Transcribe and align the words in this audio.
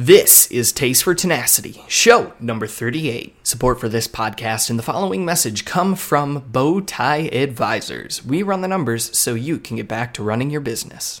This 0.00 0.48
is 0.52 0.70
Taste 0.70 1.02
for 1.02 1.12
Tenacity, 1.12 1.82
show 1.88 2.32
number 2.38 2.68
38. 2.68 3.34
Support 3.44 3.80
for 3.80 3.88
this 3.88 4.06
podcast 4.06 4.70
and 4.70 4.78
the 4.78 4.84
following 4.84 5.24
message 5.24 5.64
come 5.64 5.96
from 5.96 6.42
Bowtie 6.42 7.34
Advisors. 7.34 8.24
We 8.24 8.44
run 8.44 8.60
the 8.60 8.68
numbers 8.68 9.18
so 9.18 9.34
you 9.34 9.58
can 9.58 9.76
get 9.76 9.88
back 9.88 10.14
to 10.14 10.22
running 10.22 10.50
your 10.50 10.60
business. 10.60 11.20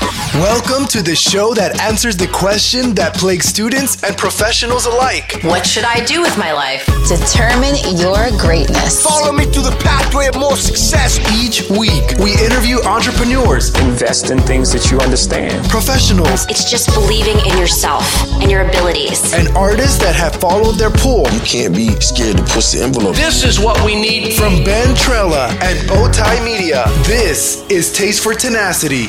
Welcome 0.00 0.86
to 0.88 1.00
the 1.02 1.16
show 1.16 1.54
that 1.54 1.80
answers 1.80 2.14
the 2.16 2.26
question 2.28 2.94
that 2.96 3.14
plagues 3.14 3.46
students 3.46 4.02
and 4.04 4.14
professionals 4.18 4.84
alike. 4.84 5.40
What 5.42 5.64
should 5.64 5.84
I 5.84 6.04
do 6.04 6.20
with 6.20 6.36
my 6.36 6.52
life? 6.52 6.84
Determine 7.08 7.72
your 7.96 8.28
greatness. 8.36 9.02
Follow 9.02 9.32
me 9.32 9.44
through 9.46 9.62
the 9.64 9.76
pathway 9.80 10.26
of 10.28 10.36
more 10.36 10.56
success. 10.56 11.16
Each 11.32 11.64
week, 11.70 12.04
we 12.20 12.36
interview 12.44 12.76
entrepreneurs, 12.84 13.72
Invest 13.80 14.30
in 14.30 14.38
things 14.40 14.70
that 14.72 14.90
you 14.90 14.98
understand. 15.00 15.66
professionals, 15.70 16.44
It's 16.50 16.68
just 16.70 16.92
believing 16.92 17.38
in 17.46 17.56
yourself 17.56 18.04
and 18.42 18.50
your 18.50 18.68
abilities. 18.68 19.32
and 19.32 19.48
artists 19.56 19.96
that 20.04 20.14
have 20.14 20.36
followed 20.36 20.76
their 20.76 20.90
pull. 20.90 21.24
You 21.32 21.40
can't 21.40 21.74
be 21.74 21.96
scared 22.00 22.36
to 22.36 22.44
push 22.44 22.72
the 22.72 22.82
envelope. 22.82 23.16
This 23.16 23.42
is 23.42 23.58
what 23.58 23.80
we 23.86 23.94
need 23.94 24.34
From 24.34 24.62
Ben 24.64 24.94
Trella 24.96 25.48
and 25.62 25.78
Bowtie 25.88 26.44
Media, 26.44 26.84
this 27.04 27.64
is 27.70 27.90
Taste 27.90 28.22
for 28.22 28.34
Tenacity. 28.34 29.08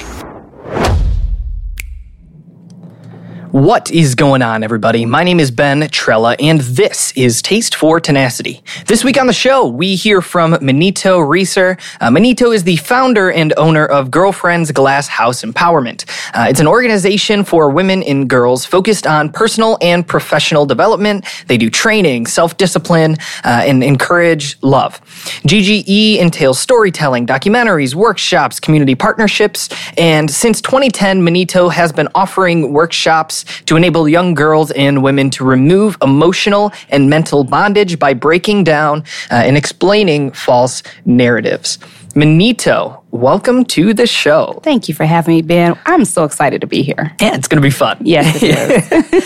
What 3.58 3.90
is 3.90 4.14
going 4.14 4.44
on, 4.44 4.62
everybody? 4.62 5.04
My 5.08 5.24
name 5.24 5.40
is 5.40 5.50
Ben 5.50 5.90
Trella, 5.90 6.36
and 6.40 6.62
this 6.62 7.12
is 7.14 7.42
Taste 7.42 7.74
for 7.74 8.00
Tenacity. 8.00 8.62
This 8.86 9.04
week 9.04 9.20
on 9.20 9.26
the 9.26 9.34
show, 9.34 9.68
we 9.68 9.96
hear 9.96 10.22
from 10.22 10.52
Manito 10.62 11.18
Reeser. 11.18 11.76
Uh, 12.00 12.12
Manito 12.12 12.52
is 12.52 12.66
the 12.66 12.76
founder 12.76 13.32
and 13.32 13.56
owner 13.58 13.84
of 13.84 14.12
Girlfriends 14.12 14.72
Glass 14.72 15.08
House 15.08 15.42
Empowerment. 15.42 16.06
Uh, 16.36 16.46
it's 16.48 16.60
an 16.60 16.68
organization 16.68 17.44
for 17.44 17.72
women 17.72 18.04
and 18.04 18.30
girls 18.30 18.64
focused 18.64 19.08
on 19.08 19.32
personal 19.32 19.80
and 19.82 20.08
professional 20.08 20.68
development. 20.68 21.26
They 21.48 21.58
do 21.58 21.72
training, 21.72 22.28
self 22.28 22.58
discipline, 22.58 23.18
uh, 23.44 23.64
and 23.66 23.84
encourage 23.84 24.62
love. 24.62 25.02
GGE 25.48 26.20
entails 26.20 26.60
storytelling, 26.60 27.26
documentaries, 27.26 27.96
workshops, 27.96 28.60
community 28.60 28.94
partnerships, 28.94 29.68
and 29.98 30.30
since 30.30 30.62
2010, 30.62 31.24
Manito 31.24 31.70
has 31.70 31.92
been 31.92 32.08
offering 32.14 32.72
workshops 32.72 33.46
to 33.66 33.76
enable 33.76 34.08
young 34.08 34.34
girls 34.34 34.72
and 34.72 35.04
women 35.04 35.30
to 35.32 35.44
remove 35.44 35.98
emotional 36.02 36.72
and 36.90 37.10
mental 37.10 37.44
bondage 37.44 38.00
by 38.00 38.14
breaking 38.14 38.64
down 38.64 39.04
uh, 39.32 39.36
and 39.36 39.58
explaining 39.58 40.32
false 40.32 40.84
narratives. 41.06 41.80
Manito, 42.18 43.04
welcome 43.12 43.64
to 43.66 43.94
the 43.94 44.08
show. 44.08 44.60
Thank 44.64 44.90
you 44.90 44.96
for 44.96 45.06
having 45.06 45.36
me, 45.36 45.42
Ben. 45.44 45.78
I'm 45.86 46.04
so 46.04 46.24
excited 46.24 46.62
to 46.62 46.68
be 46.68 46.82
here. 46.82 47.16
Yeah, 47.22 47.36
it's 47.36 47.48
going 47.48 47.62
to 47.62 47.66
be 47.66 47.70
fun. 47.70 47.98
Yes. 48.02 48.40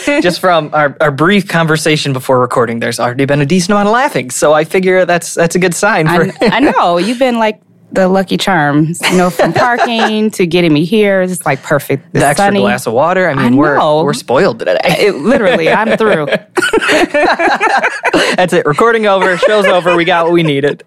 Just 0.22 0.42
from 0.42 0.70
our, 0.74 0.98
our 1.00 1.10
brief 1.10 1.48
conversation 1.48 2.12
before 2.12 2.42
recording, 2.42 2.82
there's 2.82 3.00
already 3.00 3.24
been 3.24 3.40
a 3.40 3.46
decent 3.46 3.72
amount 3.72 3.88
of 3.88 3.94
laughing. 3.94 4.30
So 4.30 4.52
I 4.52 4.66
figure 4.66 5.06
that's 5.06 5.36
that's 5.36 5.56
a 5.56 5.60
good 5.60 5.74
sign 5.74 6.08
for 6.08 6.26
I, 6.42 6.58
I 6.58 6.60
know 6.60 6.98
you've 6.98 7.20
been 7.20 7.40
like 7.40 7.62
the 7.92 8.08
lucky 8.08 8.38
charms, 8.38 9.02
you 9.10 9.18
know, 9.18 9.30
from 9.30 9.54
parking 9.68 10.32
to 10.32 10.46
getting 10.46 10.74
me 10.74 10.86
here. 10.86 11.22
It's 11.22 11.46
like 11.46 11.62
perfect. 11.62 12.06
It's 12.06 12.14
the 12.14 12.26
extra 12.26 12.48
sunny. 12.48 12.60
glass 12.62 12.88
of 12.88 12.94
water. 12.94 13.30
I 13.30 13.34
mean, 13.34 13.54
I 13.54 13.58
we're 13.58 14.04
we're 14.04 14.14
spoiled 14.14 14.60
today. 14.60 14.78
It, 15.02 15.16
literally, 15.16 15.70
I'm 15.70 15.98
through. 15.98 16.26
That's 18.36 18.54
it. 18.54 18.66
Recording 18.66 19.08
over. 19.08 19.36
Show's 19.38 19.66
over. 19.66 19.96
We 19.96 20.06
got 20.06 20.26
what 20.26 20.34
we 20.34 20.44
needed. 20.44 20.84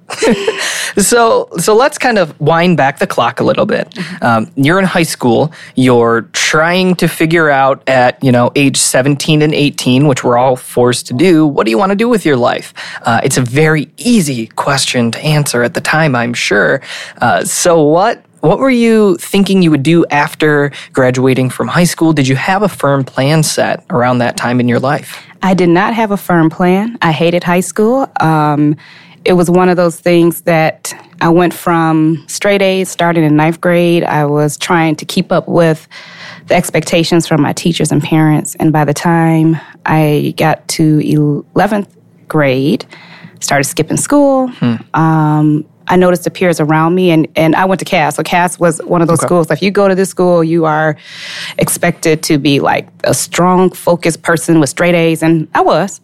So 0.98 1.48
so 1.58 1.74
let's 1.74 1.98
kind 1.98 2.18
of 2.18 2.38
wind 2.40 2.76
back 2.76 2.98
the 2.98 3.06
clock 3.06 3.40
a 3.40 3.44
little 3.44 3.66
bit. 3.66 3.96
Um, 4.22 4.50
you're 4.56 4.78
in 4.78 4.84
high 4.84 5.02
school. 5.04 5.52
You're 5.74 6.22
trying 6.32 6.94
to 6.96 7.08
figure 7.08 7.50
out 7.50 7.82
at 7.88 8.22
you 8.22 8.32
know 8.32 8.50
age 8.56 8.76
17 8.76 9.42
and 9.42 9.54
18, 9.54 10.06
which 10.06 10.24
we're 10.24 10.38
all 10.38 10.56
forced 10.56 11.06
to 11.08 11.14
do. 11.14 11.46
What 11.46 11.64
do 11.64 11.70
you 11.70 11.78
want 11.78 11.90
to 11.90 11.96
do 11.96 12.08
with 12.08 12.24
your 12.24 12.36
life? 12.36 12.74
Uh, 13.02 13.20
it's 13.24 13.36
a 13.36 13.42
very 13.42 13.90
easy 13.96 14.46
question 14.48 15.10
to 15.10 15.20
answer 15.20 15.62
at 15.62 15.74
the 15.74 15.80
time, 15.80 16.14
I'm 16.14 16.34
sure. 16.34 16.80
Uh, 17.20 17.44
so 17.44 17.82
what? 17.82 18.24
What 18.40 18.58
were 18.58 18.68
you 18.68 19.16
thinking 19.16 19.62
you 19.62 19.70
would 19.70 19.82
do 19.82 20.04
after 20.10 20.70
graduating 20.92 21.48
from 21.48 21.66
high 21.66 21.84
school? 21.84 22.12
Did 22.12 22.28
you 22.28 22.36
have 22.36 22.62
a 22.62 22.68
firm 22.68 23.02
plan 23.02 23.42
set 23.42 23.86
around 23.88 24.18
that 24.18 24.36
time 24.36 24.60
in 24.60 24.68
your 24.68 24.80
life? 24.80 25.18
I 25.42 25.54
did 25.54 25.70
not 25.70 25.94
have 25.94 26.10
a 26.10 26.18
firm 26.18 26.50
plan. 26.50 26.98
I 27.00 27.12
hated 27.12 27.42
high 27.42 27.60
school. 27.60 28.06
Um, 28.20 28.76
it 29.24 29.34
was 29.34 29.50
one 29.50 29.68
of 29.68 29.76
those 29.76 29.98
things 29.98 30.42
that 30.42 30.94
I 31.20 31.28
went 31.28 31.54
from 31.54 32.24
straight 32.28 32.60
A's 32.62 32.88
starting 32.88 33.24
in 33.24 33.36
ninth 33.36 33.60
grade. 33.60 34.04
I 34.04 34.26
was 34.26 34.56
trying 34.56 34.96
to 34.96 35.04
keep 35.04 35.32
up 35.32 35.48
with 35.48 35.88
the 36.46 36.54
expectations 36.54 37.26
from 37.26 37.40
my 37.40 37.52
teachers 37.52 37.90
and 37.90 38.02
parents. 38.02 38.54
And 38.56 38.72
by 38.72 38.84
the 38.84 38.94
time 38.94 39.56
I 39.86 40.34
got 40.36 40.66
to 40.68 40.98
11th 40.98 41.88
grade, 42.28 42.84
started 43.40 43.64
skipping 43.64 43.96
school. 43.96 44.50
Um, 44.94 45.64
I 45.86 45.96
noticed 45.96 46.24
the 46.24 46.30
peers 46.30 46.60
around 46.60 46.94
me, 46.94 47.10
and, 47.10 47.28
and 47.36 47.54
I 47.54 47.66
went 47.66 47.78
to 47.80 47.84
Cass. 47.84 48.16
So 48.16 48.22
Cass 48.22 48.58
was 48.58 48.78
one 48.84 49.02
of 49.02 49.08
those 49.08 49.18
schools. 49.26 49.50
If 49.50 49.60
you 49.60 49.70
go 49.70 49.86
to 49.86 49.94
this 49.94 50.08
school, 50.08 50.42
you 50.42 50.64
are 50.64 50.96
expected 51.58 52.22
to 52.22 52.38
be 52.38 52.58
like 52.60 52.88
a 53.04 53.12
strong, 53.12 53.68
focused 53.68 54.22
person 54.22 54.60
with 54.60 54.70
straight 54.70 54.94
A's, 54.94 55.22
and 55.22 55.46
I 55.54 55.60
was. 55.60 56.00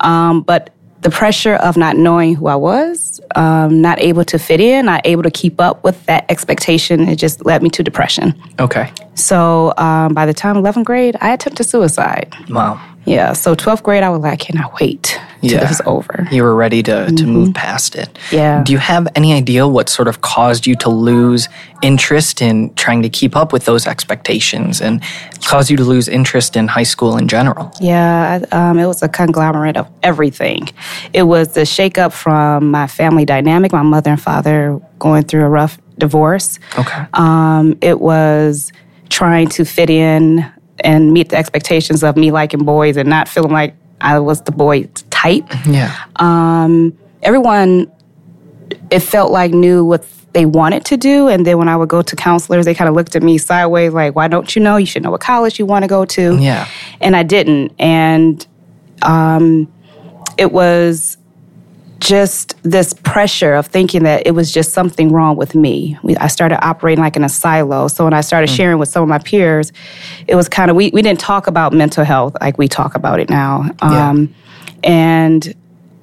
Um, 0.00 0.42
but 0.42 0.73
the 1.04 1.10
pressure 1.10 1.54
of 1.56 1.76
not 1.76 1.98
knowing 1.98 2.34
who 2.34 2.46
I 2.46 2.56
was, 2.56 3.20
um, 3.34 3.82
not 3.82 4.00
able 4.00 4.24
to 4.24 4.38
fit 4.38 4.58
in, 4.58 4.86
not 4.86 5.02
able 5.04 5.22
to 5.22 5.30
keep 5.30 5.60
up 5.60 5.84
with 5.84 6.04
that 6.06 6.24
expectation, 6.30 7.06
it 7.08 7.16
just 7.16 7.44
led 7.44 7.62
me 7.62 7.68
to 7.70 7.82
depression. 7.82 8.34
Okay. 8.58 8.90
So 9.14 9.72
um, 9.76 10.14
by 10.14 10.26
the 10.26 10.34
time 10.34 10.56
11th 10.56 10.84
grade, 10.84 11.16
I 11.20 11.32
attempted 11.32 11.64
suicide. 11.64 12.34
Wow. 12.50 12.80
Yeah. 13.06 13.34
So 13.34 13.54
12th 13.54 13.82
grade, 13.82 14.02
I 14.02 14.08
was 14.08 14.20
like, 14.22 14.40
Can 14.40 14.56
I 14.56 14.62
cannot 14.62 14.80
wait 14.80 15.20
till 15.42 15.50
Yeah. 15.52 15.60
this 15.60 15.72
is 15.72 15.82
over. 15.84 16.26
You 16.32 16.42
were 16.42 16.54
ready 16.54 16.82
to, 16.84 17.12
to 17.12 17.26
move 17.26 17.52
past 17.52 17.94
it. 17.96 18.18
Yeah. 18.32 18.62
Do 18.64 18.72
you 18.72 18.78
have 18.78 19.06
any 19.14 19.34
idea 19.34 19.68
what 19.68 19.90
sort 19.90 20.08
of 20.08 20.22
caused 20.22 20.66
you 20.66 20.74
to 20.76 20.88
lose 20.88 21.48
interest 21.82 22.40
in 22.40 22.72
trying 22.76 23.02
to 23.02 23.10
keep 23.10 23.36
up 23.36 23.52
with 23.52 23.66
those 23.66 23.86
expectations 23.86 24.80
and 24.80 25.02
caused 25.46 25.68
you 25.68 25.76
to 25.76 25.84
lose 25.84 26.08
interest 26.08 26.56
in 26.56 26.66
high 26.66 26.82
school 26.82 27.18
in 27.18 27.28
general? 27.28 27.70
Yeah, 27.78 28.42
um, 28.52 28.78
it 28.78 28.86
was 28.86 29.02
a 29.02 29.08
conglomerate 29.08 29.76
of 29.76 29.86
everything. 30.02 30.70
It 31.12 31.24
was 31.24 31.52
the 31.52 31.62
shakeup 31.62 32.12
from 32.12 32.70
my 32.70 32.86
family 32.86 33.26
dynamic, 33.26 33.70
my 33.72 33.82
mother 33.82 34.12
and 34.12 34.20
father 34.20 34.80
going 34.98 35.24
through 35.24 35.44
a 35.44 35.48
rough 35.50 35.78
divorce. 35.98 36.58
Okay. 36.78 37.04
Um, 37.12 37.76
it 37.82 38.00
was 38.00 38.72
trying 39.10 39.48
to 39.48 39.64
fit 39.64 39.90
in 39.90 40.50
and 40.80 41.12
meet 41.12 41.28
the 41.28 41.36
expectations 41.36 42.02
of 42.02 42.16
me 42.16 42.30
liking 42.30 42.64
boys 42.64 42.96
and 42.96 43.08
not 43.08 43.28
feeling 43.28 43.52
like 43.52 43.74
I 44.00 44.18
was 44.18 44.42
the 44.42 44.52
boy 44.52 44.88
type. 45.10 45.44
yeah. 45.66 45.94
Um, 46.16 46.96
everyone, 47.22 47.90
it 48.90 49.00
felt 49.00 49.30
like 49.30 49.52
knew 49.52 49.84
what 49.84 50.06
they 50.32 50.46
wanted 50.46 50.84
to 50.86 50.96
do, 50.96 51.28
and 51.28 51.46
then 51.46 51.58
when 51.58 51.68
I 51.68 51.76
would 51.76 51.88
go 51.88 52.02
to 52.02 52.16
counselors, 52.16 52.64
they 52.64 52.74
kind 52.74 52.88
of 52.88 52.96
looked 52.96 53.14
at 53.14 53.22
me 53.22 53.38
sideways, 53.38 53.92
like, 53.92 54.16
"Why 54.16 54.26
don't 54.26 54.54
you 54.54 54.60
know? 54.60 54.76
You 54.76 54.86
should 54.86 55.02
know 55.02 55.12
what 55.12 55.20
college 55.20 55.58
you 55.60 55.64
want 55.66 55.84
to 55.84 55.88
go 55.88 56.04
to." 56.04 56.36
Yeah. 56.36 56.66
and 57.00 57.14
I 57.14 57.22
didn't, 57.22 57.72
and 57.78 58.44
um, 59.02 59.72
it 60.36 60.50
was 60.52 61.16
just 62.00 62.54
this 62.62 62.92
pressure 62.92 63.54
of 63.54 63.66
thinking 63.66 64.02
that 64.02 64.26
it 64.26 64.32
was 64.32 64.52
just 64.52 64.72
something 64.72 65.10
wrong 65.12 65.36
with 65.36 65.54
me. 65.54 65.98
We, 66.02 66.16
I 66.16 66.26
started 66.26 66.64
operating 66.64 67.02
like 67.02 67.16
in 67.16 67.24
a 67.24 67.28
silo. 67.28 67.88
So 67.88 68.04
when 68.04 68.12
I 68.12 68.20
started 68.20 68.48
sharing 68.48 68.78
with 68.78 68.88
some 68.88 69.02
of 69.02 69.08
my 69.08 69.18
peers, 69.18 69.72
it 70.26 70.34
was 70.34 70.48
kind 70.48 70.70
of 70.70 70.76
we, 70.76 70.90
we 70.90 71.02
didn't 71.02 71.20
talk 71.20 71.46
about 71.46 71.72
mental 71.72 72.04
health 72.04 72.36
like 72.40 72.58
we 72.58 72.68
talk 72.68 72.94
about 72.94 73.20
it 73.20 73.30
now. 73.30 73.70
Yeah. 73.82 74.10
Um, 74.10 74.34
and 74.82 75.54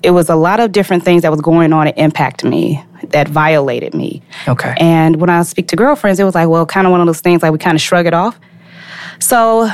it 0.03 0.11
was 0.11 0.29
a 0.29 0.35
lot 0.35 0.59
of 0.59 0.71
different 0.71 1.03
things 1.03 1.21
that 1.21 1.31
was 1.31 1.41
going 1.41 1.73
on 1.73 1.85
that 1.85 1.97
impacted 1.97 2.49
me, 2.49 2.83
that 3.09 3.27
violated 3.27 3.93
me. 3.93 4.21
Okay. 4.47 4.73
And 4.77 5.17
when 5.17 5.29
I 5.29 5.43
speak 5.43 5.67
to 5.69 5.75
girlfriends, 5.75 6.19
it 6.19 6.23
was 6.23 6.33
like, 6.33 6.47
well, 6.47 6.65
kind 6.65 6.87
of 6.87 6.91
one 6.91 7.01
of 7.01 7.05
those 7.05 7.21
things 7.21 7.43
like 7.43 7.51
we 7.51 7.59
kind 7.59 7.75
of 7.75 7.81
shrug 7.81 8.07
it 8.07 8.13
off. 8.13 8.39
So 9.19 9.69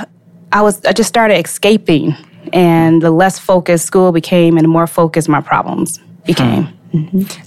I 0.51 0.61
was 0.61 0.83
I 0.83 0.91
just 0.91 1.07
started 1.07 1.43
escaping, 1.45 2.15
and 2.51 3.01
the 3.01 3.11
less 3.11 3.39
focused 3.39 3.85
school 3.85 4.11
became, 4.11 4.57
and 4.57 4.63
the 4.65 4.69
more 4.69 4.87
focused 4.87 5.29
my 5.29 5.39
problems 5.39 6.01
became. 6.27 6.67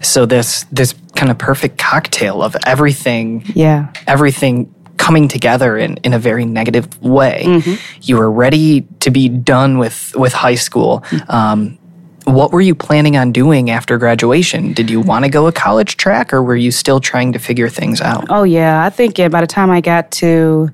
So 0.03 0.27
this 0.27 0.65
this 0.73 0.95
kind 1.15 1.31
of 1.31 1.39
perfect 1.39 1.79
cocktail 1.79 2.43
of 2.43 2.57
everything 2.67 3.45
Yeah. 3.55 3.89
everything 4.07 4.75
coming 4.97 5.29
together 5.29 5.79
in, 5.79 5.97
in 5.99 6.13
a 6.13 6.19
very 6.19 6.45
negative 6.45 6.87
way. 7.03 7.63
You 8.03 8.17
were 8.19 8.31
ready 8.31 8.83
to 9.01 9.11
be 9.11 9.29
done 9.31 9.79
with, 9.79 10.13
with 10.15 10.33
high 10.35 10.57
school. 10.57 11.03
Um, 11.29 11.79
what 12.25 12.53
were 12.53 12.61
you 12.61 12.75
planning 12.75 13.17
on 13.17 13.33
doing 13.33 13.71
after 13.71 13.97
graduation? 13.97 14.75
Did 14.75 14.91
you 14.91 15.01
want 15.01 15.25
to 15.25 15.31
go 15.31 15.47
a 15.47 15.53
college 15.53 15.97
track 15.97 16.35
or 16.35 16.43
were 16.43 16.55
you 16.57 16.71
still 16.71 17.01
trying 17.01 17.33
to 17.33 17.39
figure 17.39 17.69
things 17.71 18.01
out? 18.03 18.27
Oh 18.29 18.43
yeah, 18.45 18.85
I 18.85 18.91
think 18.91 19.19
uh, 19.19 19.31
by 19.31 19.41
the 19.41 19.47
time 19.47 19.71
I 19.71 19.81
got 19.81 20.11
to 20.23 20.69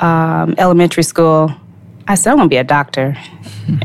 um, 0.00 0.54
elementary 0.56 1.02
school, 1.02 1.50
I 2.08 2.14
said, 2.14 2.32
I 2.32 2.34
want 2.34 2.46
to 2.46 2.50
be 2.50 2.56
a 2.56 2.64
doctor. 2.64 3.16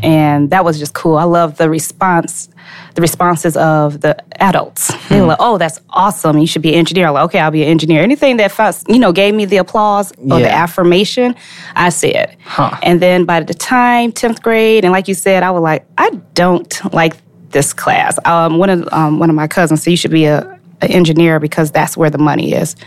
And 0.02 0.50
that 0.52 0.64
was 0.64 0.80
just 0.80 0.94
cool. 0.94 1.18
I 1.18 1.26
love 1.26 1.58
the 1.58 1.70
response, 1.70 2.48
the 2.96 3.02
responses 3.02 3.58
of 3.58 4.00
the 4.00 4.16
adults. 4.42 4.94
They 5.10 5.20
were 5.20 5.28
like, 5.28 5.38
oh, 5.42 5.58
that's 5.58 5.82
awesome. 5.90 6.38
You 6.38 6.48
should 6.48 6.62
be 6.62 6.70
an 6.70 6.76
engineer. 6.76 7.08
I'm 7.08 7.14
like, 7.16 7.26
okay, 7.26 7.40
I'll 7.40 7.52
be 7.52 7.64
an 7.64 7.70
engineer. 7.70 8.02
Anything 8.02 8.38
that, 8.38 8.54
first, 8.54 8.88
you 8.88 8.98
know, 8.98 9.12
gave 9.12 9.36
me 9.36 9.44
the 9.44 9.58
applause 9.58 10.14
or 10.20 10.40
the 10.40 10.50
affirmation, 10.50 11.36
I 11.76 11.90
said. 11.90 12.38
Huh. 12.46 12.78
And 12.82 13.02
then 13.02 13.26
by 13.26 13.42
the 13.42 13.54
time 13.54 14.14
10th 14.14 14.42
grade, 14.42 14.86
and 14.86 14.94
like 14.94 15.10
you 15.10 15.16
said, 15.16 15.44
I 15.44 15.52
was 15.52 15.62
like, 15.62 15.86
I 15.98 16.12
don't 16.34 16.94
like 16.94 17.18
this 17.50 17.74
class. 17.74 18.18
Um, 18.26 18.58
one, 18.58 18.70
of, 18.70 18.88
um, 18.94 19.20
one 19.20 19.30
of 19.30 19.36
my 19.36 19.48
cousins 19.48 19.84
said, 19.84 19.92
you 19.92 19.98
should 19.98 20.12
be 20.12 20.26
a, 20.26 20.44
an 20.82 20.92
engineer 20.92 21.42
because 21.42 21.72
that's 21.72 21.98
where 21.98 22.10
the 22.10 22.18
money 22.18 22.54
is. 22.54 22.78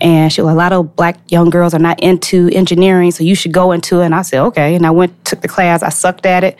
And 0.00 0.32
she 0.32 0.40
was, 0.40 0.52
a 0.52 0.56
lot 0.56 0.72
of 0.72 0.96
black 0.96 1.18
young 1.30 1.50
girls 1.50 1.74
are 1.74 1.78
not 1.78 2.00
into 2.00 2.48
engineering, 2.52 3.10
so 3.10 3.22
you 3.22 3.34
should 3.34 3.52
go 3.52 3.72
into 3.72 4.00
it. 4.00 4.06
And 4.06 4.14
I 4.14 4.22
said, 4.22 4.40
okay. 4.46 4.74
And 4.74 4.86
I 4.86 4.90
went, 4.90 5.24
took 5.24 5.42
the 5.42 5.48
class. 5.48 5.82
I 5.82 5.90
sucked 5.90 6.24
at 6.24 6.42
it, 6.42 6.56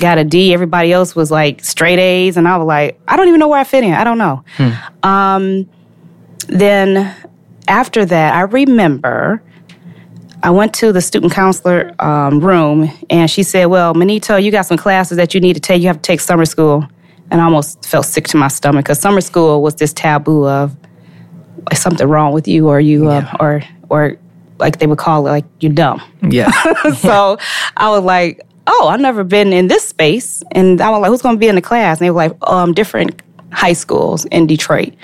got 0.00 0.18
a 0.18 0.24
D. 0.24 0.52
Everybody 0.52 0.92
else 0.92 1.16
was 1.16 1.30
like 1.30 1.64
straight 1.64 1.98
A's. 1.98 2.36
And 2.36 2.46
I 2.46 2.56
was 2.58 2.66
like, 2.66 3.00
I 3.08 3.16
don't 3.16 3.28
even 3.28 3.40
know 3.40 3.48
where 3.48 3.60
I 3.60 3.64
fit 3.64 3.84
in. 3.84 3.92
I 3.94 4.04
don't 4.04 4.18
know. 4.18 4.44
Um, 5.02 5.68
then 6.48 7.14
after 7.68 8.04
that, 8.04 8.34
I 8.34 8.42
remember 8.42 9.42
I 10.42 10.50
went 10.50 10.74
to 10.74 10.92
the 10.92 11.00
student 11.00 11.32
counselor 11.32 11.94
um, 11.98 12.38
room 12.40 12.90
and 13.08 13.30
she 13.30 13.42
said, 13.42 13.66
Well, 13.66 13.94
Manito, 13.94 14.36
you 14.36 14.50
got 14.50 14.66
some 14.66 14.76
classes 14.76 15.16
that 15.16 15.32
you 15.32 15.40
need 15.40 15.54
to 15.54 15.60
take. 15.60 15.80
You 15.80 15.88
have 15.88 15.96
to 15.96 16.02
take 16.02 16.20
summer 16.20 16.44
school. 16.44 16.86
And 17.30 17.40
I 17.40 17.44
almost 17.44 17.82
felt 17.86 18.04
sick 18.04 18.28
to 18.28 18.36
my 18.36 18.48
stomach 18.48 18.84
because 18.84 19.00
summer 19.00 19.22
school 19.22 19.62
was 19.62 19.76
this 19.76 19.94
taboo 19.94 20.46
of 20.46 20.72
"Is 20.72 20.76
something 21.72 22.06
wrong 22.06 22.32
with 22.32 22.46
you 22.48 22.68
or 22.68 22.80
you, 22.80 23.08
uh, 23.08 23.36
or, 23.40 23.62
or 23.88 24.16
like 24.58 24.78
they 24.78 24.86
would 24.86 24.98
call 24.98 25.26
it, 25.26 25.30
like 25.30 25.44
you're 25.60 25.72
dumb. 25.72 26.00
Yeah. 26.22 26.50
so 26.98 27.38
I 27.76 27.90
was 27.90 28.02
like, 28.02 28.40
oh, 28.66 28.88
I've 28.88 29.00
never 29.00 29.24
been 29.24 29.52
in 29.52 29.66
this 29.68 29.86
space. 29.86 30.42
And 30.52 30.80
I 30.80 30.90
was 30.90 31.00
like, 31.00 31.10
who's 31.10 31.22
going 31.22 31.36
to 31.36 31.40
be 31.40 31.48
in 31.48 31.54
the 31.54 31.62
class? 31.62 31.98
And 31.98 32.06
they 32.06 32.10
were 32.10 32.16
like, 32.16 32.36
um, 32.48 32.72
different 32.72 33.20
high 33.52 33.72
schools 33.74 34.24
in 34.26 34.46
Detroit. 34.46 34.94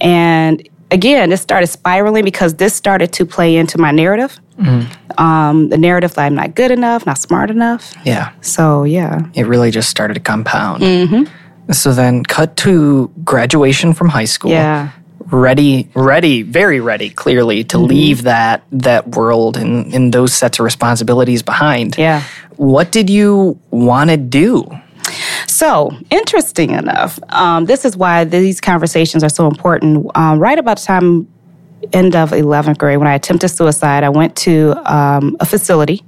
And 0.00 0.66
again, 0.90 1.30
this 1.30 1.40
started 1.40 1.68
spiraling 1.68 2.24
because 2.24 2.54
this 2.54 2.74
started 2.74 3.12
to 3.14 3.24
play 3.26 3.56
into 3.56 3.78
my 3.78 3.90
narrative. 3.90 4.38
Um, 5.16 5.70
the 5.70 5.78
narrative 5.78 6.14
that 6.14 6.26
I'm 6.26 6.34
not 6.34 6.54
good 6.54 6.70
enough, 6.70 7.06
not 7.06 7.16
smart 7.18 7.50
enough. 7.50 7.94
yeah. 8.04 8.32
So 8.42 8.84
yeah, 8.84 9.20
It 9.34 9.46
really 9.46 9.70
just 9.70 9.88
started 9.88 10.14
to 10.14 10.20
compound. 10.20 10.82
Mm-hmm. 10.82 11.72
So 11.72 11.92
then, 11.92 12.24
cut 12.24 12.56
to 12.58 13.10
graduation 13.24 13.92
from 13.94 14.08
high 14.08 14.24
school. 14.26 14.50
yeah. 14.50 14.90
Ready 15.30 15.88
ready 15.94 16.42
very 16.42 16.80
ready 16.80 17.08
clearly 17.10 17.64
to 17.64 17.76
Mm-hmm. 17.76 17.86
leave 17.86 18.22
that 18.24 18.62
that 18.72 19.08
world 19.16 19.56
and, 19.56 19.92
and 19.94 20.12
those 20.12 20.32
sets 20.34 20.58
of 20.58 20.64
responsibilities 20.64 21.42
behind 21.42 21.96
Yeah. 21.98 22.22
what 22.56 22.90
did 22.92 23.08
you 23.08 23.58
want 23.70 24.10
to 24.10 24.16
do 24.16 24.66
So, 25.46 25.90
interesting 26.10 26.70
enough, 26.70 27.18
um, 27.30 27.64
this 27.66 27.84
is 27.84 27.96
why 27.96 28.24
these 28.24 28.60
conversations 28.60 29.24
are 29.24 29.28
so 29.28 29.46
important. 29.48 30.06
Um, 30.14 30.38
right 30.38 30.58
about 30.58 30.78
the 30.78 30.84
time, 30.86 31.26
end 31.92 32.14
of 32.14 32.30
11th 32.30 32.78
grade, 32.78 32.98
when 32.98 33.08
I 33.08 33.14
attempted 33.14 33.48
suicide, 33.48 34.04
I 34.04 34.08
went 34.10 34.36
to 34.46 34.54
um, 34.86 35.36
a 35.40 35.44
facility. 35.46 36.02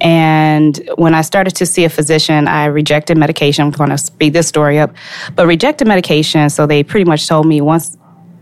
And 0.00 0.78
when 0.96 1.14
I 1.14 1.22
started 1.22 1.54
to 1.56 1.66
see 1.66 1.84
a 1.84 1.88
physician, 1.88 2.46
I 2.48 2.66
rejected 2.66 3.16
medication. 3.18 3.64
I'm 3.64 3.70
going 3.72 3.90
to 3.90 3.98
speed 3.98 4.32
this 4.32 4.46
story 4.46 4.78
up, 4.78 4.94
but 5.34 5.46
rejected 5.46 5.86
medication. 5.88 6.48
So 6.50 6.66
they 6.66 6.82
pretty 6.84 7.04
much 7.04 7.26
told 7.26 7.46
me 7.46 7.60
once 7.60 7.96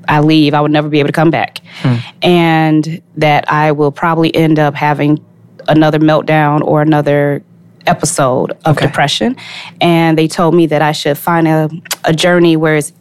I 0.08 0.20
leave, 0.20 0.54
I 0.54 0.60
would 0.60 0.70
never 0.70 0.88
be 0.88 0.98
able 1.00 1.08
to 1.08 1.12
come 1.12 1.30
back. 1.30 1.58
Hmm. 1.82 1.96
And 2.22 3.02
that 3.16 3.50
I 3.50 3.72
will 3.72 3.92
probably 3.92 4.34
end 4.34 4.58
up 4.58 4.74
having 4.74 5.24
another 5.68 5.98
meltdown 5.98 6.62
or 6.62 6.80
another 6.82 7.42
episode 7.86 8.52
of 8.64 8.76
Okay. 8.76 8.86
depression. 8.86 9.36
And 9.80 10.16
they 10.18 10.26
told 10.28 10.54
me 10.54 10.66
that 10.66 10.82
I 10.82 10.92
should 10.92 11.16
find 11.18 11.46
a, 11.46 11.70
a 12.04 12.12
journey 12.12 12.56
where 12.56 12.76
it's 12.76 12.92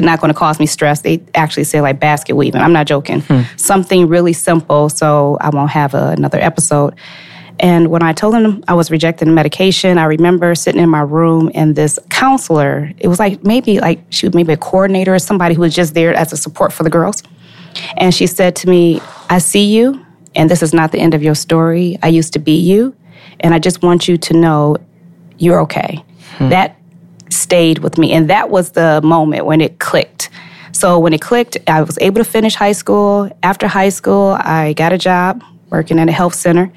not 0.00 0.20
going 0.20 0.32
to 0.32 0.38
cause 0.38 0.60
me 0.60 0.66
stress. 0.66 1.00
They 1.02 1.22
actually 1.34 1.64
say 1.64 1.80
like 1.80 1.98
basket 2.00 2.36
weaving. 2.36 2.60
I'm 2.60 2.72
not 2.72 2.86
joking. 2.86 3.20
Hmm. 3.22 3.42
Something 3.56 4.06
really 4.08 4.32
simple 4.34 4.88
so 4.88 5.38
I 5.40 5.48
won't 5.50 5.70
have 5.70 5.94
a, 5.94 6.08
another 6.10 6.38
episode. 6.38 6.94
And 7.60 7.88
when 7.88 8.02
I 8.02 8.14
told 8.14 8.34
them 8.34 8.64
I 8.68 8.74
was 8.74 8.90
rejecting 8.90 9.28
the 9.28 9.34
medication, 9.34 9.98
I 9.98 10.04
remember 10.04 10.54
sitting 10.54 10.80
in 10.80 10.88
my 10.88 11.02
room 11.02 11.50
and 11.54 11.76
this 11.76 11.98
counselor, 12.08 12.90
it 12.98 13.06
was 13.06 13.18
like 13.18 13.44
maybe 13.44 13.80
like 13.80 14.02
she 14.08 14.26
was 14.26 14.34
maybe 14.34 14.54
a 14.54 14.56
coordinator 14.56 15.14
or 15.14 15.18
somebody 15.18 15.54
who 15.54 15.60
was 15.60 15.74
just 15.74 15.92
there 15.92 16.14
as 16.14 16.32
a 16.32 16.38
support 16.38 16.72
for 16.72 16.82
the 16.84 16.90
girls. 16.90 17.22
And 17.98 18.14
she 18.14 18.26
said 18.26 18.56
to 18.56 18.68
me, 18.68 19.00
I 19.28 19.38
see 19.38 19.66
you, 19.66 20.04
and 20.34 20.50
this 20.50 20.62
is 20.62 20.72
not 20.72 20.90
the 20.90 20.98
end 20.98 21.14
of 21.14 21.22
your 21.22 21.34
story. 21.34 21.98
I 22.02 22.08
used 22.08 22.32
to 22.32 22.38
be 22.38 22.56
you, 22.56 22.96
and 23.40 23.54
I 23.54 23.58
just 23.58 23.82
want 23.82 24.08
you 24.08 24.16
to 24.16 24.34
know 24.34 24.76
you're 25.38 25.60
okay. 25.60 26.02
Hmm. 26.38 26.48
That 26.48 26.76
stayed 27.28 27.78
with 27.78 27.98
me. 27.98 28.12
And 28.12 28.28
that 28.30 28.50
was 28.50 28.72
the 28.72 29.00
moment 29.04 29.44
when 29.44 29.60
it 29.60 29.78
clicked. 29.78 30.30
So 30.72 30.98
when 30.98 31.12
it 31.12 31.20
clicked, 31.20 31.58
I 31.66 31.82
was 31.82 31.98
able 32.00 32.24
to 32.24 32.28
finish 32.28 32.54
high 32.54 32.72
school. 32.72 33.30
After 33.42 33.68
high 33.68 33.90
school, 33.90 34.36
I 34.40 34.72
got 34.72 34.92
a 34.92 34.98
job 34.98 35.42
working 35.68 35.98
at 35.98 36.08
a 36.08 36.12
health 36.12 36.34
center. 36.34 36.72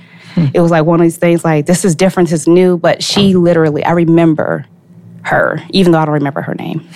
It 0.54 0.60
was 0.62 0.72
like 0.72 0.86
one 0.86 1.00
of 1.00 1.04
these 1.04 1.18
things 1.18 1.44
like, 1.44 1.66
this 1.66 1.86
is 1.86 1.96
different, 1.96 2.30
this 2.30 2.42
is 2.42 2.48
new, 2.48 2.78
but 2.78 3.04
she 3.04 3.36
literally, 3.36 3.84
I 3.84 3.92
remember 3.92 4.66
her, 5.24 5.62
even 5.70 5.92
though 5.94 6.00
I 6.00 6.06
don't 6.06 6.16
remember 6.16 6.42
her 6.42 6.54
name. 6.56 6.88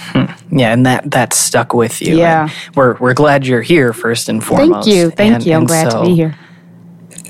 yeah 0.51 0.73
and 0.73 0.85
that 0.85 1.09
that 1.11 1.33
stuck 1.33 1.73
with 1.73 2.01
you 2.01 2.17
Yeah. 2.17 2.43
And 2.65 2.75
we're 2.75 2.95
we're 2.97 3.13
glad 3.13 3.47
you're 3.47 3.61
here 3.61 3.93
first 3.93 4.27
and 4.29 4.43
foremost 4.43 4.85
Thank 4.85 4.97
you. 4.97 5.09
Thank 5.11 5.33
And- 5.35 5.45
you. 5.45 5.53
I'm 5.53 5.65
glad 5.65 5.91
so, 5.91 6.01
to 6.03 6.05
be 6.09 6.15
here. 6.15 6.35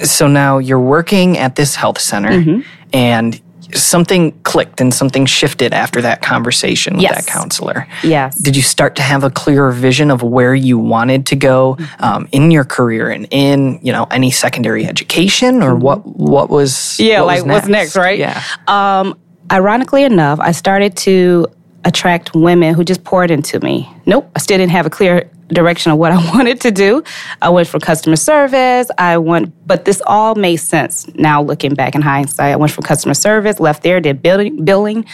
so 0.03 0.27
now 0.27 0.57
you're 0.57 0.79
working 0.79 1.37
at 1.37 1.55
this 1.55 1.75
health 1.75 1.99
center 1.99 2.31
Mm-hmm. 2.31 2.61
and 2.93 3.39
something 3.73 4.31
clicked 4.43 4.79
and 4.81 4.93
something 4.93 5.25
shifted 5.25 5.73
after 5.73 6.01
that 6.01 6.21
conversation 6.21 6.93
with 6.93 7.03
Yes. 7.03 7.25
that 7.25 7.31
counselor 7.31 7.87
Yes. 8.03 8.37
did 8.37 8.55
you 8.55 8.61
start 8.61 8.95
to 8.95 9.01
have 9.01 9.23
a 9.23 9.29
clearer 9.29 9.71
vision 9.71 10.09
of 10.11 10.21
where 10.23 10.55
you 10.55 10.77
wanted 10.77 11.25
to 11.27 11.35
go 11.35 11.75
Mm-hmm. 11.79 12.03
um, 12.03 12.27
in 12.31 12.51
your 12.51 12.63
career 12.63 13.09
and 13.09 13.27
in 13.31 13.79
you 13.83 13.91
know 13.91 14.05
any 14.11 14.31
secondary 14.31 14.85
education 14.85 15.61
or 15.63 15.75
what 15.75 16.05
what 16.05 16.49
was 16.49 16.71
Mm-hmm. 16.73 17.03
Yeah, 17.03 17.21
what 17.21 17.27
was 17.35 17.41
like 17.43 17.51
what's 17.53 17.67
next, 17.67 17.95
right? 17.95 18.17
yeah 18.19 18.41
Um, 18.67 19.17
ironically 19.51 20.03
enough, 20.03 20.39
I 20.39 20.51
started 20.51 20.95
to 20.97 21.47
attract 21.85 22.35
women 22.35 22.73
who 22.73 22.83
just 22.83 23.03
poured 23.03 23.31
into 23.31 23.59
me. 23.59 23.89
Nope, 24.05 24.29
I 24.35 24.39
still 24.39 24.57
didn't 24.57 24.71
have 24.71 24.85
a 24.85 24.89
clear 24.89 25.29
direction 25.47 25.91
of 25.91 25.97
what 25.97 26.11
I 26.11 26.15
wanted 26.33 26.61
to 26.61 26.71
do. 26.71 27.03
I 27.41 27.49
went 27.49 27.67
for 27.67 27.79
customer 27.79 28.15
service. 28.15 28.89
I 28.97 29.17
went, 29.17 29.53
but 29.65 29.85
this 29.85 30.01
all 30.05 30.35
made 30.35 30.57
sense 30.57 31.07
now 31.15 31.41
looking 31.41 31.73
back 31.73 31.95
in 31.95 32.01
hindsight. 32.01 32.53
I 32.53 32.55
went 32.55 32.71
from 32.71 32.83
customer 32.83 33.13
service, 33.13 33.59
left 33.59 33.83
there, 33.83 33.99
did 33.99 34.21
billing. 34.21 34.63
billing. 34.65 35.05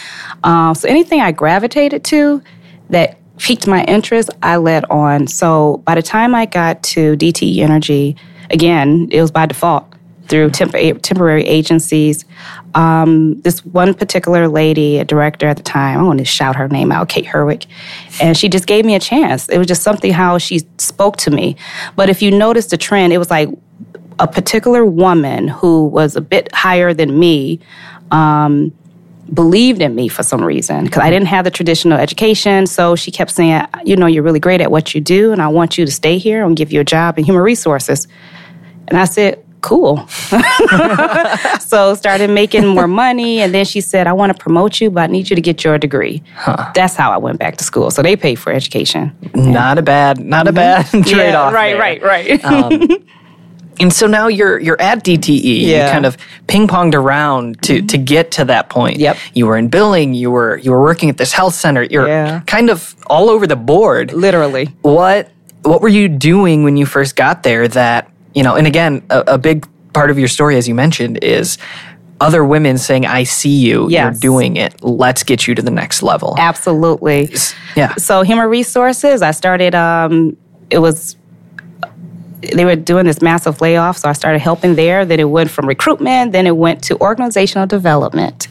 Um, 0.42 0.74
so 0.74 0.88
anything 0.88 1.20
I 1.20 1.32
gravitated 1.32 2.04
to 2.04 2.42
that 2.90 3.18
piqued 3.38 3.66
my 3.66 3.84
interest, 3.84 4.30
I 4.42 4.56
led 4.56 4.84
on. 4.86 5.26
So 5.26 5.78
by 5.84 5.94
the 5.94 6.02
time 6.02 6.34
I 6.34 6.46
got 6.46 6.82
to 6.84 7.16
DTE 7.16 7.58
Energy, 7.58 8.16
again, 8.50 9.08
it 9.10 9.20
was 9.20 9.30
by 9.30 9.46
default 9.46 9.93
through 10.28 10.50
temp- 10.50 11.02
temporary 11.02 11.44
agencies. 11.44 12.24
Um, 12.74 13.40
this 13.42 13.64
one 13.64 13.94
particular 13.94 14.48
lady, 14.48 14.98
a 14.98 15.04
director 15.04 15.46
at 15.46 15.56
the 15.56 15.62
time, 15.62 16.00
I 16.00 16.02
want 16.02 16.18
to 16.18 16.24
shout 16.24 16.56
her 16.56 16.68
name 16.68 16.90
out, 16.90 17.08
Kate 17.08 17.26
Herwick, 17.26 17.66
and 18.20 18.36
she 18.36 18.48
just 18.48 18.66
gave 18.66 18.84
me 18.84 18.94
a 18.94 19.00
chance. 19.00 19.48
It 19.48 19.58
was 19.58 19.66
just 19.66 19.82
something 19.82 20.12
how 20.12 20.38
she 20.38 20.60
spoke 20.78 21.16
to 21.18 21.30
me. 21.30 21.56
But 21.96 22.08
if 22.08 22.22
you 22.22 22.30
notice 22.30 22.66
the 22.66 22.76
trend, 22.76 23.12
it 23.12 23.18
was 23.18 23.30
like 23.30 23.48
a 24.18 24.26
particular 24.26 24.84
woman 24.84 25.48
who 25.48 25.86
was 25.86 26.16
a 26.16 26.20
bit 26.20 26.52
higher 26.52 26.94
than 26.94 27.18
me. 27.18 27.60
Um, 28.10 28.72
believed 29.32 29.80
in 29.80 29.94
me 29.94 30.06
for 30.08 30.22
some 30.22 30.44
reason 30.44 30.84
because 30.84 31.02
I 31.02 31.10
didn't 31.10 31.28
have 31.28 31.44
the 31.44 31.50
traditional 31.50 31.98
education. 31.98 32.66
So 32.66 32.94
she 32.94 33.10
kept 33.10 33.30
saying, 33.30 33.64
you 33.84 33.96
know, 33.96 34.06
you're 34.06 34.22
really 34.22 34.38
great 34.38 34.60
at 34.60 34.70
what 34.70 34.94
you 34.94 35.00
do, 35.00 35.32
and 35.32 35.40
I 35.40 35.48
want 35.48 35.78
you 35.78 35.86
to 35.86 35.90
stay 35.90 36.18
here 36.18 36.44
and 36.44 36.56
give 36.56 36.72
you 36.72 36.80
a 36.80 36.84
job 36.84 37.18
in 37.18 37.24
human 37.24 37.42
resources. 37.42 38.06
And 38.88 38.98
I 38.98 39.06
said, 39.06 39.43
cool. 39.64 40.06
so 41.60 41.94
started 41.94 42.30
making 42.30 42.66
more 42.66 42.86
money, 42.86 43.40
and 43.40 43.52
then 43.54 43.64
she 43.64 43.80
said, 43.80 44.06
I 44.06 44.12
want 44.12 44.30
to 44.36 44.38
promote 44.40 44.80
you, 44.80 44.90
but 44.90 45.04
I 45.04 45.06
need 45.08 45.30
you 45.30 45.36
to 45.36 45.42
get 45.42 45.64
your 45.64 45.78
degree. 45.78 46.22
That's 46.74 46.94
how 46.94 47.10
I 47.12 47.16
went 47.16 47.38
back 47.38 47.56
to 47.56 47.64
school. 47.64 47.90
So 47.90 48.02
they 48.02 48.16
paid 48.16 48.36
for 48.36 48.52
education. 48.52 49.12
not 49.34 49.78
a 49.78 49.82
bad 49.82 50.18
not 50.20 50.46
a 50.48 50.52
bad 50.52 50.86
trade 50.86 51.34
off 51.34 51.52
Mm-hmm. 51.54 51.78
right, 51.80 52.00
right, 52.02 52.40
right. 52.40 53.02
and 53.80 53.92
so 53.92 54.06
now 54.06 54.28
you're 54.28 54.58
you're 54.60 54.80
at 54.80 55.02
DTE 55.04 55.42
you 55.42 55.52
Yeah. 55.52 55.86
Mm-hmm. 55.86 55.92
kind 55.94 56.06
of 56.06 56.16
ping 56.46 56.66
ponged 56.68 56.94
around 56.94 57.60
to 57.62 57.82
to 57.82 57.98
get 57.98 58.30
to 58.32 58.44
that 58.46 58.68
point 58.70 58.98
Yep. 58.98 59.16
you 59.34 59.46
were 59.46 59.56
in 59.56 59.68
billing 59.68 60.14
you 60.14 60.30
were 60.30 60.58
you 60.58 60.70
were 60.70 60.80
working 60.82 61.08
at 61.10 61.16
this 61.16 61.32
health 61.32 61.54
center 61.54 61.82
you're 61.82 62.06
Yeah. 62.06 62.40
kind 62.46 62.70
of 62.70 62.94
all 63.08 63.28
over 63.30 63.46
the 63.46 63.56
board 63.56 64.12
Literally. 64.12 64.66
what 64.82 65.30
what 65.62 65.80
were 65.80 65.88
you 65.88 66.08
doing 66.08 66.62
when 66.64 66.76
you 66.76 66.86
first 66.86 67.16
got 67.16 67.42
there 67.42 67.66
that 67.68 68.10
you 68.34 68.42
know 68.42 68.54
and 68.56 68.66
again 68.66 69.02
a, 69.10 69.20
a 69.28 69.38
big 69.38 69.66
part 69.92 70.10
of 70.10 70.18
your 70.18 70.28
story 70.28 70.56
as 70.56 70.66
you 70.68 70.74
mentioned 70.74 71.18
is 71.22 71.56
other 72.20 72.44
women 72.44 72.78
saying 72.78 73.06
i 73.06 73.22
see 73.24 73.48
you 73.66 73.88
Yes. 73.88 74.02
you're 74.02 74.20
doing 74.32 74.56
it 74.56 74.82
let's 74.82 75.22
get 75.22 75.46
you 75.46 75.54
to 75.54 75.62
the 75.62 75.70
next 75.70 76.02
level 76.02 76.34
Absolutely. 76.38 77.30
yeah 77.76 77.94
So 77.96 78.22
human 78.22 78.48
resources, 78.48 79.20
I 79.22 79.30
started. 79.32 79.74
Um, 79.74 80.36
it 80.70 80.78
was 80.78 81.16
they 82.52 82.64
were 82.64 82.76
doing 82.76 83.06
this 83.06 83.22
massive 83.22 83.60
layoff, 83.60 83.98
so 83.98 84.08
I 84.08 84.12
started 84.12 84.38
helping 84.38 84.74
there. 84.74 85.04
Then 85.04 85.20
it 85.20 85.30
went 85.30 85.50
from 85.50 85.66
recruitment, 85.66 86.32
then 86.32 86.46
it 86.46 86.56
went 86.56 86.82
to 86.84 86.98
organizational 87.00 87.66
development. 87.66 88.48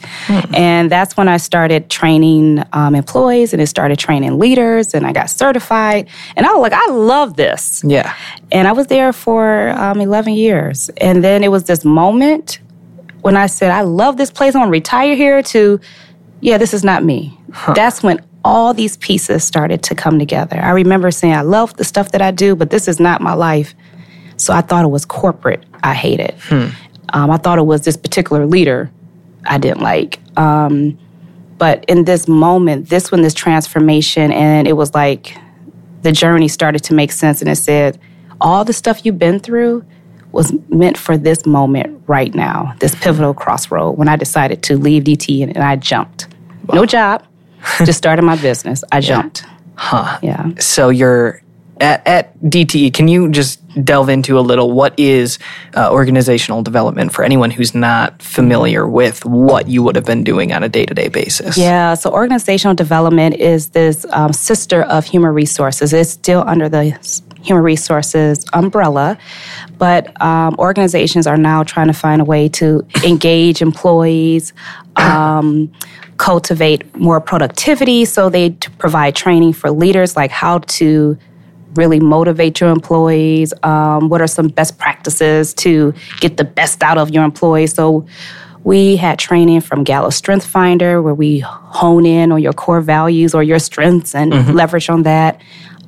And 0.54 0.90
that's 0.90 1.16
when 1.16 1.28
I 1.28 1.36
started 1.36 1.90
training 1.90 2.64
um, 2.72 2.94
employees 2.94 3.52
and 3.52 3.60
it 3.60 3.66
started 3.66 3.98
training 3.98 4.38
leaders, 4.38 4.94
and 4.94 5.06
I 5.06 5.12
got 5.12 5.30
certified. 5.30 6.08
And 6.36 6.46
I 6.46 6.52
was 6.52 6.62
like, 6.62 6.72
I 6.72 6.90
love 6.92 7.36
this. 7.36 7.82
Yeah. 7.86 8.14
And 8.52 8.66
I 8.66 8.72
was 8.72 8.86
there 8.86 9.12
for 9.12 9.70
um, 9.70 10.00
11 10.00 10.34
years. 10.34 10.90
And 10.98 11.22
then 11.22 11.44
it 11.44 11.48
was 11.48 11.64
this 11.64 11.84
moment 11.84 12.60
when 13.22 13.36
I 13.36 13.46
said, 13.46 13.70
I 13.70 13.80
love 13.80 14.18
this 14.18 14.30
place, 14.30 14.54
I 14.54 14.58
want 14.58 14.68
to 14.68 14.72
retire 14.72 15.16
here, 15.16 15.42
to, 15.42 15.80
yeah, 16.40 16.58
this 16.58 16.74
is 16.74 16.84
not 16.84 17.02
me. 17.02 17.38
That's 17.74 18.02
when 18.02 18.22
all 18.44 18.74
these 18.74 18.98
pieces 18.98 19.42
started 19.42 19.82
to 19.84 19.94
come 19.94 20.18
together. 20.18 20.60
I 20.60 20.70
remember 20.70 21.10
saying, 21.10 21.32
I 21.32 21.40
love 21.40 21.74
the 21.76 21.84
stuff 21.84 22.12
that 22.12 22.20
I 22.20 22.30
do, 22.30 22.54
but 22.54 22.70
this 22.70 22.86
is 22.86 23.00
not 23.00 23.22
my 23.22 23.32
life. 23.32 23.74
So 24.44 24.52
I 24.52 24.60
thought 24.60 24.84
it 24.84 24.88
was 24.88 25.04
corporate 25.04 25.64
I 25.82 25.94
hated. 25.94 26.34
Um, 27.10 27.30
I 27.30 27.36
thought 27.36 27.58
it 27.58 27.66
was 27.66 27.82
this 27.84 27.96
particular 27.96 28.46
leader 28.46 28.90
I 29.46 29.58
didn't 29.58 29.80
like. 29.82 30.20
Um, 30.36 30.98
but 31.58 31.84
in 31.86 32.04
this 32.04 32.26
moment, 32.26 32.88
this 32.88 33.12
one, 33.12 33.22
this 33.22 33.34
transformation, 33.34 34.32
and 34.32 34.66
it 34.66 34.72
was 34.72 34.94
like 34.94 35.36
the 36.02 36.12
journey 36.12 36.48
started 36.48 36.82
to 36.84 36.94
make 36.94 37.12
sense. 37.12 37.40
And 37.40 37.50
it 37.50 37.56
said, 37.56 37.98
all 38.40 38.64
the 38.64 38.72
stuff 38.72 39.06
you've 39.06 39.18
been 39.18 39.40
through 39.40 39.84
was 40.32 40.52
meant 40.68 40.98
for 40.98 41.16
this 41.16 41.46
moment 41.46 42.02
right 42.06 42.34
now, 42.34 42.74
this 42.80 42.94
pivotal 42.96 43.32
crossroad 43.32 43.96
when 43.96 44.08
I 44.08 44.16
decided 44.16 44.62
to 44.64 44.76
leave 44.76 45.04
DT 45.04 45.42
and, 45.42 45.54
and 45.54 45.64
I 45.64 45.76
jumped. 45.76 46.28
No 46.72 46.84
job, 46.84 47.24
just 47.84 47.98
started 47.98 48.22
my 48.22 48.36
business. 48.36 48.82
I 48.90 49.00
jumped. 49.00 49.44
Huh. 49.76 50.18
Yeah. 50.22 50.50
So 50.58 50.88
you're 50.88 51.42
at, 51.80 52.06
at 52.06 52.38
DTE. 52.40 52.92
Can 52.92 53.08
you 53.08 53.30
just 53.30 53.60
delve 53.82 54.08
into 54.08 54.38
a 54.38 54.40
little 54.40 54.72
what 54.72 54.98
is 54.98 55.38
uh, 55.74 55.90
organizational 55.90 56.62
development 56.62 57.12
for 57.12 57.24
anyone 57.24 57.50
who's 57.50 57.74
not 57.74 58.20
familiar 58.22 58.86
with 58.86 59.24
what 59.24 59.68
you 59.68 59.82
would 59.82 59.96
have 59.96 60.04
been 60.04 60.24
doing 60.24 60.52
on 60.52 60.62
a 60.62 60.68
day 60.68 60.86
to 60.86 60.94
day 60.94 61.08
basis? 61.08 61.56
Yeah, 61.56 61.94
so 61.94 62.12
organizational 62.12 62.74
development 62.74 63.36
is 63.36 63.70
this 63.70 64.06
um, 64.10 64.32
sister 64.32 64.82
of 64.82 65.04
human 65.04 65.32
resources. 65.32 65.92
It's 65.92 66.10
still 66.10 66.44
under 66.46 66.68
the 66.68 66.98
human 67.42 67.62
resources 67.62 68.44
umbrella, 68.52 69.18
but 69.78 70.20
um, 70.22 70.56
organizations 70.58 71.26
are 71.26 71.36
now 71.36 71.62
trying 71.62 71.88
to 71.88 71.92
find 71.92 72.20
a 72.20 72.24
way 72.24 72.48
to 72.48 72.86
engage 73.04 73.60
employees. 73.60 74.52
Um, 74.96 75.72
cultivate 76.16 76.94
more 76.96 77.20
productivity 77.20 78.04
so 78.04 78.30
they 78.30 78.50
provide 78.78 79.16
training 79.16 79.52
for 79.52 79.68
leaders 79.72 80.14
like 80.14 80.30
how 80.30 80.58
to 80.58 81.18
really 81.76 82.00
motivate 82.00 82.60
your 82.60 82.70
employees 82.70 83.52
um, 83.62 84.08
what 84.08 84.20
are 84.20 84.26
some 84.26 84.48
best 84.48 84.78
practices 84.78 85.54
to 85.54 85.92
get 86.20 86.36
the 86.36 86.44
best 86.44 86.82
out 86.82 86.98
of 86.98 87.10
your 87.10 87.24
employees 87.24 87.74
so 87.74 88.06
we 88.64 88.96
had 88.96 89.18
training 89.18 89.60
from 89.60 89.84
Gallup 89.84 90.14
Strength 90.14 90.46
Finder 90.46 91.02
where 91.02 91.14
we 91.14 91.40
hone 91.40 92.06
in 92.06 92.32
on 92.32 92.42
your 92.42 92.54
core 92.54 92.80
values 92.80 93.34
or 93.34 93.42
your 93.42 93.58
strengths 93.58 94.14
and 94.14 94.54
leverage 94.54 94.88
on 94.88 95.02
that. 95.02 95.40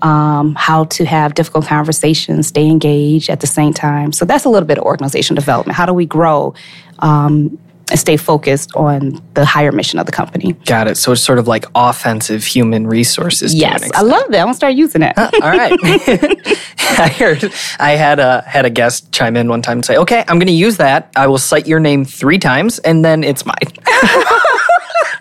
Um, 0.02 0.55
how 0.55 0.85
to 0.85 1.07
have 1.07 1.33
difficult 1.33 1.66
conversations, 1.66 2.49
stay 2.49 2.66
engaged 2.66 3.31
at 3.31 3.40
the 3.40 3.47
same 3.47 3.73
time. 3.73 4.12
So 4.12 4.26
that's 4.26 4.45
a 4.45 4.50
little 4.50 4.66
bit 4.66 4.76
of 4.76 4.85
organization 4.85 5.35
development. 5.35 5.75
How 5.75 5.87
do 5.87 5.95
we 5.95 6.05
grow 6.05 6.52
um, 6.99 7.59
and 7.90 7.99
stay 7.99 8.16
focused 8.16 8.75
on 8.75 9.23
the 9.35 9.45
higher 9.45 9.73
mission 9.73 9.99
of 9.99 10.07
the 10.07 10.12
company? 10.12 10.52
Got 10.64 10.88
it. 10.88 10.97
So 10.97 11.12
it's 11.12 11.23
sort 11.23 11.38
of 11.38 11.47
like 11.47 11.64
offensive 11.75 12.45
human 12.45 12.87
resources. 12.87 13.55
Yes, 13.55 13.88
I 13.95 14.02
love 14.02 14.25
that. 14.31 14.40
I'm 14.40 14.47
gonna 14.47 14.55
start 14.55 14.75
using 14.75 15.02
it. 15.02 15.16
All 15.16 15.50
right. 15.50 15.73
I 16.99 17.09
heard 17.09 17.52
I 17.78 17.93
had 17.93 18.19
a 18.21 18.43
had 18.43 18.64
a 18.64 18.71
guest 18.71 19.12
chime 19.12 19.37
in 19.37 19.49
one 19.49 19.62
time 19.62 19.78
and 19.78 19.85
say, 19.85 19.97
"Okay, 19.97 20.25
I'm 20.28 20.38
going 20.38 20.47
to 20.47 20.52
use 20.52 20.76
that. 20.76 21.11
I 21.16 21.26
will 21.26 21.38
cite 21.38 21.66
your 21.66 21.81
name 21.81 22.05
three 22.05 22.38
times, 22.38 22.78
and 22.81 23.05
then 23.05 23.25
it's 23.25 23.45
mine." 23.45 23.57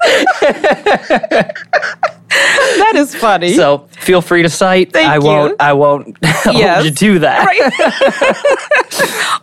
that 2.30 2.94
is 2.96 3.16
funny. 3.16 3.54
So 3.54 3.88
feel 4.00 4.22
free 4.22 4.42
to 4.42 4.50
cite. 4.50 4.92
Thank 4.94 5.08
I 5.10 5.16
you. 5.16 5.22
won't. 5.22 5.62
I 5.62 5.74
won't 5.74 6.18
Yes. 6.22 6.84
hold 6.84 7.02
you 7.02 7.14
to 7.14 7.20
that. 7.20 7.48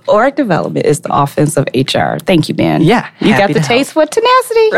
Org 0.09 0.35
development 0.37 0.87
is 0.87 1.00
the 1.00 1.12
offense 1.14 1.57
of 1.57 1.66
HR. 1.75 2.19
Thank 2.19 2.49
you, 2.49 2.54
Ben. 2.54 2.83
Yeah, 2.83 3.09
you 3.21 3.37
got 3.37 3.52
the 3.52 3.61
taste 3.61 3.92
for 3.92 4.04
tenacity. 4.07 4.71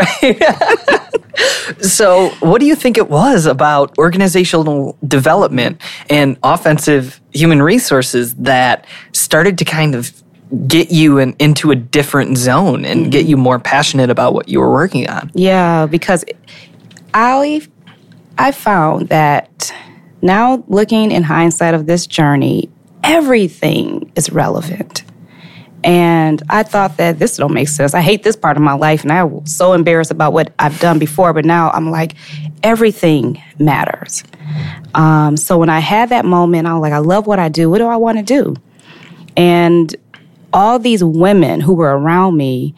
So, 1.81 2.29
what 2.39 2.59
do 2.61 2.65
you 2.65 2.75
think 2.75 2.97
it 2.97 3.09
was 3.09 3.45
about 3.45 3.97
organizational 3.97 4.97
development 5.05 5.81
and 6.09 6.37
offensive 6.43 7.19
human 7.33 7.61
resources 7.61 8.33
that 8.35 8.85
started 9.11 9.57
to 9.57 9.65
kind 9.65 9.95
of 9.95 10.13
get 10.67 10.91
you 10.91 11.17
in, 11.17 11.35
into 11.39 11.71
a 11.71 11.75
different 11.75 12.37
zone 12.37 12.85
and 12.85 13.11
get 13.11 13.25
you 13.25 13.37
more 13.37 13.59
passionate 13.59 14.09
about 14.09 14.33
what 14.33 14.47
you 14.49 14.59
were 14.59 14.71
working 14.71 15.07
on? 15.09 15.31
Yeah, 15.33 15.85
because 15.85 16.23
I 17.13 17.61
I 18.37 18.51
found 18.51 19.09
that 19.09 19.73
now 20.21 20.63
looking 20.67 21.11
in 21.11 21.23
hindsight 21.23 21.73
of 21.73 21.85
this 21.85 22.07
journey, 22.07 22.69
everything 23.03 24.11
is 24.15 24.29
relevant. 24.31 25.03
And 25.83 26.41
I 26.49 26.63
thought 26.63 26.97
that 26.97 27.19
this 27.19 27.37
don't 27.37 27.53
make 27.53 27.67
sense. 27.67 27.93
I 27.93 28.01
hate 28.01 28.23
this 28.23 28.35
part 28.35 28.57
of 28.57 28.63
my 28.63 28.73
life, 28.73 29.03
and 29.03 29.11
I 29.11 29.23
was 29.23 29.55
so 29.55 29.73
embarrassed 29.73 30.09
about 30.09 30.33
what 30.33 30.51
I've 30.57 30.79
done 30.79 30.97
before. 30.97 31.31
But 31.31 31.45
now 31.45 31.69
I'm 31.69 31.91
like, 31.91 32.15
everything 32.63 33.41
matters. 33.59 34.23
Um, 34.95 35.37
so 35.37 35.59
when 35.59 35.69
I 35.69 35.79
had 35.79 36.09
that 36.09 36.25
moment, 36.25 36.67
I 36.67 36.73
was 36.73 36.81
like, 36.81 36.93
I 36.93 36.97
love 36.97 37.27
what 37.27 37.37
I 37.37 37.49
do. 37.49 37.69
What 37.69 37.77
do 37.77 37.85
I 37.85 37.97
want 37.97 38.17
to 38.17 38.23
do? 38.23 38.55
And 39.37 39.95
all 40.55 40.79
these 40.79 41.03
women 41.03 41.59
who 41.59 41.73
were 41.73 41.97
around 41.97 42.37
me 42.37 42.73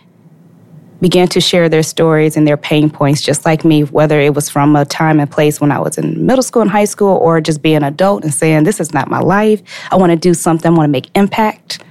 began 0.99 1.27
to 1.27 1.39
share 1.39 1.69
their 1.69 1.83
stories 1.83 2.35
and 2.35 2.47
their 2.47 2.57
pain 2.57 2.89
points 2.89 3.21
just 3.21 3.45
like 3.45 3.63
me, 3.63 3.83
whether 3.83 4.19
it 4.19 4.33
was 4.33 4.49
from 4.49 4.75
a 4.75 4.83
time 4.83 5.19
and 5.19 5.29
place 5.29 5.61
when 5.61 5.71
I 5.71 5.77
was 5.77 5.95
in 5.95 6.25
middle 6.25 6.41
school 6.41 6.63
and 6.63 6.71
high 6.71 6.85
school 6.85 7.17
or 7.17 7.39
just 7.39 7.61
being 7.61 7.77
an 7.77 7.83
adult 7.83 8.23
and 8.23 8.33
saying, 8.33 8.63
This 8.63 8.79
is 8.79 8.95
not 8.95 9.11
my 9.11 9.19
life. 9.19 9.61
I 9.91 9.95
want 9.95 10.11
to 10.11 10.15
do 10.15 10.33
something, 10.33 10.73
I 10.73 10.75
want 10.75 10.87
to 10.87 10.91
make 10.91 11.15
impact. 11.15 11.83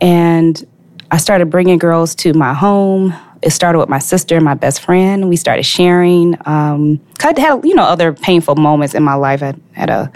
And 0.00 0.64
I 1.10 1.16
started 1.16 1.46
bringing 1.46 1.78
girls 1.78 2.14
to 2.16 2.32
my 2.32 2.54
home. 2.54 3.12
It 3.42 3.50
started 3.50 3.80
with 3.80 3.88
my 3.88 3.98
sister 3.98 4.36
and 4.36 4.44
my 4.44 4.54
best 4.54 4.80
friend. 4.82 5.28
We 5.28 5.34
started 5.34 5.64
sharing. 5.64 6.36
Um, 6.46 7.00
I 7.24 7.34
had, 7.38 7.64
you 7.64 7.74
know, 7.74 7.82
other 7.82 8.12
painful 8.12 8.54
moments 8.54 8.94
in 8.94 9.02
my 9.02 9.14
life. 9.14 9.42
I 9.42 9.54
had 9.72 9.90
a, 9.90 10.12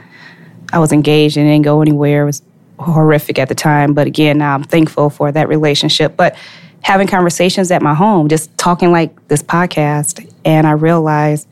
I 0.73 0.79
was 0.79 0.93
engaged 0.93 1.37
and 1.37 1.49
didn't 1.49 1.65
go 1.65 1.83
anywhere. 1.83 2.23
It 2.23 2.27
was 2.27 2.43
horrific 2.79 3.39
at 3.39 3.49
the 3.49 3.55
time. 3.55 3.95
But 3.95 4.07
again, 4.07 4.39
now 4.39 4.55
I'm 4.55 4.65
thankful 4.65 5.11
for 5.11 5.33
that 5.33 5.49
relationship. 5.49 6.17
But 6.17 6.37
having 6.83 7.07
conversations 7.07 7.71
at 7.71 7.83
my 7.83 7.95
home, 7.95 8.29
just 8.29 8.57
talking 8.59 8.93
like 8.93 9.29
this 9.29 9.43
podcast, 9.43 10.31
and 10.45 10.67
I 10.67 10.73
realized 10.73 11.49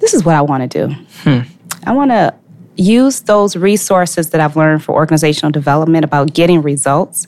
this 0.00 0.14
is 0.14 0.24
what 0.24 0.34
I 0.34 0.42
want 0.42 0.70
to 0.70 0.88
do. 0.88 0.94
Hmm. 1.22 1.40
I 1.84 1.92
want 1.92 2.10
to 2.10 2.34
use 2.76 3.20
those 3.20 3.54
resources 3.54 4.30
that 4.30 4.40
I've 4.40 4.56
learned 4.56 4.82
for 4.82 4.94
organizational 4.94 5.52
development 5.52 6.04
about 6.04 6.32
getting 6.34 6.62
results, 6.62 7.26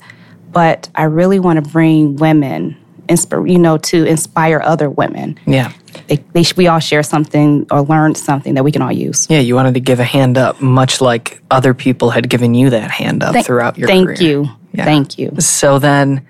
but 0.50 0.88
I 0.94 1.04
really 1.04 1.38
want 1.38 1.64
to 1.64 1.70
bring 1.70 2.16
women, 2.16 2.76
inspire, 3.08 3.46
you 3.46 3.58
know, 3.58 3.78
to 3.78 4.04
inspire 4.04 4.60
other 4.60 4.90
women. 4.90 5.38
Yeah. 5.46 5.72
They, 6.08 6.16
they, 6.32 6.44
we 6.56 6.66
all 6.66 6.80
share 6.80 7.02
something 7.02 7.66
or 7.70 7.82
learn 7.82 8.14
something 8.14 8.54
that 8.54 8.64
we 8.64 8.72
can 8.72 8.82
all 8.82 8.92
use. 8.92 9.26
Yeah, 9.30 9.40
you 9.40 9.54
wanted 9.54 9.74
to 9.74 9.80
give 9.80 10.00
a 10.00 10.04
hand 10.04 10.36
up, 10.36 10.60
much 10.60 11.00
like 11.00 11.40
other 11.50 11.72
people 11.74 12.10
had 12.10 12.28
given 12.28 12.54
you 12.54 12.70
that 12.70 12.90
hand 12.90 13.22
up 13.22 13.44
throughout 13.44 13.78
your 13.78 13.88
thank 13.88 14.06
career. 14.06 14.22
you. 14.22 14.48
Yeah. 14.72 14.84
Thank 14.84 15.18
you. 15.18 15.32
So 15.38 15.78
then, 15.78 16.26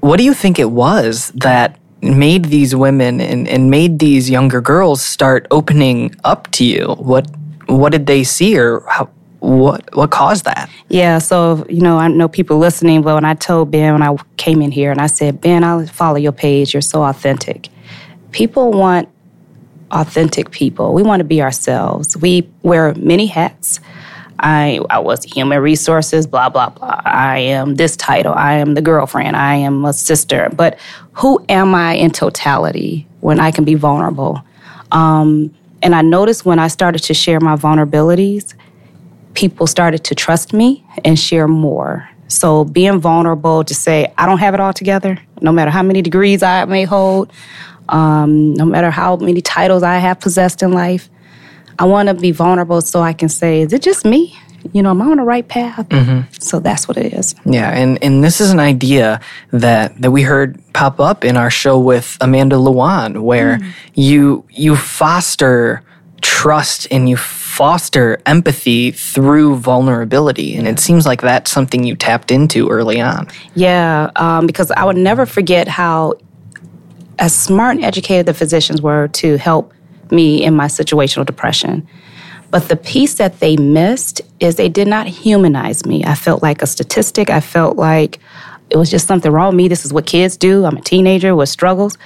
what 0.00 0.16
do 0.16 0.24
you 0.24 0.32
think 0.32 0.58
it 0.58 0.70
was 0.70 1.32
that 1.34 1.78
made 2.00 2.46
these 2.46 2.74
women 2.74 3.20
and, 3.20 3.46
and 3.48 3.70
made 3.70 3.98
these 3.98 4.30
younger 4.30 4.60
girls 4.60 5.02
start 5.02 5.46
opening 5.50 6.14
up 6.24 6.50
to 6.52 6.64
you? 6.64 6.94
What 6.98 7.28
what 7.66 7.92
did 7.92 8.06
they 8.06 8.24
see, 8.24 8.58
or 8.58 8.80
how, 8.88 9.10
what 9.40 9.94
what 9.94 10.10
caused 10.10 10.44
that? 10.44 10.70
Yeah, 10.88 11.18
so 11.18 11.66
you 11.68 11.80
know, 11.80 11.98
I 11.98 12.08
know 12.08 12.28
people 12.28 12.58
listening, 12.58 13.02
but 13.02 13.14
when 13.14 13.24
I 13.24 13.34
told 13.34 13.70
Ben 13.70 13.92
when 13.92 14.02
I 14.02 14.16
came 14.36 14.62
in 14.62 14.70
here 14.70 14.90
and 14.90 15.00
I 15.00 15.06
said, 15.06 15.40
Ben, 15.40 15.64
I'll 15.64 15.86
follow 15.86 16.16
your 16.16 16.32
page. 16.32 16.74
You're 16.74 16.82
so 16.82 17.02
authentic. 17.02 17.68
People 18.32 18.70
want 18.70 19.08
authentic 19.90 20.50
people. 20.50 20.94
We 20.94 21.02
want 21.02 21.20
to 21.20 21.24
be 21.24 21.42
ourselves. 21.42 22.16
We 22.16 22.48
wear 22.62 22.94
many 22.94 23.26
hats. 23.26 23.80
I 24.38 24.80
I 24.88 24.98
was 24.98 25.24
human 25.24 25.60
resources, 25.60 26.26
blah 26.26 26.48
blah 26.48 26.70
blah. 26.70 27.00
I 27.04 27.38
am 27.38 27.74
this 27.74 27.96
title. 27.96 28.34
I 28.34 28.54
am 28.54 28.74
the 28.74 28.82
girlfriend. 28.82 29.36
I 29.36 29.56
am 29.56 29.84
a 29.84 29.92
sister. 29.92 30.50
But 30.54 30.78
who 31.12 31.44
am 31.48 31.74
I 31.74 31.94
in 31.94 32.10
totality 32.10 33.06
when 33.20 33.40
I 33.40 33.50
can 33.50 33.64
be 33.64 33.74
vulnerable? 33.74 34.42
Um, 34.92 35.54
and 35.82 35.94
I 35.94 36.02
noticed 36.02 36.44
when 36.44 36.58
I 36.58 36.68
started 36.68 37.02
to 37.04 37.14
share 37.14 37.40
my 37.40 37.56
vulnerabilities, 37.56 38.54
people 39.40 39.66
started 39.66 40.04
to 40.04 40.14
trust 40.14 40.52
me 40.52 40.84
and 41.02 41.18
share 41.18 41.48
more. 41.48 42.06
So 42.28 42.64
being 42.64 43.00
vulnerable 43.00 43.64
to 43.64 43.74
say, 43.74 44.12
I 44.18 44.26
don't 44.26 44.38
have 44.38 44.52
it 44.52 44.60
all 44.60 44.74
together, 44.74 45.18
no 45.40 45.50
matter 45.50 45.70
how 45.70 45.82
many 45.82 46.02
degrees 46.02 46.42
I 46.42 46.66
may 46.66 46.84
hold, 46.84 47.32
um, 47.88 48.52
no 48.52 48.66
matter 48.66 48.90
how 48.90 49.16
many 49.16 49.40
titles 49.40 49.82
I 49.82 49.96
have 49.96 50.20
possessed 50.20 50.62
in 50.62 50.72
life. 50.72 51.08
I 51.78 51.86
want 51.86 52.08
to 52.10 52.14
be 52.14 52.30
vulnerable 52.30 52.82
so 52.82 53.00
I 53.00 53.14
can 53.14 53.30
say, 53.30 53.62
is 53.62 53.72
it 53.72 53.82
just 53.82 54.04
me? 54.04 54.36
you 54.72 54.82
know, 54.82 54.90
am 54.90 55.00
I 55.00 55.06
on 55.06 55.16
the 55.16 55.22
right 55.22 55.48
path? 55.48 55.86
So 56.38 56.60
that's 56.60 56.86
what 56.86 56.98
it 56.98 57.14
is. 57.14 57.34
Yeah, 57.46 57.70
and, 57.70 58.02
and 58.02 58.22
this 58.22 58.42
is 58.42 58.50
an 58.50 58.60
idea 58.60 59.20
that, 59.52 60.00
that 60.02 60.10
we 60.10 60.22
heard 60.22 60.60
pop 60.74 61.00
up 61.00 61.24
in 61.24 61.38
our 61.38 61.50
show 61.50 61.78
with 61.78 62.18
Amanda 62.20 62.58
Luan, 62.58 63.22
where 63.22 63.58
you 63.94 64.44
you 64.50 64.76
foster 64.76 65.82
trust 66.20 66.86
and 66.90 67.08
you 67.08 67.16
foster 67.60 68.22
empathy 68.24 68.90
through 68.90 69.54
vulnerability. 69.54 70.56
And 70.56 70.66
it 70.66 70.80
seems 70.80 71.04
like 71.04 71.20
that's 71.20 71.50
something 71.50 71.84
you 71.84 71.94
tapped 71.94 72.30
into 72.30 72.70
early 72.70 73.02
on. 73.02 73.28
Yeah, 73.54 74.10
um, 74.16 74.46
because 74.46 74.70
I 74.70 74.86
would 74.86 74.96
never 74.96 75.26
forget 75.26 75.68
how 75.68 76.14
as 77.18 77.36
smart 77.36 77.76
and 77.76 77.84
educated 77.84 78.24
the 78.24 78.32
physicians 78.32 78.80
were 78.80 79.08
to 79.08 79.36
help 79.36 79.74
me 80.10 80.42
in 80.42 80.56
my 80.56 80.68
situational 80.68 81.26
depression. 81.26 81.86
But 82.50 82.70
the 82.70 82.76
piece 82.76 83.16
that 83.16 83.40
they 83.40 83.58
missed 83.58 84.22
is 84.40 84.54
they 84.54 84.70
did 84.70 84.88
not 84.88 85.06
humanize 85.06 85.84
me. 85.84 86.02
I 86.02 86.14
felt 86.14 86.42
like 86.42 86.62
a 86.62 86.66
statistic. 86.66 87.28
I 87.28 87.40
felt 87.40 87.76
like 87.76 88.20
it 88.70 88.78
was 88.78 88.90
just 88.90 89.06
something 89.06 89.30
wrong 89.30 89.48
with 89.48 89.56
me. 89.56 89.68
This 89.68 89.84
is 89.84 89.92
what 89.92 90.06
kids 90.06 90.38
do. 90.38 90.64
I'm 90.64 90.78
a 90.78 90.80
teenager 90.80 91.36
with 91.36 91.50
struggles. 91.50 91.98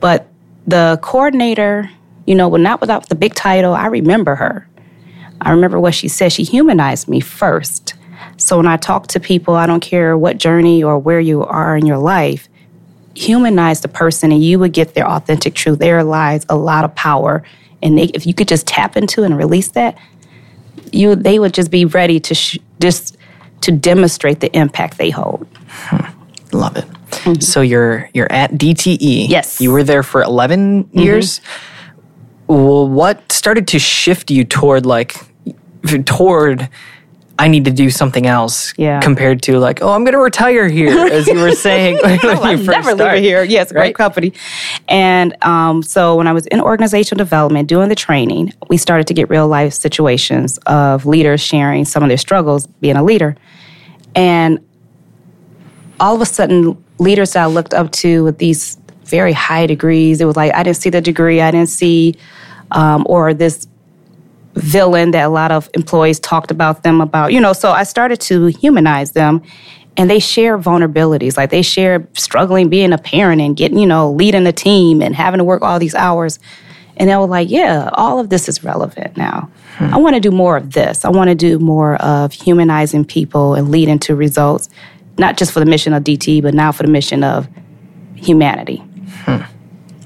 But 0.00 0.26
the 0.66 0.98
coordinator, 1.02 1.90
you 2.26 2.34
know, 2.34 2.48
well, 2.48 2.62
not 2.62 2.80
without 2.80 3.10
the 3.10 3.14
big 3.14 3.34
title, 3.34 3.74
I 3.74 3.88
remember 3.88 4.36
her. 4.36 4.66
I 5.40 5.50
remember 5.50 5.78
what 5.78 5.94
she 5.94 6.08
said. 6.08 6.32
She 6.32 6.44
humanized 6.44 7.08
me 7.08 7.20
first. 7.20 7.94
So 8.36 8.56
when 8.56 8.66
I 8.66 8.76
talk 8.76 9.06
to 9.08 9.20
people, 9.20 9.54
I 9.54 9.66
don't 9.66 9.80
care 9.80 10.16
what 10.16 10.38
journey 10.38 10.82
or 10.82 10.98
where 10.98 11.20
you 11.20 11.44
are 11.44 11.76
in 11.76 11.86
your 11.86 11.98
life, 11.98 12.48
humanize 13.14 13.80
the 13.80 13.88
person 13.88 14.32
and 14.32 14.42
you 14.42 14.58
would 14.58 14.72
get 14.72 14.94
their 14.94 15.08
authentic 15.08 15.54
truth. 15.54 15.78
There 15.78 16.04
lies 16.04 16.44
a 16.48 16.56
lot 16.56 16.84
of 16.84 16.94
power. 16.94 17.42
And 17.82 17.98
they, 17.98 18.04
if 18.04 18.26
you 18.26 18.34
could 18.34 18.48
just 18.48 18.66
tap 18.66 18.96
into 18.96 19.22
and 19.22 19.36
release 19.36 19.68
that, 19.68 19.98
you 20.92 21.14
they 21.14 21.38
would 21.38 21.52
just 21.52 21.70
be 21.70 21.84
ready 21.84 22.20
to 22.20 22.34
sh- 22.34 22.58
just 22.80 23.16
to 23.62 23.72
demonstrate 23.72 24.40
the 24.40 24.54
impact 24.56 24.98
they 24.98 25.10
hold. 25.10 25.46
Hmm. 25.68 26.56
Love 26.56 26.76
it. 26.76 26.84
Mm-hmm. 27.10 27.40
So 27.40 27.60
you're 27.60 28.08
you're 28.14 28.30
at 28.30 28.52
DTE. 28.52 29.28
Yes. 29.28 29.60
You 29.60 29.72
were 29.72 29.82
there 29.82 30.02
for 30.02 30.22
11 30.22 30.84
mm-hmm. 30.84 30.98
years. 30.98 31.40
Well, 32.48 32.88
what 32.88 33.30
started 33.32 33.66
to 33.68 33.78
shift 33.78 34.30
you 34.30 34.44
toward 34.44 34.86
like 34.86 35.16
toward 36.04 36.68
I 37.38 37.48
need 37.48 37.66
to 37.66 37.70
do 37.70 37.90
something 37.90 38.26
else 38.26 38.72
Yeah. 38.78 38.98
compared 39.00 39.42
to 39.42 39.58
like, 39.58 39.82
oh, 39.82 39.92
I'm 39.92 40.04
going 40.04 40.14
to 40.14 40.18
retire 40.18 40.68
here 40.68 40.88
as 41.06 41.26
you 41.26 41.38
were 41.38 41.52
saying 41.52 41.98
when 42.02 42.12
you 42.14 42.18
first 42.18 42.66
never 42.68 42.90
leave 42.92 42.96
started. 42.96 43.22
here. 43.22 43.42
Yes, 43.44 43.70
great 43.72 43.80
Right? 43.82 43.94
company. 43.94 44.32
And 44.88 45.36
um, 45.44 45.82
so 45.82 46.16
when 46.16 46.26
I 46.26 46.32
was 46.32 46.46
in 46.46 46.62
organizational 46.62 47.18
development 47.18 47.68
doing 47.68 47.90
the 47.90 47.94
training, 47.94 48.54
we 48.70 48.78
started 48.78 49.06
to 49.08 49.14
get 49.14 49.28
real 49.28 49.46
life 49.48 49.74
situations 49.74 50.56
of 50.64 51.04
leaders 51.04 51.42
sharing 51.42 51.84
some 51.84 52.02
of 52.02 52.08
their 52.08 52.16
struggles 52.16 52.66
being 52.80 52.96
a 52.96 53.04
leader. 53.04 53.36
And 54.14 54.58
all 56.00 56.14
of 56.14 56.22
a 56.22 56.26
sudden, 56.26 56.82
leaders 56.98 57.34
that 57.34 57.42
I 57.42 57.46
looked 57.46 57.74
up 57.74 57.92
to 57.92 58.24
with 58.24 58.38
these 58.38 58.78
very 59.08 59.32
high 59.32 59.66
degrees, 59.66 60.20
it 60.20 60.24
was 60.24 60.36
like, 60.36 60.54
I 60.54 60.62
didn't 60.62 60.76
see 60.76 60.90
the 60.90 61.00
degree, 61.00 61.40
I 61.40 61.50
didn't 61.50 61.68
see, 61.68 62.16
um, 62.70 63.04
or 63.08 63.34
this 63.34 63.66
villain 64.54 65.10
that 65.10 65.24
a 65.24 65.28
lot 65.28 65.52
of 65.52 65.68
employees 65.74 66.18
talked 66.18 66.50
about 66.50 66.82
them 66.82 67.00
about, 67.00 67.32
you 67.32 67.40
know, 67.40 67.52
so 67.52 67.72
I 67.72 67.84
started 67.84 68.20
to 68.22 68.46
humanize 68.46 69.12
them 69.12 69.42
and 69.96 70.10
they 70.10 70.18
share 70.18 70.58
vulnerabilities. 70.58 71.36
Like 71.36 71.50
they 71.50 71.62
share 71.62 72.06
struggling 72.14 72.68
being 72.68 72.92
a 72.92 72.98
parent 72.98 73.40
and 73.40 73.56
getting, 73.56 73.78
you 73.78 73.86
know, 73.86 74.10
leading 74.10 74.46
a 74.46 74.52
team 74.52 75.02
and 75.02 75.14
having 75.14 75.38
to 75.38 75.44
work 75.44 75.62
all 75.62 75.78
these 75.78 75.94
hours. 75.94 76.38
And 76.96 77.10
they 77.10 77.16
were 77.16 77.26
like, 77.26 77.50
yeah, 77.50 77.90
all 77.92 78.18
of 78.18 78.30
this 78.30 78.48
is 78.48 78.64
relevant 78.64 79.16
now. 79.16 79.50
I 79.78 79.98
want 79.98 80.14
to 80.14 80.20
do 80.20 80.30
more 80.30 80.56
of 80.56 80.72
this. 80.72 81.04
I 81.04 81.10
want 81.10 81.28
to 81.28 81.34
do 81.34 81.58
more 81.58 81.96
of 81.96 82.32
humanizing 82.32 83.04
people 83.04 83.54
and 83.54 83.70
leading 83.70 83.98
to 84.00 84.16
results, 84.16 84.70
not 85.18 85.36
just 85.36 85.52
for 85.52 85.60
the 85.60 85.66
mission 85.66 85.92
of 85.92 86.02
DT, 86.02 86.40
but 86.42 86.54
now 86.54 86.72
for 86.72 86.82
the 86.82 86.88
mission 86.88 87.22
of 87.22 87.46
humanity. 88.14 88.82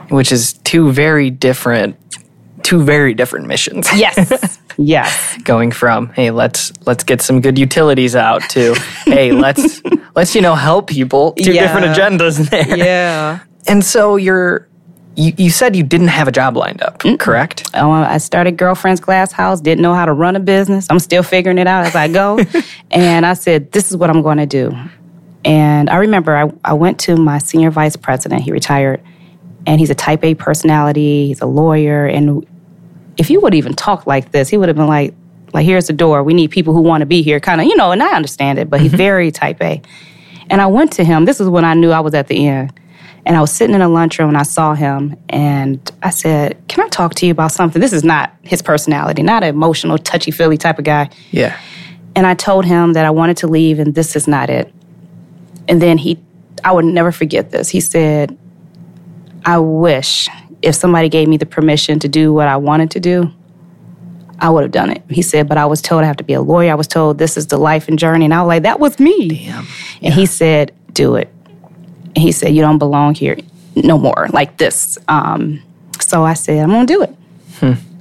Which 0.08 0.32
is 0.32 0.54
two 0.64 0.90
very 0.92 1.30
different 1.30 1.96
two 2.62 2.82
very 2.82 3.14
different 3.14 3.46
missions. 3.46 3.88
Yes. 3.96 4.58
yes. 4.76 5.38
going 5.44 5.72
from 5.72 6.08
hey 6.10 6.30
let's 6.30 6.72
let's 6.86 7.04
get 7.04 7.20
some 7.22 7.40
good 7.40 7.58
utilities 7.58 8.14
out 8.16 8.42
to 8.50 8.74
hey 9.06 9.32
let's 9.32 9.80
let's 10.14 10.34
you 10.34 10.40
know 10.42 10.54
help 10.54 10.88
people 10.88 11.32
two 11.32 11.52
Yeah. 11.52 11.62
different 11.62 11.86
agendas 11.96 12.50
there 12.50 12.76
Yeah. 12.76 13.38
and 13.66 13.84
so 13.84 14.16
you're 14.16 14.66
you, 15.16 15.32
you 15.36 15.50
said 15.50 15.74
you 15.76 15.82
didn't 15.82 16.08
have 16.08 16.28
a 16.28 16.32
job 16.32 16.56
lined 16.56 16.82
up 16.82 17.02
correct 17.18 17.68
Um, 17.74 17.90
I 17.90 18.18
started 18.18 18.56
Girlfriend's 18.56 19.00
Glass 19.00 19.32
House, 19.32 19.60
didn't 19.60 19.82
know 19.82 19.94
how 19.94 20.06
to 20.06 20.12
run 20.12 20.36
a 20.36 20.40
business. 20.40 20.86
I'm 20.90 20.98
still 21.00 21.22
figuring 21.22 21.58
it 21.58 21.66
out 21.66 21.84
as 21.86 21.94
I 21.94 22.08
go. 22.08 22.38
and 22.90 23.26
I 23.26 23.34
said, 23.34 23.72
this 23.72 23.90
is 23.90 23.96
what 23.96 24.08
I'm 24.10 24.22
going 24.22 24.38
to 24.38 24.46
do. 24.46 24.72
And 25.44 25.88
I 25.88 25.96
remember 25.96 26.36
I, 26.36 26.52
I 26.64 26.74
went 26.74 26.98
to 27.00 27.16
my 27.16 27.38
senior 27.38 27.70
vice 27.70 27.96
president, 27.96 28.42
he 28.42 28.52
retired, 28.52 29.02
and 29.66 29.80
he's 29.80 29.90
a 29.90 29.94
type 29.94 30.24
A 30.24 30.34
personality, 30.34 31.28
he's 31.28 31.40
a 31.40 31.46
lawyer. 31.46 32.06
And 32.06 32.46
if 33.16 33.30
you 33.30 33.40
would 33.40 33.54
even 33.54 33.74
talk 33.74 34.06
like 34.06 34.32
this, 34.32 34.48
he 34.48 34.56
would 34.56 34.68
have 34.68 34.76
been 34.76 34.86
like, 34.86 35.14
like, 35.52 35.66
here's 35.66 35.88
the 35.88 35.92
door. 35.92 36.22
We 36.22 36.34
need 36.34 36.50
people 36.50 36.74
who 36.74 36.80
want 36.80 37.00
to 37.00 37.06
be 37.06 37.22
here, 37.22 37.40
kind 37.40 37.60
of, 37.60 37.66
you 37.66 37.76
know, 37.76 37.90
and 37.90 38.02
I 38.02 38.14
understand 38.14 38.58
it, 38.58 38.70
but 38.70 38.80
he's 38.80 38.90
mm-hmm. 38.90 38.98
very 38.98 39.30
type 39.30 39.60
A. 39.60 39.82
And 40.48 40.60
I 40.60 40.66
went 40.66 40.92
to 40.92 41.04
him. 41.04 41.24
This 41.24 41.40
is 41.40 41.48
when 41.48 41.64
I 41.64 41.74
knew 41.74 41.90
I 41.90 42.00
was 42.00 42.14
at 42.14 42.28
the 42.28 42.46
end. 42.46 42.72
And 43.26 43.36
I 43.36 43.40
was 43.40 43.52
sitting 43.52 43.74
in 43.74 43.82
a 43.82 43.88
lunchroom 43.88 44.28
and 44.28 44.38
I 44.38 44.44
saw 44.44 44.74
him 44.74 45.14
and 45.28 45.92
I 46.02 46.10
said, 46.10 46.56
Can 46.68 46.84
I 46.84 46.88
talk 46.88 47.14
to 47.16 47.26
you 47.26 47.32
about 47.32 47.52
something? 47.52 47.80
This 47.80 47.92
is 47.92 48.02
not 48.02 48.34
his 48.42 48.62
personality, 48.62 49.22
not 49.22 49.42
an 49.42 49.50
emotional, 49.50 49.98
touchy 49.98 50.30
feely 50.30 50.56
type 50.56 50.78
of 50.78 50.84
guy. 50.84 51.10
yeah 51.30 51.58
And 52.16 52.26
I 52.26 52.34
told 52.34 52.64
him 52.64 52.94
that 52.94 53.04
I 53.04 53.10
wanted 53.10 53.36
to 53.38 53.46
leave 53.46 53.78
and 53.78 53.94
this 53.94 54.16
is 54.16 54.26
not 54.26 54.48
it. 54.48 54.72
And 55.70 55.80
then 55.80 55.96
he, 55.96 56.18
I 56.64 56.72
would 56.72 56.84
never 56.84 57.12
forget 57.12 57.52
this. 57.52 57.70
He 57.70 57.80
said, 57.80 58.36
I 59.44 59.58
wish 59.58 60.28
if 60.60 60.74
somebody 60.74 61.08
gave 61.08 61.28
me 61.28 61.38
the 61.38 61.46
permission 61.46 61.98
to 62.00 62.08
do 62.08 62.32
what 62.34 62.48
I 62.48 62.58
wanted 62.58 62.90
to 62.90 63.00
do, 63.00 63.32
I 64.40 64.50
would 64.50 64.62
have 64.64 64.72
done 64.72 64.90
it. 64.90 65.02
He 65.08 65.22
said, 65.22 65.48
but 65.48 65.56
I 65.58 65.66
was 65.66 65.80
told 65.80 66.02
I 66.02 66.06
have 66.06 66.16
to 66.16 66.24
be 66.24 66.32
a 66.34 66.40
lawyer. 66.42 66.72
I 66.72 66.74
was 66.74 66.88
told 66.88 67.18
this 67.18 67.36
is 67.36 67.46
the 67.46 67.56
life 67.56 67.88
and 67.88 67.98
journey. 67.98 68.24
And 68.24 68.34
I 68.34 68.42
was 68.42 68.48
like, 68.48 68.62
that 68.64 68.80
was 68.80 68.98
me. 68.98 69.48
And 70.02 70.12
he 70.12 70.26
said, 70.26 70.72
do 70.92 71.14
it. 71.14 71.32
And 72.06 72.18
he 72.18 72.32
said, 72.32 72.54
you 72.54 72.62
don't 72.62 72.78
belong 72.78 73.14
here 73.14 73.36
no 73.76 73.96
more 73.96 74.26
like 74.32 74.56
this. 74.56 74.98
Um, 75.08 75.62
so 76.00 76.24
I 76.24 76.34
said, 76.34 76.58
I'm 76.58 76.70
going 76.70 76.86
to 76.86 76.92
do 76.92 77.02
it. 77.02 77.14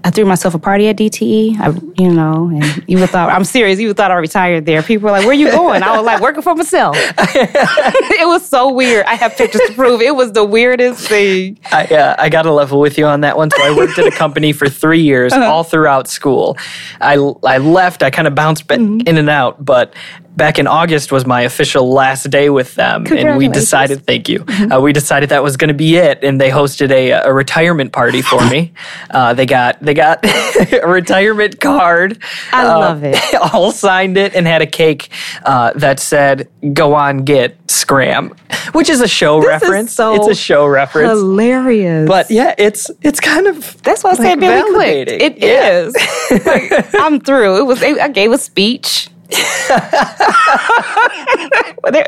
I 0.04 0.10
threw 0.12 0.26
myself 0.26 0.54
a 0.54 0.60
party 0.60 0.88
at 0.88 0.98
DTE. 0.98 1.60
I, 1.60 1.70
you 2.02 2.12
know, 2.14 2.50
and 2.54 2.84
you 2.88 2.98
would 3.00 3.10
thought 3.10 3.30
I'm 3.30 3.44
serious. 3.44 3.80
You 3.80 3.90
would 3.90 3.98
thought 3.98 4.12
I 4.12 4.16
retired 4.16 4.66
there. 4.66 4.82
People 4.82 5.06
were 5.06 5.12
like, 5.12 5.22
"Where 5.22 5.32
are 5.32 5.34
you 5.34 5.52
going?" 5.60 5.84
I 5.84 5.96
was 5.98 6.06
like, 6.06 6.22
"Working 6.22 6.42
for 6.42 6.56
myself." 6.56 6.96
it 7.18 8.28
was 8.28 8.46
so 8.46 8.72
weird. 8.72 9.06
I 9.06 9.16
have 9.16 9.36
pictures 9.36 9.62
to 9.68 9.74
prove. 9.74 10.02
It 10.02 10.16
was 10.16 10.32
the 10.32 10.46
weirdest 10.46 11.08
thing. 11.08 11.60
I, 11.72 11.86
uh, 11.86 12.16
I 12.18 12.30
got 12.30 12.46
a 12.46 12.52
level 12.52 12.80
with 12.80 12.98
you 12.98 13.06
on 13.06 13.22
that 13.22 13.38
one. 13.38 13.50
So 13.52 13.58
I 13.62 13.76
worked 13.76 13.98
at 14.00 14.08
a 14.08 14.12
company 14.12 14.54
for 14.54 14.70
three 14.70 15.02
years, 15.02 15.34
all 15.34 15.64
throughout 15.64 16.08
school. 16.08 16.58
I, 17.02 17.16
I 17.44 17.58
left. 17.58 18.04
I 18.04 18.10
kind 18.10 18.28
of 18.28 18.36
bounced 18.36 18.68
ba- 18.68 18.76
in 18.76 19.18
and 19.18 19.30
out, 19.30 19.64
but 19.64 19.94
back 20.36 20.58
in 20.58 20.68
August 20.68 21.12
was 21.12 21.26
my 21.26 21.42
official 21.42 21.92
last 21.92 22.30
day 22.30 22.50
with 22.50 22.76
them, 22.76 23.06
and 23.12 23.38
we 23.38 23.48
decided. 23.50 24.06
Thank 24.06 24.30
you. 24.30 24.46
Uh, 24.48 24.80
we 24.82 24.94
decided 24.94 25.30
that 25.30 25.44
was 25.44 25.58
going 25.58 25.68
to 25.68 25.74
be 25.74 25.98
it, 25.98 26.24
and 26.24 26.40
they 26.40 26.50
hosted 26.50 26.92
a, 26.92 27.12
a 27.12 27.34
retirement 27.34 27.92
party 27.92 28.22
for 28.22 28.40
me. 28.50 28.74
Uh, 29.12 29.34
they 29.34 29.46
got 29.46 29.80
they 29.89 29.95
got 29.95 30.23
a 30.71 30.88
retirement 30.88 31.60
card. 31.60 32.19
I 32.54 32.63
uh, 32.63 32.80
love 32.80 33.04
it. 33.04 33.17
all 33.54 33.71
signed 33.71 34.17
it 34.17 34.36
and 34.36 34.45
had 34.45 34.62
a 34.62 34.67
cake 34.67 35.10
uh, 35.43 35.73
that 35.78 35.99
said 35.99 36.47
"Go 36.73 36.93
on, 36.93 37.23
get 37.25 37.58
Scram," 37.71 38.36
which 38.73 38.88
is 38.88 39.02
a 39.02 39.08
show 39.08 39.41
This 39.41 39.45
is 39.45 39.49
reference. 39.69 39.93
so 39.93 40.13
it's 40.13 40.28
a 40.28 40.36
show 40.36 40.67
reference. 40.67 41.10
Hilarious. 41.10 42.08
But 42.08 42.30
yeah, 42.30 42.54
it's 42.60 42.91
it's 43.02 43.19
kind 43.19 43.47
of 43.47 43.82
That's 43.82 44.04
why 44.04 44.12
I 44.12 44.13
like, 44.13 44.21
said 44.21 44.39
Billy 44.39 44.73
clicked. 44.73 45.12
It 45.12 45.38
Yeah. 45.39 45.80
is. 45.88 46.45
Like, 46.45 46.93
I'm 46.95 47.19
through. 47.19 47.58
It 47.58 47.63
was. 47.65 47.82
I 47.82 48.10
gave 48.10 48.32
a 48.32 48.38
speech. 48.38 49.10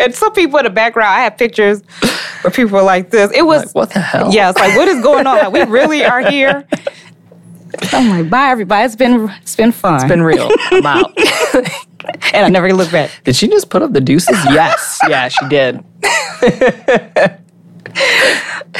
And 0.01 0.13
some 0.13 0.33
people 0.33 0.57
in 0.59 0.65
the 0.65 0.69
background, 0.69 1.09
I 1.09 1.21
have 1.21 1.37
pictures 1.37 1.81
where 2.41 2.51
people 2.51 2.73
were 2.77 2.83
like 2.83 3.09
this. 3.09 3.31
It 3.31 3.43
was 3.43 3.67
Like, 3.67 3.75
what 3.75 3.89
the 3.91 3.99
hell? 3.99 4.33
Yeah, 4.33 4.49
it's 4.49 4.59
like 4.59 4.75
what 4.75 4.87
is 4.87 5.01
going 5.03 5.27
on? 5.27 5.37
Like, 5.37 5.51
we 5.53 5.63
really 5.63 6.03
are 6.03 6.21
here. 6.29 6.65
I'm 7.93 8.09
like, 8.09 8.29
bye 8.29 8.49
everybody. 8.49 8.85
It's 8.85 8.95
been 8.95 9.29
it's 9.41 9.55
been 9.55 9.71
fun. 9.71 9.95
It's 9.95 10.05
been 10.05 10.21
real. 10.23 10.49
I'm 10.71 10.85
out. 10.85 11.13
and 12.33 12.45
I 12.45 12.49
never 12.49 12.73
look 12.73 12.91
back. 12.91 13.11
did 13.23 13.35
she 13.35 13.47
just 13.47 13.69
put 13.69 13.81
up 13.81 13.93
the 13.93 14.01
deuces? 14.01 14.37
Yes. 14.45 14.99
Yeah, 15.07 15.27
she 15.27 15.47
did. 15.47 15.83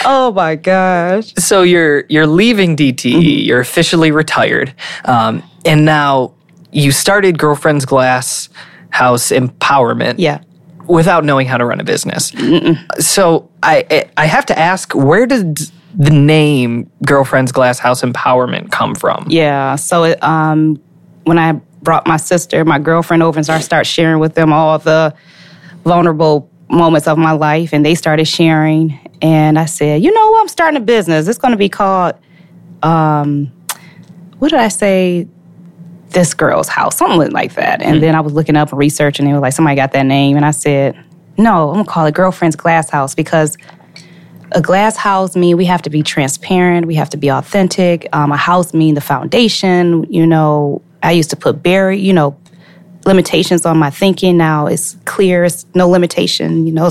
Oh 0.06 0.32
my 0.32 0.56
gosh. 0.56 1.34
So 1.36 1.64
you're 1.64 2.06
you're 2.10 2.28
leaving 2.28 2.76
DTE. 2.78 3.46
You're 3.46 3.60
officially 3.60 4.12
retired, 4.12 4.74
um, 5.06 5.44
and 5.66 5.84
now 5.86 6.34
you 6.72 6.92
started 6.92 7.38
Girlfriend's 7.38 7.86
Glass 7.86 8.50
House 8.90 9.30
Empowerment. 9.32 10.16
Yeah. 10.18 10.42
Without 10.88 11.24
knowing 11.26 11.48
how 11.48 11.58
to 11.58 11.66
run 11.66 11.80
a 11.80 11.84
business. 11.84 12.32
So 13.00 13.50
I 13.62 14.06
I 14.18 14.26
have 14.26 14.46
to 14.48 14.58
ask, 14.58 14.94
where 14.96 15.26
did 15.26 15.60
the 15.96 16.12
name 16.12 16.90
Girlfriend's 17.06 17.52
Glass 17.52 17.80
House 17.80 18.02
Empowerment 18.02 18.72
come 18.72 18.96
from? 18.96 19.26
Yeah. 19.30 19.76
So 19.76 20.04
it, 20.04 20.24
um, 20.24 20.82
when 21.24 21.38
I 21.38 21.54
brought 21.82 22.08
my 22.08 22.18
sister, 22.18 22.64
my 22.66 22.80
girlfriend 22.80 23.24
over 23.24 23.38
and 23.38 23.46
started 23.46 23.64
start 23.64 23.86
sharing 23.86 24.20
with 24.20 24.36
them 24.36 24.54
all 24.54 24.78
the 24.80 25.14
vulnerable 25.84 26.50
moments 26.70 27.08
of 27.08 27.18
my 27.18 27.32
life 27.32 27.74
and 27.74 27.86
they 27.86 27.96
started 27.96 28.26
sharing 28.26 28.98
and 29.22 29.60
I 29.60 29.66
said, 29.66 30.04
"You 30.04 30.14
know? 30.14 30.40
I'm 30.40 30.48
starting 30.48 30.78
a 30.78 30.84
business. 30.84 31.28
It's 31.28 31.38
going 31.38 31.52
to 31.52 31.58
be 31.58 31.70
called 31.70 32.16
um 32.84 33.52
what 34.40 34.50
did 34.50 34.60
I 34.60 34.70
say? 34.70 35.28
This 36.10 36.34
girl's 36.34 36.68
house, 36.68 36.98
something 36.98 37.32
like 37.32 37.54
that." 37.56 37.82
And 37.82 38.02
then 38.02 38.16
I 38.16 38.22
was 38.22 38.34
looking 38.34 38.56
up 38.56 38.70
and 38.70 38.80
researching 38.80 39.26
and 39.26 39.32
they 39.32 39.36
were 39.36 39.42
like, 39.42 39.54
"Somebody 39.54 39.76
got 39.76 39.92
that 39.94 40.06
name." 40.06 40.36
And 40.36 40.46
I 40.46 40.52
said, 40.52 40.96
"No, 41.38 41.70
I'm 41.70 41.76
going 41.76 41.86
to 41.86 41.92
call 41.92 42.06
it 42.06 42.14
Girlfriend's 42.14 42.56
Glass 42.56 42.90
House 42.90 43.16
because 43.16 43.58
a 44.52 44.62
glass 44.62 44.98
house 44.98 45.36
mean 45.36 45.58
we 45.58 45.66
have 45.66 45.82
to 45.82 45.90
be 45.90 46.04
transparent 46.04 46.86
we 46.86 46.96
have 46.96 47.10
to 47.10 47.18
be 47.18 47.30
authentic. 47.30 48.08
Um, 48.14 48.32
a 48.32 48.38
house 48.38 48.74
mean 48.74 48.96
the 48.96 49.02
foundation 49.02 50.06
you 50.12 50.26
know. 50.26 50.82
I 51.04 51.14
used 51.14 51.32
to 51.32 51.36
put 51.36 51.64
barrier 51.64 51.98
you 51.98 52.14
know 52.14 52.38
limitations 53.06 53.66
on 53.66 53.78
my 53.78 53.90
thinking. 53.90 54.38
Now 54.38 54.68
it's 54.68 54.98
clear 55.06 55.44
it's 55.44 55.66
no 55.74 55.90
limitation 55.90 56.66
you 56.66 56.74
know. 56.74 56.90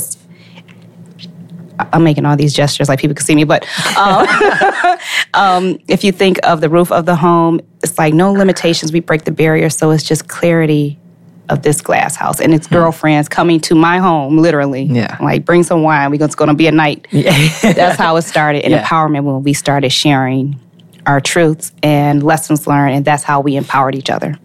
I'm 1.92 2.04
making 2.04 2.26
all 2.26 2.36
these 2.36 2.52
gestures 2.52 2.90
like 2.90 3.00
people 3.00 3.14
can 3.14 3.24
see 3.24 3.34
me 3.34 3.44
but 3.44 3.66
um, 3.96 4.26
um, 5.34 5.78
if 5.88 6.04
you 6.04 6.12
think 6.12 6.38
of 6.42 6.60
the 6.60 6.68
roof 6.68 6.92
of 6.92 7.06
the 7.06 7.16
home 7.16 7.60
it's 7.82 7.96
like 7.98 8.14
no 8.14 8.32
limitations. 8.32 8.92
We 8.92 9.00
break 9.00 9.24
the 9.24 9.32
barrier 9.32 9.70
so 9.70 9.90
it's 9.90 10.02
just 10.02 10.28
clarity 10.28 10.98
of 11.50 11.62
this 11.62 11.80
glass 11.80 12.16
house. 12.16 12.40
And 12.40 12.54
its 12.54 12.66
hmm. 12.66 12.74
girlfriends 12.74 13.28
coming 13.28 13.60
to 13.60 13.74
my 13.74 13.98
home 13.98 14.38
literally. 14.38 14.84
Yeah. 14.84 15.16
like 15.20 15.44
bring 15.44 15.62
some 15.62 15.82
wine. 15.82 16.10
We're 16.10 16.18
going 16.18 16.48
to 16.48 16.54
be 16.54 16.66
a 16.66 16.72
night. 16.72 17.06
That's 17.12 17.98
how 17.98 18.16
it 18.16 18.22
started. 18.22 18.64
In 18.64 18.72
Yeah. 18.72 18.84
empowerment 18.84 19.24
when 19.24 19.42
we 19.42 19.52
started 19.52 19.90
sharing 19.90 20.58
our 21.06 21.20
truths 21.20 21.72
and 21.82 22.22
lessons 22.22 22.66
learned 22.66 22.94
and 22.94 23.04
that's 23.04 23.22
how 23.22 23.40
we 23.40 23.56
empowered 23.56 23.94
each 23.94 24.10
other. 24.10 24.36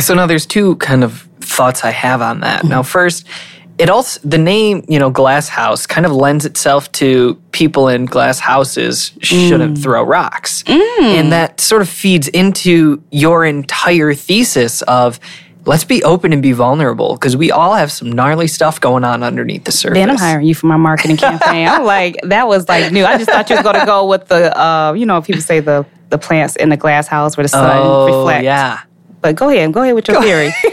So 0.00 0.14
now 0.14 0.26
there's 0.26 0.46
two 0.46 0.76
kind 0.76 1.04
of 1.04 1.28
thoughts 1.40 1.84
I 1.84 1.90
have 1.90 2.22
on 2.22 2.40
that. 2.40 2.60
Mm-hmm. 2.60 2.68
Now, 2.68 2.82
first, 2.82 3.26
it 3.78 3.90
also 3.90 4.20
the 4.22 4.38
name 4.38 4.84
you 4.88 4.98
know 4.98 5.10
glass 5.10 5.48
house 5.48 5.86
kind 5.86 6.06
of 6.06 6.12
lends 6.12 6.44
itself 6.44 6.90
to 6.92 7.40
people 7.52 7.88
in 7.88 8.04
glass 8.04 8.38
houses 8.38 9.12
shouldn't 9.20 9.78
mm. 9.78 9.82
throw 9.82 10.02
rocks, 10.02 10.62
mm. 10.64 11.00
and 11.00 11.32
that 11.32 11.60
sort 11.60 11.82
of 11.82 11.88
feeds 11.88 12.28
into 12.28 13.02
your 13.10 13.44
entire 13.44 14.14
thesis 14.14 14.82
of. 14.82 15.18
Let's 15.64 15.84
be 15.84 16.02
open 16.02 16.32
and 16.32 16.42
be 16.42 16.52
vulnerable 16.52 17.14
because 17.14 17.36
we 17.36 17.50
all 17.52 17.74
have 17.74 17.92
some 17.92 18.10
gnarly 18.10 18.48
stuff 18.48 18.80
going 18.80 19.04
on 19.04 19.22
underneath 19.22 19.64
the 19.64 19.70
surface. 19.72 19.94
then 19.96 20.10
i'm 20.10 20.16
hiring 20.16 20.46
you 20.46 20.54
for 20.56 20.66
my 20.66 20.76
marketing 20.76 21.16
campaign 21.16 21.68
i'm 21.68 21.84
like 21.84 22.16
that 22.24 22.48
was 22.48 22.68
like 22.68 22.90
new 22.92 23.04
i 23.04 23.16
just 23.16 23.30
thought 23.30 23.48
you 23.48 23.54
was 23.56 23.62
going 23.62 23.78
to 23.78 23.86
go 23.86 24.06
with 24.06 24.26
the 24.26 24.58
uh, 24.60 24.92
you 24.92 25.06
know 25.06 25.22
people 25.22 25.40
say 25.40 25.60
the 25.60 25.86
the 26.10 26.18
plants 26.18 26.56
in 26.56 26.68
the 26.68 26.76
glass 26.76 27.06
house 27.06 27.36
where 27.36 27.44
the 27.44 27.48
sun 27.48 27.70
Oh, 27.80 28.06
reflects 28.06 28.44
yeah. 28.44 28.80
but 29.20 29.36
go 29.36 29.48
ahead 29.50 29.72
go 29.72 29.82
ahead 29.82 29.94
with 29.94 30.08
your 30.08 30.20
theory 30.20 30.50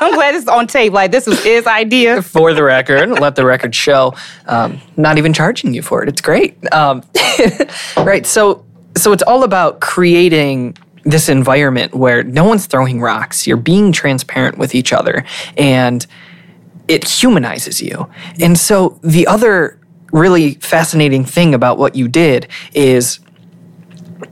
i'm 0.00 0.14
glad 0.14 0.34
it's 0.34 0.48
on 0.48 0.66
tape 0.66 0.92
like 0.94 1.10
this 1.10 1.26
was 1.26 1.42
his 1.44 1.66
idea 1.66 2.22
for 2.22 2.54
the 2.54 2.62
record, 2.62 3.10
let 3.20 3.36
the 3.36 3.44
record 3.44 3.74
show. 3.74 4.14
Um, 4.46 4.80
not 4.96 5.18
even 5.18 5.32
charging 5.34 5.74
you 5.74 5.82
for 5.82 6.02
it. 6.02 6.08
It's 6.08 6.20
great. 6.22 6.56
Um, 6.72 7.02
right. 7.96 8.24
So, 8.26 8.64
so 8.96 9.12
it's 9.12 9.22
all 9.22 9.44
about 9.44 9.80
creating 9.80 10.76
this 11.10 11.28
environment 11.28 11.94
where 11.94 12.22
no 12.22 12.44
one's 12.44 12.66
throwing 12.66 13.00
rocks. 13.00 13.46
You're 13.46 13.56
being 13.56 13.92
transparent 13.92 14.58
with 14.58 14.74
each 14.74 14.92
other, 14.92 15.24
and 15.56 16.06
it 16.88 17.06
humanizes 17.06 17.80
you. 17.80 18.08
And 18.40 18.58
so, 18.58 18.98
the 19.02 19.26
other 19.26 19.78
really 20.12 20.54
fascinating 20.54 21.24
thing 21.24 21.54
about 21.54 21.78
what 21.78 21.94
you 21.94 22.08
did 22.08 22.48
is 22.74 23.20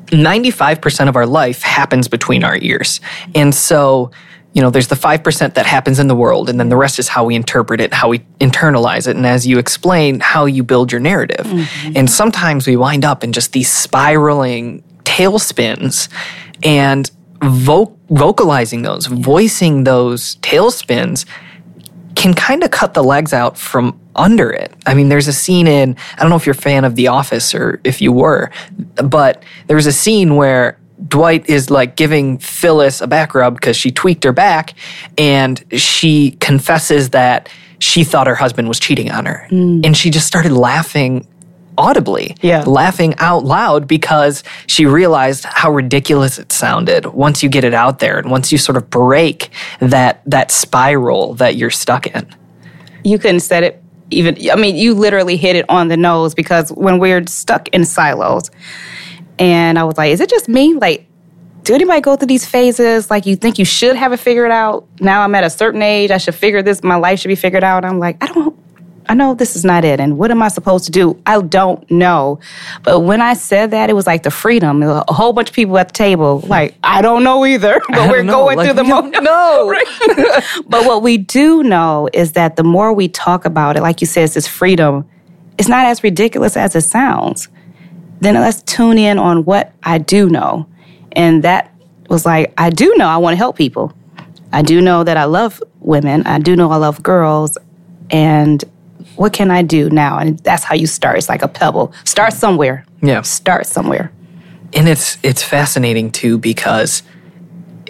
95% 0.06 1.08
of 1.08 1.16
our 1.16 1.26
life 1.26 1.62
happens 1.62 2.08
between 2.08 2.42
our 2.42 2.56
ears. 2.58 3.00
And 3.34 3.54
so, 3.54 4.10
you 4.54 4.62
know, 4.62 4.70
there's 4.70 4.88
the 4.88 4.96
5% 4.96 5.54
that 5.54 5.66
happens 5.66 5.98
in 5.98 6.08
the 6.08 6.14
world, 6.14 6.48
and 6.48 6.58
then 6.58 6.68
the 6.68 6.76
rest 6.76 6.98
is 6.98 7.08
how 7.08 7.24
we 7.24 7.34
interpret 7.34 7.80
it, 7.80 7.92
how 7.92 8.08
we 8.08 8.20
internalize 8.40 9.06
it, 9.06 9.16
and 9.16 9.26
as 9.26 9.46
you 9.46 9.58
explain, 9.58 10.20
how 10.20 10.46
you 10.46 10.62
build 10.62 10.90
your 10.90 11.00
narrative. 11.00 11.46
Mm-hmm. 11.46 11.92
And 11.96 12.10
sometimes 12.10 12.66
we 12.66 12.76
wind 12.76 13.04
up 13.04 13.22
in 13.22 13.32
just 13.32 13.52
these 13.52 13.70
spiraling 13.70 14.82
tailspins 15.04 16.08
and 16.62 17.10
vo- 17.42 17.96
vocalizing 18.10 18.82
those, 18.82 19.06
voicing 19.06 19.84
those 19.84 20.36
tailspins 20.36 21.24
can 22.14 22.34
kind 22.34 22.64
of 22.64 22.70
cut 22.70 22.94
the 22.94 23.02
legs 23.02 23.32
out 23.32 23.56
from 23.56 23.98
under 24.16 24.50
it. 24.50 24.72
I 24.86 24.94
mean, 24.94 25.08
there's 25.08 25.28
a 25.28 25.32
scene 25.32 25.68
in, 25.68 25.96
I 26.16 26.20
don't 26.20 26.30
know 26.30 26.36
if 26.36 26.46
you're 26.46 26.52
a 26.52 26.56
fan 26.56 26.84
of 26.84 26.96
The 26.96 27.08
Office 27.08 27.54
or 27.54 27.80
if 27.84 28.02
you 28.02 28.10
were, 28.10 28.50
but 28.96 29.42
there's 29.68 29.86
a 29.86 29.92
scene 29.92 30.34
where 30.34 30.78
Dwight 31.06 31.48
is 31.48 31.70
like 31.70 31.94
giving 31.94 32.38
Phyllis 32.38 33.00
a 33.00 33.06
back 33.06 33.34
rub 33.34 33.54
because 33.54 33.76
she 33.76 33.92
tweaked 33.92 34.24
her 34.24 34.32
back 34.32 34.74
and 35.16 35.64
she 35.80 36.32
confesses 36.40 37.10
that 37.10 37.48
she 37.78 38.02
thought 38.02 38.26
her 38.26 38.34
husband 38.34 38.66
was 38.66 38.80
cheating 38.80 39.12
on 39.12 39.26
her. 39.26 39.46
Mm. 39.50 39.86
And 39.86 39.96
she 39.96 40.10
just 40.10 40.26
started 40.26 40.50
laughing 40.50 41.24
audibly, 41.78 42.36
Yeah. 42.42 42.64
laughing 42.66 43.14
out 43.18 43.44
loud 43.44 43.86
because 43.88 44.42
she 44.66 44.84
realized 44.84 45.44
how 45.44 45.70
ridiculous 45.70 46.38
it 46.38 46.52
sounded 46.52 47.06
once 47.06 47.42
you 47.42 47.48
get 47.48 47.64
it 47.64 47.72
out 47.72 48.00
there 48.00 48.18
and 48.18 48.30
once 48.30 48.52
you 48.52 48.58
sort 48.58 48.76
of 48.76 48.90
break 48.90 49.48
that 49.80 50.20
that 50.26 50.50
spiral 50.50 51.34
that 51.34 51.56
you're 51.56 51.70
stuck 51.70 52.06
in. 52.08 52.26
you 53.04 53.18
couldn't 53.18 53.40
set 53.40 53.62
it 53.62 53.82
even 54.10 54.36
i 54.50 54.56
mean 54.56 54.74
you 54.74 54.92
literally 54.94 55.36
hit 55.36 55.54
it 55.54 55.64
on 55.68 55.88
the 55.88 55.96
nose 55.96 56.34
because 56.34 56.70
when 56.72 56.98
we're 56.98 57.24
stuck 57.26 57.68
in 57.68 57.84
silos 57.84 58.50
and 59.38 59.78
i 59.78 59.84
was 59.84 59.96
like 59.96 60.10
is 60.10 60.20
it 60.20 60.28
just 60.28 60.48
me 60.48 60.74
like 60.74 61.06
do 61.62 61.74
anybody 61.74 62.00
go 62.00 62.16
through 62.16 62.26
these 62.26 62.46
phases 62.46 63.10
like 63.10 63.26
you 63.26 63.36
think 63.36 63.58
you 63.58 63.64
should 63.64 63.94
have 63.96 64.12
it 64.12 64.16
figured 64.18 64.50
out 64.50 64.86
now 65.00 65.22
i'm 65.22 65.34
at 65.34 65.44
a 65.44 65.50
certain 65.50 65.82
age 65.82 66.10
i 66.10 66.18
should 66.18 66.34
figure 66.34 66.62
this 66.62 66.82
my 66.82 66.96
life 66.96 67.20
should 67.20 67.28
be 67.28 67.34
figured 67.36 67.62
out 67.62 67.84
i'm 67.84 67.98
like 67.98 68.16
i 68.22 68.26
don't 68.32 68.56
i 69.08 69.14
know 69.14 69.34
this 69.34 69.54
is 69.54 69.64
not 69.64 69.84
it 69.84 70.00
and 70.00 70.18
what 70.18 70.30
am 70.30 70.42
i 70.42 70.48
supposed 70.48 70.84
to 70.84 70.90
do 70.90 71.20
i 71.26 71.40
don't 71.40 71.88
know 71.90 72.38
but 72.82 73.00
when 73.00 73.20
i 73.20 73.34
said 73.34 73.70
that 73.70 73.90
it 73.90 73.92
was 73.92 74.06
like 74.06 74.22
the 74.22 74.30
freedom 74.30 74.82
a 74.82 75.04
whole 75.08 75.32
bunch 75.32 75.50
of 75.50 75.54
people 75.54 75.76
at 75.78 75.88
the 75.88 75.94
table 75.94 76.40
like 76.46 76.74
i 76.82 77.00
don't 77.02 77.22
know 77.22 77.44
either 77.44 77.80
but 77.88 78.10
we're 78.10 78.22
know, 78.22 78.44
going 78.44 78.56
like, 78.56 78.66
through 78.66 78.74
the 78.74 78.84
moment 78.84 79.18
know. 79.28 79.74
but 80.66 80.84
what 80.84 81.02
we 81.02 81.18
do 81.18 81.62
know 81.62 82.08
is 82.12 82.32
that 82.32 82.56
the 82.56 82.64
more 82.64 82.92
we 82.92 83.08
talk 83.08 83.44
about 83.44 83.76
it, 83.76 83.82
like 83.82 84.00
you 84.00 84.06
said, 84.06 84.24
it's 84.24 84.34
this 84.34 84.46
freedom, 84.46 85.08
it's 85.58 85.68
not 85.68 85.86
as 85.86 86.02
ridiculous 86.02 86.56
as 86.56 86.74
it 86.74 86.82
sounds. 86.82 87.48
Then 88.20 88.34
let's 88.34 88.62
tune 88.62 88.98
in 88.98 89.18
on 89.18 89.44
what 89.44 89.72
I 89.82 89.98
do 89.98 90.28
know. 90.28 90.66
And 91.12 91.42
that 91.44 91.72
was 92.08 92.26
like, 92.26 92.52
I 92.58 92.70
do 92.70 92.94
know 92.96 93.06
I 93.06 93.16
want 93.16 93.34
to 93.34 93.38
help 93.38 93.56
people. 93.56 93.92
I 94.52 94.62
do 94.62 94.80
know 94.80 95.04
that 95.04 95.16
I 95.16 95.24
love 95.24 95.62
women. 95.80 96.26
I 96.26 96.38
do 96.38 96.56
know 96.56 96.70
I 96.70 96.76
love 96.76 97.02
girls. 97.02 97.58
And 98.10 98.64
what 99.18 99.32
can 99.32 99.50
I 99.50 99.62
do 99.62 99.90
now? 99.90 100.18
And 100.18 100.38
that's 100.40 100.64
how 100.64 100.74
you 100.74 100.86
start. 100.86 101.18
It's 101.18 101.28
like 101.28 101.42
a 101.42 101.48
pebble. 101.48 101.92
Start 102.04 102.32
somewhere. 102.32 102.84
Yeah. 103.02 103.22
Start 103.22 103.66
somewhere. 103.66 104.12
And 104.72 104.88
it's 104.88 105.18
it's 105.22 105.42
fascinating 105.42 106.12
too 106.12 106.38
because 106.38 107.02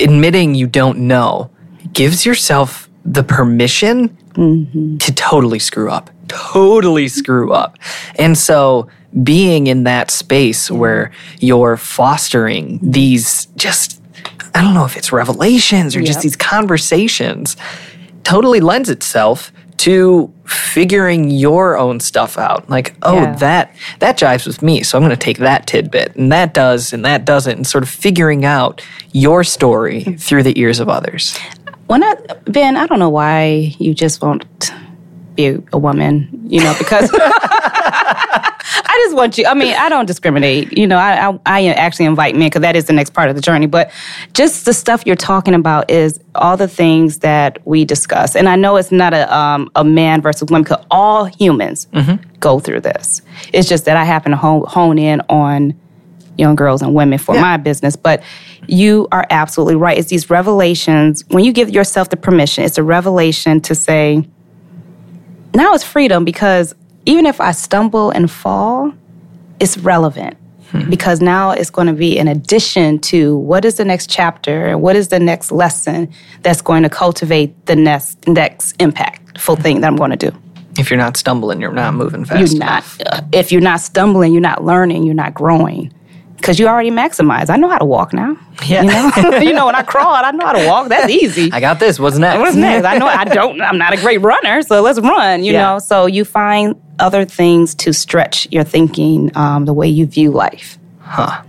admitting 0.01 0.55
you 0.55 0.67
don't 0.67 1.01
know 1.01 1.51
gives 1.93 2.25
yourself 2.25 2.89
the 3.05 3.23
permission 3.23 4.09
mm-hmm. 4.33 4.97
to 4.99 5.15
totally 5.15 5.59
screw 5.59 5.91
up. 5.91 6.11
Totally 6.29 7.09
screw 7.09 7.53
up. 7.53 7.79
And 8.17 8.37
so 8.37 8.89
being 9.23 9.67
in 9.67 9.85
that 9.85 10.11
space 10.11 10.71
where 10.71 11.11
you're 11.41 11.77
fostering 11.77 12.79
these 12.83 13.47
just 13.57 14.01
I 14.55 14.63
don't 14.63 14.75
know 14.75 14.85
if 14.85 14.97
it's 14.97 15.13
revelations 15.13 15.95
or 15.95 16.03
just 16.03 16.21
these 16.21 16.37
conversations 16.37 17.57
totally 18.25 18.61
lends 18.61 18.91
itself 18.91 19.53
to 19.79 20.33
figuring 20.45 21.31
your 21.31 21.79
own 21.79 22.01
stuff 22.01 22.37
out. 22.39 22.69
Like, 22.69 22.95
oh, 23.03 23.15
Yeah. 23.15 23.35
that 23.37 23.75
that 24.01 24.19
jives 24.19 24.47
with 24.47 24.63
me, 24.63 24.83
so 24.83 24.99
I'm 24.99 25.05
going 25.05 25.11
to 25.11 25.17
take 25.17 25.39
that 25.39 25.67
tidbit, 25.67 26.15
and 26.17 26.31
that 26.33 26.53
does, 26.55 26.93
and 26.93 27.05
that 27.05 27.25
doesn't, 27.25 27.57
and 27.57 27.67
sort 27.67 27.85
of 27.85 27.89
figuring 27.91 28.45
out 28.45 28.83
your 29.13 29.45
story 29.45 30.05
through 30.19 30.43
the 30.43 30.59
ears 30.61 30.81
of 30.81 30.89
others. 30.89 31.37
When 31.87 32.03
I, 32.05 32.15
Ben, 32.45 32.77
I 32.77 32.87
don't 32.87 32.99
know 32.99 33.09
why 33.09 33.75
you 33.79 33.95
just 33.95 34.21
won't 34.21 34.73
be 35.37 35.57
a 35.73 35.79
woman, 35.79 36.29
you 36.49 36.61
know, 36.61 36.75
because 36.79 37.11
I 38.75 39.03
just 39.05 39.17
want 39.17 39.39
you, 39.39 39.47
I 39.47 39.55
mean, 39.55 39.75
I 39.75 39.89
don't 39.89 40.07
discriminate. 40.07 40.77
You 40.77 40.87
know, 40.87 40.97
I, 40.97 41.29
I, 41.29 41.39
I 41.47 41.67
actually 41.69 42.07
invite 42.07 42.35
men 42.35 42.49
because 42.49 42.63
that 42.63 42.77
is 42.77 42.87
the 42.87 42.93
next 42.93 43.11
part 43.11 43.31
of 43.31 43.37
the 43.37 43.43
journey. 43.43 43.67
But 43.67 43.91
just 44.35 44.65
the 44.65 44.73
stuff 44.73 45.05
you're 45.07 45.17
talking 45.17 45.55
about 45.55 45.91
is 45.91 46.21
all 46.35 46.57
the 46.57 46.69
things 46.69 47.19
that 47.21 47.59
we 47.67 47.85
discuss. 47.85 48.37
And 48.37 48.49
I 48.49 48.57
know 48.57 48.77
it's 48.77 48.93
not 48.93 49.15
a, 49.15 49.35
um, 49.35 49.71
a 49.75 49.85
man 49.85 50.21
versus 50.21 50.51
woman 50.51 50.63
because 50.63 50.85
all 50.91 51.25
humans 51.25 51.87
go 52.41 52.61
through 52.61 52.81
this. 52.81 53.23
It's 53.53 53.69
just 53.69 53.85
that 53.87 53.97
I 53.97 54.05
happen 54.05 54.33
to 54.33 54.37
hone, 54.37 54.65
hone 54.67 54.99
in 54.99 55.21
on 55.29 55.79
young 56.37 56.55
girls 56.55 56.83
and 56.83 56.95
women 56.95 57.19
for 57.19 57.35
my 57.35 57.57
business. 57.57 57.97
But 57.97 58.23
you 58.67 59.09
are 59.11 59.27
absolutely 59.31 59.77
right. 59.77 59.99
It's 59.99 60.09
these 60.09 60.31
revelations. 60.31 61.25
When 61.29 61.45
you 61.45 61.53
give 61.53 61.71
yourself 61.71 62.11
the 62.11 62.17
permission, 62.17 62.65
it's 62.65 62.79
a 62.79 62.83
revelation 62.83 63.61
to 63.63 63.75
say, 63.75 64.29
now 65.55 65.73
it's 65.75 65.83
freedom 65.83 66.25
because 66.25 66.75
even 67.09 67.25
if 67.27 67.41
I 67.41 67.53
stumble 67.53 68.11
and 68.11 68.31
fall, 68.31 68.93
it's 69.61 69.77
relevant. 69.79 70.37
because 70.91 71.23
now 71.23 71.51
it's 71.51 71.71
going 71.71 71.87
to 71.87 71.95
be 71.95 72.19
an 72.19 72.29
addition 72.29 72.99
to 72.99 73.39
what 73.39 73.65
is 73.65 73.77
the 73.77 73.85
next 73.87 74.11
chapter 74.11 74.67
and 74.67 74.83
what 74.83 74.95
is 74.97 75.09
the 75.09 75.19
next 75.19 75.51
lesson 75.51 76.07
that's 76.43 76.61
going 76.61 76.83
to 76.83 76.91
cultivate 76.91 77.51
the 77.65 77.75
next 77.75 78.29
next 78.29 78.77
impactful 78.79 79.57
thing 79.63 79.81
that 79.81 79.87
I'm 79.87 79.97
going 79.97 80.11
to 80.11 80.31
do. 80.31 80.31
If 80.79 80.91
you're 80.91 80.99
not 81.07 81.17
stumbling, 81.17 81.59
you're 81.63 81.73
not 81.73 81.95
moving 81.95 82.27
fast. 82.27 82.53
You're 82.53 82.59
not. 82.61 82.85
uh, 83.07 83.23
if 83.33 83.51
you're 83.51 83.63
not 83.63 83.81
stumbling, 83.81 84.33
you're 84.35 84.43
not 84.53 84.63
learning. 84.63 85.05
You're 85.05 85.15
not 85.25 85.33
growing. 85.33 85.91
Because 86.37 86.61
you 86.61 86.69
already 86.69 86.91
maximize. 86.91 87.49
I 87.51 87.57
know 87.57 87.69
how 87.71 87.79
to 87.79 87.85
walk 87.97 88.13
now. 88.13 88.37
Yeah. 88.67 88.83
You 88.83 88.89
know, 88.91 89.39
you 89.49 89.53
know 89.55 89.67
when 89.67 89.75
I 89.75 89.83
crawled, 89.83 90.23
I 90.25 90.31
know 90.33 90.47
how 90.47 90.53
to 90.53 90.67
walk. 90.69 90.89
That's 90.89 91.11
easy. 91.11 91.51
I 91.51 91.59
got 91.61 91.81
this. 91.81 91.99
What's 91.99 92.19
next? 92.19 92.39
What's 92.41 92.55
next? 92.57 92.85
I 92.87 92.99
know 92.99 93.07
I 93.07 93.25
don't. 93.39 93.61
I'm 93.63 93.79
not 93.79 93.93
a 93.95 93.97
great 93.97 94.21
runner, 94.21 94.61
so 94.63 94.83
let's 94.83 95.01
run. 95.01 95.43
You 95.43 95.55
Yeah. 95.55 95.63
know, 95.63 95.79
so 95.81 96.07
you 96.07 96.25
find 96.27 96.77
other 96.99 97.25
things 97.25 97.75
to 97.77 97.93
stretch 97.93 98.49
your 98.51 98.65
thinking, 98.65 99.31
um, 99.37 99.65
the 99.65 99.73
way 99.73 99.89
you 99.89 100.07
view 100.07 100.31
life. 100.31 100.79
Huh. 101.01 101.43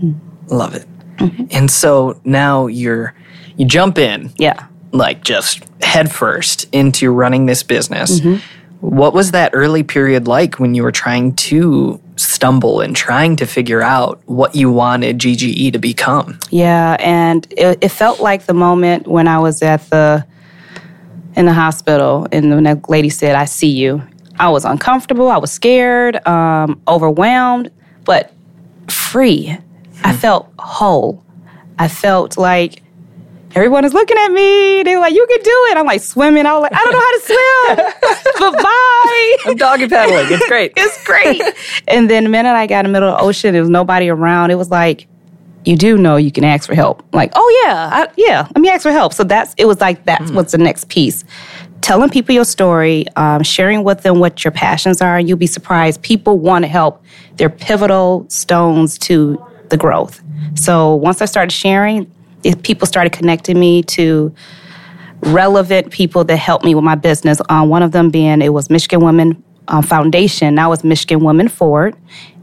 Love 0.48 0.76
it. 0.76 0.86
Mm-hmm. 1.18 1.46
And 1.52 1.70
so 1.72 2.20
now 2.24 2.68
you're 2.68 3.14
you 3.58 3.66
jump 3.66 3.98
in 3.98 4.32
Yeah. 4.38 4.66
like 4.94 5.24
just 5.24 5.64
headfirst 5.82 6.68
into 6.72 7.12
running 7.12 7.46
this 7.46 7.62
business. 7.64 8.20
Mm-hmm. 8.22 8.38
What 8.80 9.14
was 9.14 9.32
that 9.32 9.52
early 9.54 9.84
period 9.84 10.28
like 10.28 10.58
when 10.60 10.74
you 10.74 10.84
were 10.84 10.94
trying 10.94 11.36
to 11.36 12.00
stumble 12.16 12.80
and 12.80 12.96
trying 12.96 13.36
to 13.38 13.46
figure 13.46 13.82
out 13.82 14.22
what 14.26 14.56
you 14.56 14.72
wanted 14.72 15.20
GGE 15.20 15.74
to 15.74 15.80
become? 15.80 16.40
Yeah, 16.52 16.96
and 17.02 17.46
it, 17.58 17.80
it 17.82 17.90
felt 17.90 18.22
like 18.22 18.46
the 18.46 18.54
moment 18.54 19.06
when 19.08 19.28
I 19.28 19.40
was 19.40 19.62
at 19.62 19.90
the 19.90 20.26
in 21.36 21.46
the 21.46 21.54
hospital, 21.54 22.28
and 22.32 22.66
that 22.66 22.90
lady 22.90 23.10
said, 23.10 23.36
"I 23.36 23.44
see 23.46 23.68
you." 23.70 24.02
I 24.40 24.50
was 24.50 24.66
uncomfortable. 24.66 25.30
I 25.30 25.38
was 25.38 25.52
scared, 25.52 26.26
um, 26.28 26.82
overwhelmed, 26.88 27.72
but 28.06 28.32
free. 28.88 29.58
I 30.04 30.16
felt 30.16 30.50
whole. 30.58 31.24
I 31.78 31.88
felt 31.90 32.38
like 32.38 32.82
everyone 33.54 33.84
is 33.84 33.94
looking 33.94 34.18
at 34.18 34.30
me. 34.32 34.84
They 34.84 34.96
were 34.96 35.02
like, 35.02 35.14
"You 35.14 35.26
can 35.28 35.42
do 35.44 35.66
it." 35.72 35.78
I'm 35.78 35.86
like 35.86 36.02
swimming. 36.02 36.46
I 36.46 36.54
was 36.54 36.62
like, 36.62 36.74
"I 36.74 36.84
don't 36.84 36.94
know 36.94 37.00
how 37.00 37.18
to 37.18 37.22
swim," 37.26 38.22
but 38.54 38.64
bye. 38.64 39.38
I'm 39.46 39.56
doggy 39.58 39.88
paddling. 39.88 40.28
It's 40.30 40.48
great. 40.48 40.74
it's 40.78 41.04
great. 41.06 41.42
and 41.88 42.10
then 42.10 42.24
the 42.24 42.30
minute 42.30 42.54
I 42.54 42.66
got 42.66 42.86
in 42.86 42.92
the 42.92 42.94
middle 42.94 43.10
of 43.10 43.20
the 43.20 43.24
ocean, 43.24 43.54
there 43.54 43.62
was 43.62 43.70
nobody 43.70 44.10
around. 44.10 44.52
It 44.52 44.56
was 44.56 44.70
like, 44.70 45.08
you 45.66 45.76
do 45.76 45.98
know 45.98 46.16
you 46.16 46.32
can 46.32 46.44
ask 46.44 46.68
for 46.68 46.76
help. 46.76 47.04
Like, 47.14 47.32
oh 47.36 47.64
yeah, 47.66 47.90
I, 47.92 48.08
yeah, 48.16 48.48
let 48.56 48.62
me 48.62 48.70
ask 48.70 48.84
for 48.84 48.92
help. 48.92 49.14
So 49.14 49.24
that's 49.24 49.54
it 49.58 49.66
was 49.66 49.82
like 49.82 50.06
that's 50.06 50.32
what's 50.32 50.54
the 50.54 50.58
next 50.58 50.90
piece. 50.90 51.24
Telling 51.82 52.10
people 52.10 52.36
your 52.36 52.46
story, 52.46 53.06
um, 53.16 53.44
sharing 53.44 53.84
with 53.84 54.02
them 54.04 54.20
what 54.20 54.44
your 54.44 54.52
passions 54.52 55.02
are, 55.02 55.18
and 55.18 55.28
you'll 55.28 55.38
be 55.38 55.48
surprised. 55.48 56.02
People 56.02 56.38
want 56.38 56.64
to 56.64 56.68
help. 56.68 57.04
They're 57.38 57.50
pivotal 57.50 58.26
stones 58.30 58.98
to 59.00 59.44
the 59.70 59.78
growth. 59.78 60.22
So 60.56 60.96
once 60.96 61.22
I 61.22 61.26
started 61.26 61.52
sharing, 61.52 62.12
people 62.64 62.88
started 62.88 63.14
connecting 63.14 63.60
me 63.60 63.84
to 63.84 64.34
relevant 65.22 65.92
people 65.92 66.24
that 66.24 66.38
helped 66.38 66.66
me 66.66 66.76
with 66.76 66.84
my 66.84 66.96
business. 66.96 67.42
Uh, 67.50 67.66
one 67.66 67.84
of 67.84 67.92
them 67.92 68.10
being 68.10 68.42
it 68.42 68.50
was 68.50 68.70
Michigan 68.70 69.02
Women 69.02 69.44
um, 69.68 69.84
Foundation. 69.84 70.56
Now 70.56 70.72
it's 70.72 70.84
Michigan 70.84 71.24
Women 71.24 71.48
Forward, 71.48 71.96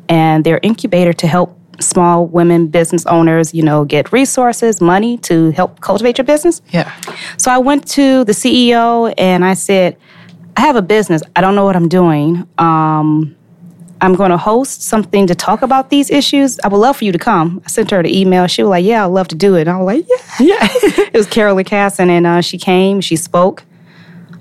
and 0.09 0.45
their 0.45 0.61
incubator 0.63 1.13
to 1.15 1.27
help 1.27 1.56
small 1.81 2.27
women 2.27 2.69
business 2.69 3.05
owners, 3.07 3.55
you 3.55 3.63
know, 3.63 3.85
get 3.85 4.13
resources, 4.13 4.81
money 4.81 5.19
to 5.19 5.51
help 5.51 5.81
cultivate 5.81 6.19
your 6.19 6.25
business. 6.25 6.63
Yeah. 6.71 6.93
So 7.37 7.51
I 7.51 7.59
went 7.59 7.87
to 7.89 8.25
the 8.25 8.33
CEO 8.33 9.13
and 9.19 9.45
I 9.45 9.55
said, 9.55 9.97
I 10.57 10.63
have 10.63 10.77
a 10.77 10.83
business. 10.83 11.23
I 11.35 11.41
don't 11.41 11.55
know 11.55 11.65
what 11.65 11.77
I'm 11.77 11.89
doing. 11.89 12.49
Um, 12.59 13.37
I'm 14.01 14.15
going 14.15 14.31
to 14.31 14.37
host 14.37 14.83
something 14.83 15.27
to 15.27 15.35
talk 15.35 15.63
about 15.63 15.91
these 15.91 16.11
issues. 16.11 16.61
I 16.61 16.69
would 16.69 16.79
love 16.79 16.99
for 16.99 17.05
you 17.05 17.13
to 17.13 17.19
come. 17.19 17.63
I 17.65 17.69
sent 17.69 17.91
her 17.91 18.03
the 18.03 18.19
email. 18.19 18.47
She 18.47 18.63
was 18.63 18.71
like, 18.71 18.85
Yeah, 18.85 19.05
I'd 19.05 19.11
love 19.11 19.29
to 19.29 19.35
do 19.35 19.55
it. 19.57 19.63
And 19.63 19.71
I 19.71 19.81
was 19.81 19.87
like, 19.87 20.07
Yeah. 20.09 20.47
Yeah. 20.47 20.69
it 20.71 21.15
was 21.15 21.27
Carolyn 21.27 21.65
Cassin, 21.65 22.11
and 22.11 22.27
uh, 22.27 22.41
she 22.41 22.59
came, 22.59 23.01
she 23.01 23.17
spoke. 23.17 23.65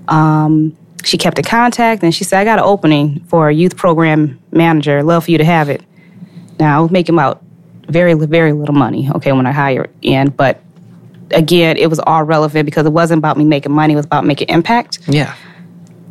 Um, 0.08 0.76
she 1.04 1.16
kept 1.16 1.38
in 1.38 1.44
contact, 1.44 2.02
and 2.02 2.14
she 2.14 2.24
said, 2.24 2.40
I 2.40 2.44
got 2.44 2.58
an 2.58 2.64
opening 2.64 3.20
for 3.28 3.48
a 3.48 3.54
youth 3.54 3.76
program 3.76 4.40
manager. 4.50 5.02
Love 5.02 5.24
for 5.24 5.30
you 5.30 5.38
to 5.38 5.44
have 5.44 5.68
it. 5.68 5.82
Now, 6.58 6.78
I 6.78 6.80
was 6.82 6.90
making 6.90 7.14
about 7.14 7.42
very, 7.88 8.14
very 8.14 8.52
little 8.52 8.74
money, 8.74 9.08
okay, 9.16 9.32
when 9.32 9.46
I 9.46 9.52
hired 9.52 9.90
in, 10.02 10.30
but 10.30 10.60
again, 11.30 11.76
it 11.76 11.88
was 11.88 11.98
all 12.00 12.22
relevant 12.24 12.64
because 12.66 12.86
it 12.86 12.92
wasn't 12.92 13.18
about 13.18 13.36
me 13.36 13.44
making 13.44 13.72
money, 13.72 13.92
it 13.92 13.96
was 13.96 14.06
about 14.06 14.24
making 14.24 14.48
impact 14.48 14.98
Yeah. 15.08 15.34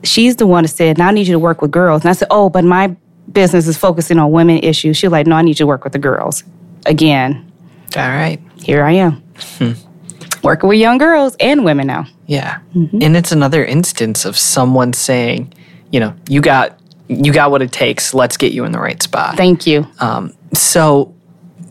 she's 0.03 0.35
the 0.35 0.45
one 0.47 0.63
that 0.63 0.69
said, 0.69 0.97
"Now 0.97 1.07
I 1.07 1.11
need 1.11 1.27
you 1.27 1.33
to 1.33 1.39
work 1.39 1.61
with 1.61 1.71
girls." 1.71 2.03
And 2.03 2.09
I 2.09 2.13
said, 2.13 2.27
"Oh, 2.31 2.49
but 2.49 2.63
my 2.63 2.95
business 3.31 3.65
is 3.67 3.75
focusing 3.77 4.19
on 4.19 4.31
women 4.31 4.59
issues." 4.59 4.97
She 4.97 5.07
was 5.07 5.11
like, 5.11 5.25
"No, 5.27 5.35
I 5.35 5.41
need 5.41 5.51
you 5.59 5.65
to 5.65 5.67
work 5.67 5.83
with 5.83 5.93
the 5.93 5.99
girls." 5.99 6.43
Again, 6.85 7.43
All 7.97 8.07
right. 8.07 8.39
here 8.61 8.83
I 8.83 8.91
am, 8.91 9.23
Hmm. 9.57 9.71
working 10.43 10.69
with 10.69 10.77
young 10.79 10.97
girls 10.99 11.35
and 11.39 11.65
women 11.65 11.87
now. 11.87 12.05
Yeah. 12.27 12.57
And 12.75 13.17
it's 13.17 13.31
another 13.31 13.65
instance 13.65 14.25
of 14.25 14.37
someone 14.37 14.93
saying, 14.93 15.51
you 15.91 15.99
know, 15.99 16.13
you 16.29 16.39
got 16.41 16.77
you 17.07 17.31
got 17.31 17.51
what 17.51 17.61
it 17.61 17.71
takes. 17.71 18.13
Let's 18.15 18.35
get 18.37 18.51
you 18.51 18.63
in 18.65 18.71
the 18.71 18.79
right 18.79 19.01
spot. 19.01 19.37
Thank 19.37 19.65
you. 19.67 19.85
Um, 19.99 20.33
so 20.53 21.13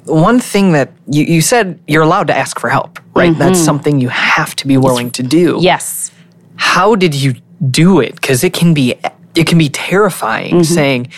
one 0.05 0.41
thing 0.41 0.73
that 0.73 0.93
you, 1.07 1.25
you 1.25 1.41
said 1.41 1.81
you're 1.87 2.03
allowed 2.03 2.27
to 2.29 2.37
ask 2.37 2.59
for 2.59 2.69
help, 2.69 2.99
right? 3.15 3.31
Mm-hmm. 3.31 3.39
That's 3.39 3.61
something 3.61 4.01
you 4.01 4.09
have 4.09 4.55
to 4.57 4.67
be 4.67 4.77
willing 4.77 5.11
to 5.13 5.23
do. 5.23 5.59
yes. 5.61 6.11
How 6.57 6.95
did 6.95 7.15
you 7.15 7.35
do 7.71 8.01
it? 8.01 8.15
Because 8.15 8.45
it 8.45 8.53
can 8.53 8.75
be 8.75 8.95
it 9.35 9.47
can 9.47 9.59
be 9.59 9.69
terrifying 9.69 10.55
mm-hmm. 10.55 10.75
saying, 10.75 11.09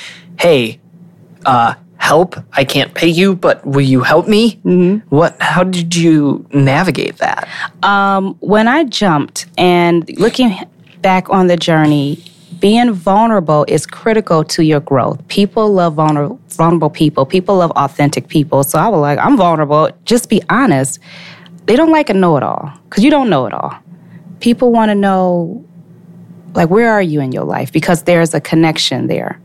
"Hey, 0.40 0.80
uh, 1.44 1.74
help! 1.98 2.36
I 2.54 2.64
can't 2.64 2.94
pay 2.94 3.08
you, 3.08 3.36
but 3.36 3.64
will 3.66 3.82
you 3.82 4.00
help 4.00 4.28
me?" 4.28 4.56
Mm-hmm. 4.64 5.14
What? 5.14 5.36
How 5.40 5.62
did 5.62 5.94
you 5.94 6.46
navigate 6.54 7.18
that? 7.18 7.48
Um, 7.82 8.36
when 8.40 8.66
I 8.66 8.84
jumped 8.84 9.46
and 9.58 10.08
looking 10.18 10.58
back 11.02 11.28
on 11.28 11.48
the 11.48 11.56
journey, 11.58 12.24
being 12.60 12.92
vulnerable 12.92 13.64
is 13.68 13.86
critical 13.86 14.44
to 14.44 14.64
your 14.64 14.80
growth. 14.80 15.26
People 15.28 15.72
love 15.72 15.94
vulnerable, 15.94 16.40
vulnerable 16.48 16.90
people. 16.90 17.26
People 17.26 17.56
love 17.56 17.70
authentic 17.72 18.28
people. 18.28 18.64
So 18.64 18.78
I 18.78 18.88
was 18.88 19.00
like, 19.00 19.18
I'm 19.18 19.36
vulnerable. 19.36 19.90
Just 20.04 20.28
be 20.28 20.42
honest. 20.48 20.98
They 21.66 21.76
don't 21.76 21.90
like 21.90 22.10
a 22.10 22.14
know 22.14 22.36
it 22.36 22.42
all 22.42 22.72
because 22.84 23.04
you 23.04 23.10
don't 23.10 23.28
know 23.28 23.46
it 23.46 23.52
all. 23.52 23.74
People 24.40 24.70
want 24.72 24.90
to 24.90 24.94
know, 24.94 25.64
like, 26.54 26.70
where 26.70 26.90
are 26.92 27.02
you 27.02 27.20
in 27.20 27.32
your 27.32 27.44
life? 27.44 27.72
Because 27.72 28.04
there's 28.04 28.34
a 28.34 28.40
connection 28.40 29.08
there. 29.08 29.40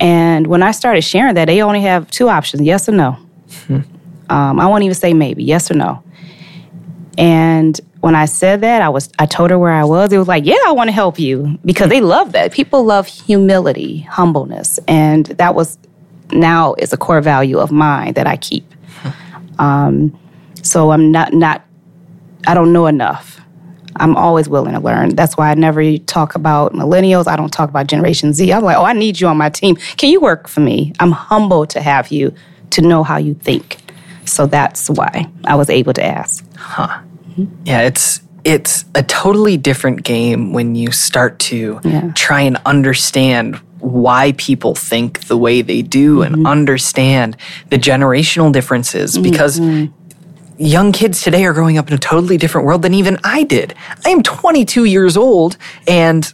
And 0.00 0.46
when 0.48 0.62
I 0.62 0.72
started 0.72 1.02
sharing 1.02 1.34
that, 1.34 1.46
they 1.46 1.62
only 1.62 1.82
have 1.82 2.10
two 2.10 2.28
options 2.28 2.62
yes 2.62 2.88
or 2.88 2.92
no. 2.92 3.16
Um, 4.28 4.58
I 4.58 4.66
won't 4.66 4.82
even 4.82 4.94
say 4.94 5.14
maybe, 5.14 5.44
yes 5.44 5.70
or 5.70 5.74
no. 5.74 6.02
And 7.18 7.80
when 8.00 8.14
I 8.14 8.26
said 8.26 8.60
that, 8.60 8.82
I 8.82 8.88
was 8.88 9.10
I 9.18 9.26
told 9.26 9.50
her 9.50 9.58
where 9.58 9.72
I 9.72 9.84
was. 9.84 10.12
It 10.12 10.18
was 10.18 10.28
like, 10.28 10.44
yeah, 10.44 10.58
I 10.66 10.72
want 10.72 10.88
to 10.88 10.92
help 10.92 11.18
you 11.18 11.58
because 11.64 11.88
they 11.88 12.00
love 12.00 12.32
that. 12.32 12.52
People 12.52 12.84
love 12.84 13.06
humility, 13.06 14.00
humbleness, 14.00 14.78
and 14.86 15.26
that 15.26 15.54
was 15.54 15.78
now 16.32 16.74
is 16.74 16.92
a 16.92 16.96
core 16.96 17.20
value 17.20 17.58
of 17.58 17.70
mine 17.70 18.14
that 18.14 18.26
I 18.26 18.36
keep. 18.36 18.64
Um, 19.58 20.14
so 20.62 20.90
I'm 20.90 21.10
not 21.10 21.32
not 21.32 21.64
I 22.46 22.52
don't 22.52 22.74
know 22.74 22.86
enough. 22.86 23.40
I'm 23.98 24.16
always 24.16 24.48
willing 24.48 24.74
to 24.74 24.80
learn. 24.80 25.16
That's 25.16 25.36
why 25.36 25.50
I 25.50 25.54
never 25.54 25.96
talk 25.98 26.34
about 26.34 26.74
millennials. 26.74 27.26
I 27.26 27.36
don't 27.36 27.52
talk 27.52 27.70
about 27.70 27.86
Generation 27.86 28.32
Z. 28.34 28.52
I'm 28.52 28.62
like, 28.62 28.76
oh, 28.76 28.84
I 28.84 28.92
need 28.92 29.20
you 29.20 29.28
on 29.28 29.36
my 29.36 29.48
team. 29.48 29.76
Can 29.96 30.10
you 30.10 30.20
work 30.20 30.48
for 30.48 30.60
me? 30.60 30.92
I'm 31.00 31.12
humbled 31.12 31.70
to 31.70 31.80
have 31.80 32.08
you 32.08 32.34
to 32.70 32.82
know 32.82 33.02
how 33.02 33.16
you 33.16 33.34
think. 33.34 33.78
So 34.26 34.46
that's 34.46 34.88
why 34.90 35.30
I 35.44 35.54
was 35.54 35.70
able 35.70 35.92
to 35.94 36.04
ask. 36.04 36.44
Huh. 36.56 37.00
Yeah, 37.64 37.82
it's 37.82 38.20
it's 38.44 38.84
a 38.94 39.02
totally 39.02 39.56
different 39.56 40.04
game 40.04 40.52
when 40.52 40.76
you 40.76 40.92
start 40.92 41.38
to 41.40 41.80
Yeah. 41.82 42.12
try 42.14 42.42
and 42.42 42.58
understand 42.64 43.56
why 43.80 44.32
people 44.36 44.74
think 44.74 45.26
the 45.26 45.36
way 45.36 45.62
they 45.62 45.82
do 45.82 46.22
and 46.22 46.36
mm-hmm. 46.36 46.46
understand 46.46 47.36
the 47.70 47.76
generational 47.76 48.52
differences 48.52 49.14
mm-hmm. 49.14 49.22
because 49.24 49.60
young 50.58 50.92
kids 50.92 51.22
today 51.22 51.44
are 51.44 51.52
growing 51.52 51.76
up 51.76 51.88
in 51.88 51.94
a 51.94 51.98
totally 51.98 52.36
different 52.36 52.66
world 52.66 52.82
than 52.82 52.94
even 52.94 53.18
I 53.24 53.42
did. 53.42 53.74
I 54.04 54.10
am 54.10 54.22
22 54.22 54.84
years 54.84 55.16
old 55.16 55.56
and 55.86 56.32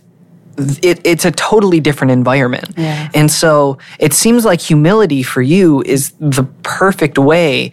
it, 0.56 1.00
it's 1.04 1.24
a 1.24 1.30
totally 1.30 1.80
different 1.80 2.10
environment. 2.10 2.70
Yeah. 2.76 3.10
And 3.14 3.30
so 3.30 3.78
it 3.98 4.12
seems 4.12 4.44
like 4.44 4.60
humility 4.60 5.22
for 5.22 5.42
you 5.42 5.82
is 5.82 6.12
the 6.20 6.44
perfect 6.62 7.18
way 7.18 7.72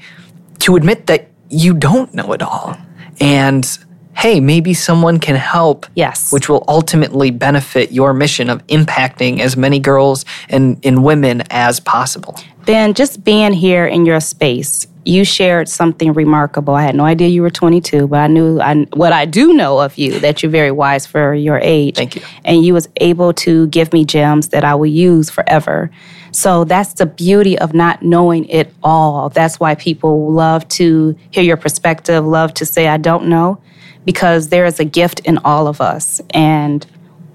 to 0.60 0.76
admit 0.76 1.08
that 1.08 1.30
you 1.50 1.74
don't 1.74 2.14
know 2.14 2.32
it 2.34 2.42
all. 2.42 2.78
And 3.20 3.68
hey, 4.16 4.42
maybe 4.42 4.74
someone 4.74 5.18
can 5.18 5.36
help. 5.36 5.86
Yes. 5.96 6.32
Which 6.32 6.50
will 6.50 6.66
ultimately 6.68 7.32
benefit 7.32 7.92
your 7.92 8.14
mission 8.14 8.50
of 8.50 8.66
impacting 8.68 9.40
as 9.40 9.56
many 9.56 9.80
girls 9.80 10.26
and, 10.50 10.78
and 10.86 11.04
women 11.04 11.44
as 11.50 11.80
possible. 11.80 12.36
Ben, 12.66 12.94
just 12.94 13.24
being 13.24 13.54
here 13.54 13.86
in 13.86 14.06
your 14.06 14.20
space, 14.20 14.88
you 15.06 15.24
shared 15.24 15.70
something 15.70 16.14
remarkable. 16.14 16.76
I 16.76 16.84
had 16.84 16.96
no 16.96 17.06
idea 17.06 17.28
you 17.28 17.42
were 17.42 17.50
22, 17.50 18.08
but 18.08 18.20
I 18.20 18.28
knew 18.28 18.60
I, 18.60 18.86
what 18.94 19.14
I 19.14 19.26
do 19.26 19.54
know 19.54 19.80
of 19.80 19.98
you 19.98 20.20
that 20.20 20.44
you're 20.44 20.52
very 20.52 20.72
wise 20.72 21.06
for 21.06 21.34
your 21.34 21.58
age. 21.60 21.96
Thank 21.96 22.18
you. 22.18 22.22
And 22.44 22.64
you 22.66 22.74
was 22.74 22.90
able 22.98 23.34
to 23.34 23.68
give 23.68 23.94
me 23.94 24.06
gems 24.06 24.50
that 24.50 24.64
I 24.64 24.76
will 24.76 24.86
use 24.86 25.30
forever. 25.30 25.90
So 26.32 26.64
that's 26.64 26.94
the 26.94 27.06
beauty 27.06 27.58
of 27.58 27.74
not 27.74 28.04
knowing 28.04 28.46
it 28.50 28.74
all. 28.84 29.30
That's 29.30 29.60
why 29.60 29.76
people 29.76 30.32
love 30.32 30.68
to 30.70 31.18
hear 31.32 31.44
your 31.44 31.58
perspective, 31.58 32.26
love 32.26 32.54
to 32.56 32.66
say 32.66 32.88
I 32.88 32.98
don't 32.98 33.28
know 33.28 33.62
because 34.06 34.50
there 34.50 34.66
is 34.66 34.80
a 34.80 34.86
gift 34.86 35.20
in 35.22 35.38
all 35.40 35.68
of 35.68 35.82
us 35.82 36.22
and 36.32 36.86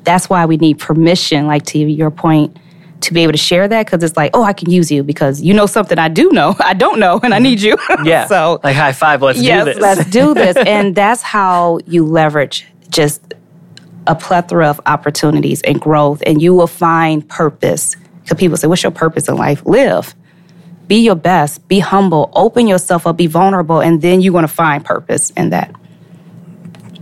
that's 0.03 0.29
why 0.29 0.47
we 0.47 0.57
need 0.57 0.79
permission 0.79 1.47
like 1.47 1.65
to 1.65 1.79
your 1.79 2.11
point 2.11 2.57
to 3.05 3.15
be 3.15 3.23
able 3.23 3.33
to 3.33 3.39
share 3.39 3.69
that 3.69 3.87
because 3.87 4.03
it's 4.03 4.17
like, 4.17 4.31
oh, 4.35 4.43
I 4.43 4.53
can 4.53 4.71
use 4.71 4.91
you 4.91 5.03
because 5.03 5.41
you 5.41 5.55
know 5.55 5.67
something 5.67 5.99
I 5.99 6.09
do 6.09 6.31
know, 6.31 6.55
I 6.61 6.75
don't 6.75 6.99
know, 6.99 7.21
and 7.23 7.35
I 7.35 7.39
need 7.39 7.61
you. 7.61 7.77
Yeah. 8.05 8.27
so 8.27 8.61
like 8.63 8.77
high 8.77 8.93
five, 8.93 9.23
let's 9.23 9.41
yes, 9.41 9.65
do 9.65 9.73
this. 9.73 9.81
let's 9.81 10.11
do 10.11 10.35
this, 10.43 10.57
and 10.57 10.95
that's 10.95 11.23
how 11.23 11.79
you 11.87 12.05
leverage 12.05 12.67
just 12.91 13.35
a 14.07 14.15
plethora 14.15 14.69
of 14.69 14.81
opportunities 14.87 15.63
and 15.63 15.81
growth, 15.81 16.23
and 16.27 16.43
you 16.43 16.55
will 16.55 16.67
find 16.67 17.27
purpose. 17.29 17.97
Because 18.23 18.39
people 18.39 18.57
say, 18.57 18.67
"What's 18.67 18.83
your 18.83 18.93
purpose 18.93 19.29
in 19.29 19.37
life?" 19.37 19.63
Live. 19.65 20.15
Be 20.87 20.97
your 20.97 21.15
best. 21.15 21.67
Be 21.67 21.79
humble. 21.79 22.31
Open 22.35 22.67
yourself 22.67 23.07
up. 23.07 23.17
Be 23.17 23.27
vulnerable, 23.27 23.81
and 23.81 24.03
then 24.03 24.21
you're 24.21 24.33
going 24.33 24.43
to 24.47 24.49
find 24.49 24.85
purpose 24.85 25.31
in 25.31 25.51
that. 25.51 25.75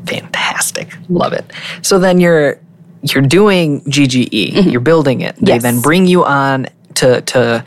Fantastic. 0.07 0.97
Love 1.09 1.33
it. 1.33 1.45
So 1.83 1.99
then 1.99 2.21
you're 2.21 2.61
you're 3.03 3.23
doing 3.23 3.81
GGE, 3.83 4.71
you're 4.71 4.81
building 4.81 5.21
it. 5.23 5.37
They 5.37 5.41
Mm-hmm. 5.43 5.47
Yes. 5.49 5.63
then 5.63 5.81
bring 5.81 6.07
you 6.07 6.25
on 6.25 6.67
to 6.95 7.21
to 7.23 7.65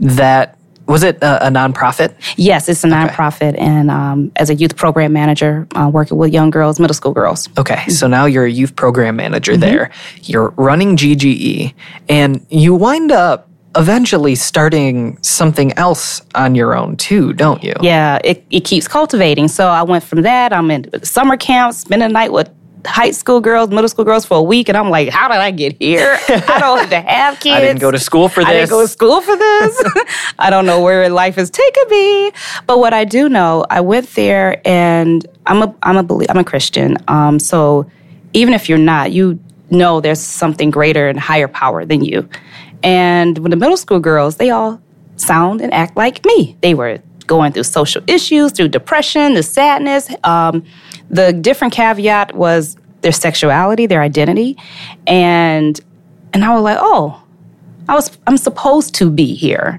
that 0.00 0.52
was 0.86 1.02
it 1.02 1.16
a, 1.20 1.48
a 1.48 1.50
nonprofit? 1.50 2.14
Yes, 2.36 2.68
it's 2.68 2.84
a 2.84 2.86
nonprofit, 2.86 3.58
and 3.58 3.90
um, 3.90 4.30
as 4.36 4.50
a 4.50 4.54
youth 4.54 4.76
program 4.76 5.12
manager, 5.12 5.66
uh, 5.74 5.90
working 5.92 6.16
with 6.16 6.32
young 6.32 6.50
girls, 6.50 6.78
middle 6.78 6.94
school 6.94 7.12
girls. 7.12 7.48
Okay, 7.58 7.88
so 7.88 8.06
now 8.06 8.26
you're 8.26 8.44
a 8.44 8.50
youth 8.50 8.76
program 8.76 9.16
manager 9.16 9.56
there. 9.56 9.90
You're 10.22 10.50
running 10.50 10.96
GGE, 10.96 11.74
and 12.08 12.46
you 12.50 12.72
wind 12.74 13.10
up 13.10 13.48
eventually 13.74 14.36
starting 14.36 15.20
something 15.22 15.72
else 15.76 16.22
on 16.36 16.54
your 16.54 16.76
own 16.76 16.96
too, 16.96 17.32
don't 17.32 17.64
you? 17.64 17.74
Yeah, 17.82 18.20
it, 18.22 18.44
it 18.50 18.60
keeps 18.60 18.86
cultivating. 18.86 19.48
So 19.48 19.66
I 19.66 19.82
went 19.82 20.04
from 20.04 20.22
that. 20.22 20.52
I'm 20.52 20.70
in 20.70 20.88
summer 21.04 21.36
camp, 21.36 21.74
spending 21.74 22.08
the 22.08 22.12
night 22.12 22.32
with 22.32 22.48
high 22.86 23.10
school 23.10 23.40
girls, 23.40 23.70
middle 23.70 23.88
school 23.88 24.04
girls 24.04 24.24
for 24.24 24.38
a 24.38 24.42
week, 24.42 24.68
and 24.68 24.76
I'm 24.76 24.90
like, 24.90 25.08
how 25.08 25.28
did 25.28 25.38
I 25.38 25.50
get 25.50 25.76
here? 25.78 26.18
I 26.28 26.58
don't 26.60 26.78
have 26.78 26.90
to 26.90 27.00
have 27.00 27.40
kids. 27.40 27.56
I 27.56 27.60
didn't 27.60 27.80
go 27.80 27.90
to 27.90 27.98
school 27.98 28.28
for 28.28 28.40
this. 28.40 28.48
I 28.48 28.52
didn't 28.54 28.70
go 28.70 28.82
to 28.82 28.88
school 28.88 29.20
for 29.20 29.36
this. 29.36 29.84
I 30.38 30.50
don't 30.50 30.66
know 30.66 30.80
where 30.80 31.08
life 31.08 31.34
has 31.36 31.50
taken 31.50 31.84
me. 31.90 32.32
But 32.66 32.78
what 32.78 32.94
I 32.94 33.04
do 33.04 33.28
know, 33.28 33.64
I 33.68 33.80
went 33.80 34.08
there 34.14 34.60
and 34.66 35.26
I'm 35.46 35.62
a 35.62 35.74
I'm 35.82 35.96
a 35.96 36.24
I'm 36.28 36.38
a 36.38 36.44
Christian. 36.44 36.96
Um, 37.08 37.38
so 37.38 37.90
even 38.32 38.54
if 38.54 38.68
you're 38.68 38.78
not, 38.78 39.12
you 39.12 39.38
know 39.70 40.00
there's 40.00 40.20
something 40.20 40.70
greater 40.70 41.08
and 41.08 41.18
higher 41.18 41.48
power 41.48 41.84
than 41.84 42.04
you. 42.04 42.28
And 42.82 43.38
when 43.38 43.50
the 43.50 43.56
middle 43.56 43.76
school 43.76 44.00
girls, 44.00 44.36
they 44.36 44.50
all 44.50 44.80
sound 45.16 45.60
and 45.60 45.72
act 45.72 45.96
like 45.96 46.24
me. 46.24 46.56
They 46.60 46.74
were 46.74 47.00
going 47.26 47.52
through 47.52 47.64
social 47.64 48.02
issues, 48.06 48.52
through 48.52 48.68
depression, 48.68 49.34
the 49.34 49.42
sadness. 49.42 50.08
Um, 50.24 50.64
the 51.10 51.32
different 51.32 51.72
caveat 51.72 52.34
was 52.34 52.76
their 53.02 53.12
sexuality, 53.12 53.86
their 53.86 54.02
identity, 54.02 54.56
and 55.06 55.80
and 56.32 56.44
I 56.44 56.54
was 56.54 56.62
like, 56.62 56.78
oh, 56.80 57.22
I 57.88 57.94
was 57.94 58.16
I'm 58.26 58.36
supposed 58.36 58.94
to 58.96 59.10
be 59.10 59.34
here. 59.34 59.78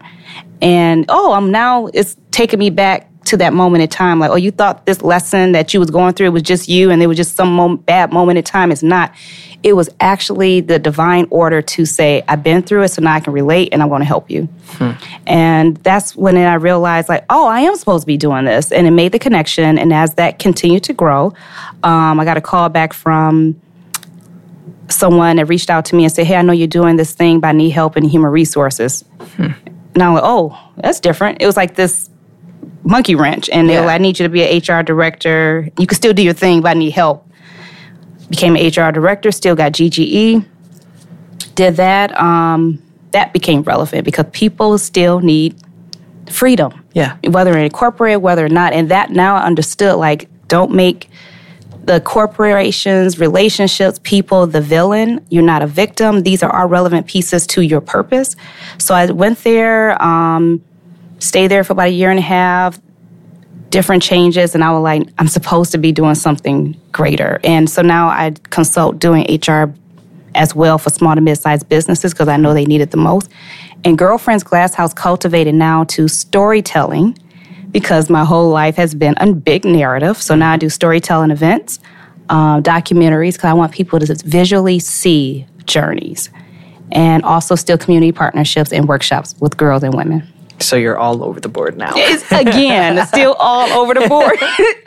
And 0.61 1.05
oh, 1.09 1.33
I'm 1.33 1.51
now 1.51 1.87
it's 1.87 2.17
taking 2.31 2.59
me 2.59 2.69
back 2.69 3.09
to 3.27 3.37
that 3.37 3.53
moment 3.53 3.83
in 3.83 3.89
time. 3.89 4.19
Like, 4.19 4.31
oh, 4.31 4.35
you 4.35 4.51
thought 4.51 4.85
this 4.85 5.01
lesson 5.01 5.53
that 5.53 5.73
you 5.73 5.79
was 5.79 5.91
going 5.91 6.13
through 6.13 6.31
was 6.31 6.43
just 6.43 6.67
you 6.67 6.91
and 6.91 7.01
it 7.01 7.07
was 7.07 7.17
just 7.17 7.35
some 7.35 7.53
mom- 7.53 7.77
bad 7.77 8.11
moment 8.11 8.37
in 8.37 8.43
time. 8.43 8.71
It's 8.71 8.83
not. 8.83 9.13
It 9.63 9.73
was 9.73 9.89
actually 9.99 10.61
the 10.61 10.77
divine 10.79 11.27
order 11.29 11.61
to 11.61 11.85
say, 11.85 12.23
I've 12.27 12.43
been 12.43 12.61
through 12.61 12.83
it, 12.83 12.89
so 12.89 13.01
now 13.01 13.13
I 13.13 13.19
can 13.19 13.33
relate 13.33 13.69
and 13.71 13.81
I'm 13.81 13.89
going 13.89 14.01
to 14.01 14.05
help 14.05 14.29
you. 14.29 14.47
And 15.25 15.77
that's 15.77 16.15
when 16.15 16.37
I 16.37 16.53
realized, 16.55 17.09
like, 17.09 17.25
oh, 17.29 17.47
I 17.47 17.61
am 17.61 17.75
supposed 17.75 18.03
to 18.03 18.07
be 18.07 18.17
doing 18.17 18.45
this. 18.45 18.71
And 18.71 18.85
it 18.85 18.91
made 18.91 19.11
the 19.13 19.19
connection. 19.19 19.79
And 19.79 19.91
as 19.91 20.13
that 20.15 20.37
continued 20.39 20.83
to 20.85 20.93
grow, 20.93 21.33
um, 21.83 22.19
I 22.19 22.23
got 22.25 22.37
a 22.37 22.41
call 22.41 22.69
back 22.69 22.93
from 22.93 23.59
someone 24.89 25.37
that 25.37 25.45
reached 25.47 25.69
out 25.69 25.85
to 25.85 25.95
me 25.95 26.03
and 26.05 26.13
said, 26.13 26.25
Hey, 26.27 26.35
I 26.35 26.41
know 26.43 26.53
you're 26.53 26.67
doing 26.67 26.95
this 26.95 27.13
thing, 27.13 27.39
but 27.39 27.49
I 27.49 27.51
need 27.51 27.71
help 27.71 27.97
in 27.97 28.03
human 28.05 28.31
resources. 28.31 29.03
And 29.93 30.03
I'm 30.03 30.13
like, 30.13 30.23
Oh, 30.23 30.57
that's 30.77 30.99
different. 30.99 31.41
It 31.41 31.45
was 31.45 31.57
like 31.57 31.75
this 31.75 32.09
monkey 32.87 33.15
wrench. 33.15 33.49
And 33.49 33.69
they 33.69 33.77
were 33.77 33.85
like, 33.85 33.95
I 33.95 33.97
need 34.01 34.19
you 34.19 34.23
to 34.23 34.29
be 34.29 34.43
an 34.43 34.57
HR 34.57 34.83
director. 34.83 35.69
You 35.77 35.85
can 35.85 35.95
still 35.95 36.13
do 36.13 36.23
your 36.23 36.33
thing, 36.33 36.61
but 36.61 36.69
I 36.69 36.73
need 36.73 36.91
help. 36.91 37.29
Became 38.29 38.55
an 38.55 38.65
HR 38.65 38.91
director, 38.91 39.31
still 39.31 39.55
got 39.55 39.73
GGE. 39.73 40.45
Did 41.55 41.75
that. 41.77 42.19
Um, 42.19 42.81
that 43.11 43.33
became 43.33 43.61
relevant 43.63 44.05
because 44.05 44.25
people 44.31 44.77
still 44.77 45.19
need 45.21 45.55
freedom. 46.29 46.83
Yeah. 46.93 47.17
Whether 47.27 47.57
in 47.57 47.69
corporate, 47.71 48.21
whether 48.21 48.45
or 48.45 48.49
not. 48.49 48.73
And 48.73 48.89
that 48.89 49.11
now 49.11 49.35
I 49.35 49.43
understood 49.43 49.95
like, 49.95 50.29
don't 50.47 50.73
make 50.73 51.09
the 51.83 52.01
corporations, 52.01 53.17
relationships, 53.17 53.99
people, 54.03 54.45
the 54.45 54.61
villain. 54.61 55.25
You're 55.29 55.43
not 55.43 55.61
a 55.61 55.67
victim. 55.67 56.23
These 56.23 56.43
are 56.43 56.53
all 56.53 56.67
relevant 56.67 57.07
pieces 57.07 57.47
to 57.47 57.61
your 57.61 57.79
purpose. 57.79 58.35
So 58.77 58.93
I 58.93 59.09
went 59.09 59.43
there, 59.43 60.01
um, 60.03 60.61
stayed 61.19 61.47
there 61.47 61.63
for 61.63 61.73
about 61.73 61.87
a 61.87 61.91
year 61.91 62.09
and 62.09 62.19
a 62.19 62.23
half, 62.23 62.79
different 63.69 64.03
changes, 64.03 64.55
and 64.55 64.63
I 64.63 64.71
was 64.71 64.81
like, 64.81 65.07
I'm 65.17 65.27
supposed 65.27 65.71
to 65.73 65.77
be 65.77 65.91
doing 65.91 66.15
something 66.15 66.79
greater. 66.91 67.39
And 67.43 67.69
so 67.69 67.81
now 67.81 68.07
I 68.07 68.33
consult 68.49 68.99
doing 68.99 69.25
HR 69.29 69.73
as 70.35 70.55
well 70.55 70.77
for 70.77 70.89
small 70.89 71.15
to 71.15 71.21
mid-sized 71.21 71.67
businesses 71.67 72.13
because 72.13 72.27
I 72.27 72.37
know 72.37 72.53
they 72.53 72.65
need 72.65 72.81
it 72.81 72.91
the 72.91 72.97
most. 72.97 73.29
And 73.83 73.97
Girlfriends 73.97 74.43
Glass 74.43 74.73
House 74.73 74.93
cultivated 74.93 75.55
now 75.55 75.83
to 75.85 76.07
storytelling 76.07 77.17
because 77.71 78.09
my 78.09 78.23
whole 78.23 78.49
life 78.49 78.75
has 78.75 78.95
been 78.95 79.15
a 79.17 79.33
big 79.33 79.65
narrative. 79.65 80.17
So 80.17 80.35
now 80.35 80.53
I 80.53 80.57
do 80.57 80.69
storytelling 80.69 81.31
events, 81.31 81.79
uh, 82.29 82.61
documentaries, 82.61 83.33
because 83.33 83.45
I 83.45 83.53
want 83.53 83.73
people 83.73 83.99
to 83.99 84.15
visually 84.25 84.79
see 84.79 85.45
journeys, 85.65 86.29
and 86.91 87.23
also 87.23 87.55
still 87.55 87.77
community 87.77 88.11
partnerships 88.11 88.71
and 88.71 88.87
workshops 88.87 89.35
with 89.39 89.57
girls 89.57 89.83
and 89.83 89.93
women. 89.93 90.27
So 90.59 90.75
you're 90.75 90.97
all 90.97 91.23
over 91.23 91.39
the 91.39 91.49
board 91.49 91.77
now. 91.77 91.91
It's 91.95 92.31
again, 92.31 93.05
still 93.13 93.33
all 93.39 93.67
over 93.79 93.93
the 93.93 94.07
board. 94.07 94.37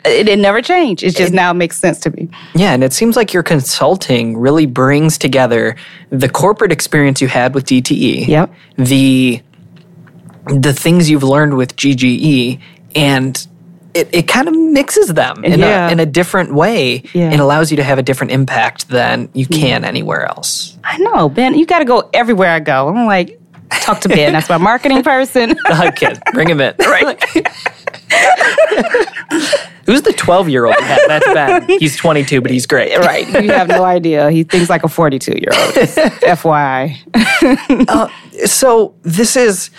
it, 0.05 0.27
it 0.27 0.39
never 0.39 0.61
changed. 0.61 1.03
It 1.03 1.15
just 1.15 1.33
now 1.33 1.53
makes 1.53 1.77
sense 1.77 1.99
to 2.01 2.09
me. 2.11 2.29
Yeah, 2.55 2.73
and 2.73 2.83
it 2.83 2.93
seems 2.93 3.15
like 3.15 3.33
your 3.33 3.43
consulting 3.43 4.37
really 4.37 4.65
brings 4.65 5.17
together 5.17 5.75
the 6.09 6.27
corporate 6.29 6.71
experience 6.71 7.21
you 7.21 7.27
had 7.27 7.53
with 7.55 7.65
DTE, 7.65 8.27
Yep. 8.27 8.53
the 8.77 9.41
the 10.47 10.73
things 10.73 11.09
you've 11.09 11.23
learned 11.23 11.55
with 11.55 11.75
GGE, 11.75 12.59
and 12.95 13.47
it, 13.93 14.09
it 14.11 14.27
kind 14.27 14.47
of 14.47 14.55
mixes 14.57 15.09
them 15.13 15.43
in, 15.43 15.59
Yeah. 15.59 15.87
a, 15.87 15.91
in 15.91 15.99
a 15.99 16.05
different 16.05 16.53
way 16.53 17.03
Yeah. 17.13 17.29
and 17.29 17.39
allows 17.39 17.71
you 17.71 17.77
to 17.77 17.83
have 17.83 17.99
a 17.99 18.03
different 18.03 18.31
impact 18.31 18.87
than 18.89 19.29
you 19.33 19.45
can 19.45 19.83
anywhere 19.85 20.25
else. 20.25 20.77
I 20.83 20.97
know, 20.97 21.29
Ben. 21.29 21.57
You 21.57 21.65
got 21.65 21.79
to 21.79 21.85
go 21.85 22.09
everywhere 22.13 22.49
I 22.51 22.59
go. 22.59 22.87
I'm 22.87 23.05
like, 23.05 23.37
talk 23.79 24.01
to 24.01 24.09
Ben. 24.09 24.33
That's 24.33 24.49
my 24.49 24.57
marketing 24.57 25.03
person. 25.03 25.49
the 25.49 25.75
hug 25.75 25.95
kid. 25.95 26.19
bring 26.33 26.49
him 26.49 26.61
in. 26.61 26.75
Right. 26.79 27.23
Who's 29.85 30.03
the 30.03 30.13
12 30.13 30.49
year 30.49 30.65
old? 30.65 30.75
That's 30.79 31.25
Ben. 31.33 31.67
He's 31.79 31.97
22, 31.97 32.41
but 32.41 32.51
he's 32.51 32.65
great. 32.65 32.97
right. 32.97 33.27
You 33.27 33.51
have 33.51 33.67
no 33.67 33.83
idea. 33.83 34.31
He 34.31 34.43
thinks 34.43 34.69
like 34.69 34.83
a 34.83 34.89
42 34.89 35.31
year 35.31 35.51
old. 35.53 35.73
FYI. 35.73 36.97
Uh, 37.87 38.07
so 38.45 38.93
this 39.03 39.35
is 39.35 39.69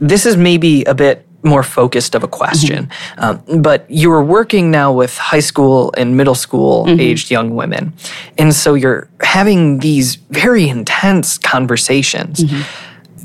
this 0.00 0.26
is 0.26 0.36
maybe 0.36 0.84
a 0.84 0.94
bit 0.94 1.26
more 1.42 1.62
focused 1.62 2.14
of 2.14 2.24
a 2.24 2.28
question 2.28 2.86
mm-hmm. 2.86 3.24
um, 3.24 3.62
but 3.62 3.88
you 3.88 4.10
are 4.10 4.22
working 4.22 4.70
now 4.70 4.92
with 4.92 5.16
high 5.16 5.40
school 5.40 5.94
and 5.96 6.16
middle 6.16 6.34
school 6.34 6.84
mm-hmm. 6.84 7.00
aged 7.00 7.30
young 7.30 7.54
women 7.54 7.92
and 8.36 8.52
so 8.52 8.74
you're 8.74 9.08
having 9.20 9.78
these 9.78 10.16
very 10.30 10.68
intense 10.68 11.38
conversations 11.38 12.42
mm-hmm. 12.42 12.62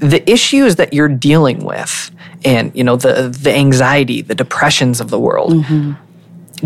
The 0.02 0.30
issues 0.30 0.76
that 0.76 0.94
you're 0.94 1.08
dealing 1.08 1.64
with 1.64 2.12
and 2.44 2.76
you 2.76 2.84
know 2.84 2.96
the 2.96 3.30
the 3.30 3.54
anxiety 3.54 4.22
the 4.22 4.36
depressions 4.36 5.00
of 5.00 5.10
the 5.10 5.20
world 5.20 5.54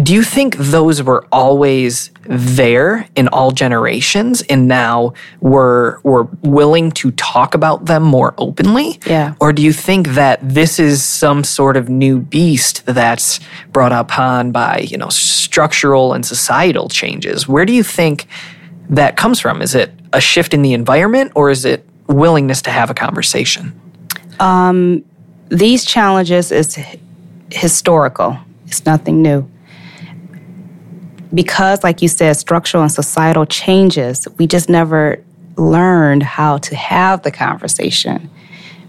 do 0.02 0.14
you 0.14 0.24
think 0.24 0.58
those 0.58 1.02
were 1.02 1.26
always 1.32 2.12
there 2.26 3.08
in 3.16 3.28
all 3.30 3.52
generations 3.52 4.42
and 4.44 4.68
now 4.68 5.14
we're, 5.40 6.00
we're 6.02 6.28
willing 6.42 6.92
to 6.92 7.12
talk 7.12 7.54
about 7.54 7.86
them 7.86 8.04
more 8.04 8.34
openly? 8.38 9.00
Yeah. 9.06 9.36
Or 9.40 9.54
do 9.54 9.62
you 9.62 9.72
think 9.72 10.10
that 10.10 10.40
this 10.42 10.80
is 10.80 11.04
some 11.04 11.46
sort 11.46 11.78
of 11.78 11.88
new 11.88 12.20
beast 12.20 12.86
that's 12.86 13.40
brought 13.72 13.94
upon 13.94 14.52
by, 14.52 14.80
you 14.80 14.98
know, 14.98 15.10
structural 15.10 16.12
and 16.14 16.26
societal 16.26 16.90
changes? 16.90 17.48
Where 17.48 17.66
do 17.66 17.72
you 17.72 17.84
think 17.84 18.28
that 18.90 19.16
comes 19.16 19.40
from? 19.40 19.62
Is 19.62 19.76
it 19.76 19.92
a 20.12 20.20
shift 20.20 20.54
in 20.54 20.62
the 20.62 20.74
environment 20.74 21.32
or 21.36 21.50
is 21.50 21.64
it 21.64 21.88
willingness 22.08 22.62
to 22.64 22.72
have 22.72 22.90
a 22.90 22.94
conversation? 22.94 23.80
These 25.50 25.86
challenges 25.86 26.52
is 26.52 26.80
historical. 27.52 28.38
It's 28.68 28.86
nothing 28.86 29.22
new. 29.22 29.50
Because, 31.34 31.84
like 31.84 32.02
you 32.02 32.08
said, 32.08 32.34
structural 32.38 32.82
and 32.84 32.92
societal 32.92 33.46
changes, 33.46 34.28
we 34.38 34.48
just 34.48 34.70
never 34.70 35.24
learned 35.58 36.24
how 36.24 36.58
to 36.58 36.76
have 36.76 37.24
the 37.24 37.32
conversation 37.32 38.30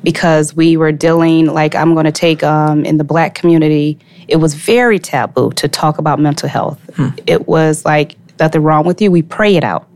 because 0.03 0.55
we 0.55 0.77
were 0.77 0.93
dealing, 0.93 1.47
like, 1.47 1.75
I'm 1.75 1.95
going 1.95 2.07
to 2.07 2.13
take 2.13 2.43
um, 2.43 2.85
in 2.85 2.97
the 2.97 3.05
black 3.05 3.35
community, 3.35 3.99
it 4.29 4.37
was 4.37 4.55
very 4.55 4.99
taboo 4.99 5.51
to 5.53 5.69
talk 5.69 5.99
about 5.99 6.21
mental 6.21 6.49
health. 6.49 6.79
It 7.27 7.49
was 7.49 7.85
like, 7.85 8.17
nothing 8.39 8.63
wrong 8.63 8.87
with 8.87 9.03
you, 9.03 9.11
we 9.11 9.23
pray 9.23 9.57
it 9.57 9.65
out. 9.65 9.89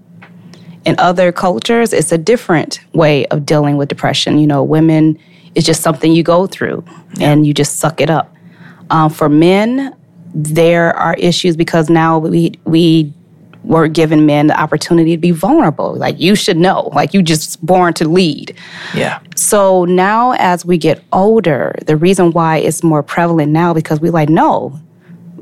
In 0.85 0.95
other 0.99 1.31
cultures, 1.33 1.93
it's 1.93 2.13
a 2.13 2.19
different 2.19 2.81
way 2.95 3.27
of 3.27 3.45
dealing 3.45 3.77
with 3.77 3.89
depression. 3.89 4.39
You 4.39 4.47
know, 4.47 4.63
women, 4.63 5.19
it's 5.55 5.67
just 5.67 5.83
something 5.83 6.13
you 6.13 6.23
go 6.23 6.47
through 6.47 6.85
and 7.21 7.47
you 7.47 7.53
just 7.53 7.79
suck 7.79 8.01
it 8.01 8.11
up. 8.11 8.35
Um, 8.91 9.11
for 9.11 9.29
men, 9.29 9.95
there 10.35 10.97
are 10.97 11.15
issues 11.15 11.57
because 11.57 11.91
now 11.91 12.19
we 12.19 12.53
we 12.65 13.13
were 13.65 13.89
giving 13.89 14.25
men 14.25 14.47
the 14.47 14.59
opportunity 14.59 15.13
to 15.13 15.21
be 15.21 15.33
vulnerable. 15.33 15.95
Like 15.95 16.19
you 16.19 16.35
should 16.35 16.57
know, 16.57 16.91
like 16.95 17.13
you 17.13 17.23
just 17.23 17.65
born 17.65 17.93
to 17.95 18.09
lead. 18.09 18.57
Yeah. 18.95 19.21
So 19.37 19.85
now, 19.85 20.33
as 20.39 20.65
we 20.65 20.79
get 20.79 21.03
older, 21.13 21.75
the 21.87 21.97
reason 21.97 22.33
why 22.33 22.59
it's 22.59 22.83
more 22.83 23.03
prevalent 23.03 23.53
now 23.53 23.75
because 23.75 24.01
we're 24.01 24.13
like, 24.13 24.29
no, 24.29 24.79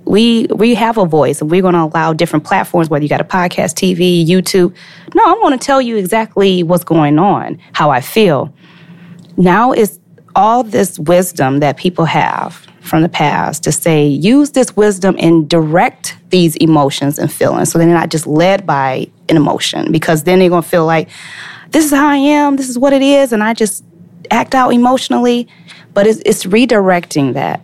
we 0.08 0.46
we 0.54 0.74
have 0.74 0.96
a 0.96 1.04
voice, 1.04 1.40
and 1.40 1.50
we're 1.50 1.62
going 1.62 1.74
to 1.74 1.82
allow 1.82 2.12
different 2.12 2.44
platforms. 2.44 2.88
Whether 2.88 3.04
you 3.04 3.08
got 3.08 3.20
a 3.20 3.24
podcast, 3.24 3.74
TV, 3.74 4.26
YouTube. 4.26 4.74
No, 5.14 5.24
I 5.24 5.38
want 5.40 5.60
to 5.60 5.64
tell 5.64 5.82
you 5.82 5.96
exactly 5.96 6.62
what's 6.62 6.84
going 6.84 7.18
on, 7.18 7.58
how 7.72 7.90
I 7.90 8.00
feel. 8.00 8.52
Now 9.36 9.72
is 9.72 10.00
all 10.34 10.62
this 10.62 10.98
wisdom 10.98 11.60
that 11.60 11.76
people 11.76 12.06
have 12.06 12.66
from 12.80 13.02
the 13.02 13.08
past 13.08 13.64
to 13.64 13.72
say, 13.72 14.06
use 14.06 14.52
this 14.52 14.74
wisdom 14.76 15.14
and 15.18 15.48
direct 15.48 16.16
these 16.30 16.56
emotions 16.56 17.18
and 17.18 17.30
feelings, 17.30 17.70
so 17.70 17.78
they're 17.78 17.88
not 17.88 18.08
just 18.08 18.26
led 18.26 18.66
by 18.66 19.06
an 19.28 19.36
emotion, 19.36 19.92
because 19.92 20.24
then 20.24 20.38
they're 20.38 20.48
going 20.48 20.62
to 20.62 20.68
feel 20.68 20.86
like 20.86 21.08
this 21.70 21.84
is 21.84 21.90
how 21.90 22.08
I 22.08 22.16
am, 22.16 22.56
this 22.56 22.70
is 22.70 22.78
what 22.78 22.94
it 22.94 23.02
is, 23.02 23.32
and 23.32 23.44
I 23.44 23.52
just 23.52 23.84
act 24.30 24.54
out 24.54 24.72
emotionally. 24.72 25.48
But 25.92 26.06
it's, 26.06 26.20
it's 26.24 26.44
redirecting 26.44 27.34
that. 27.34 27.60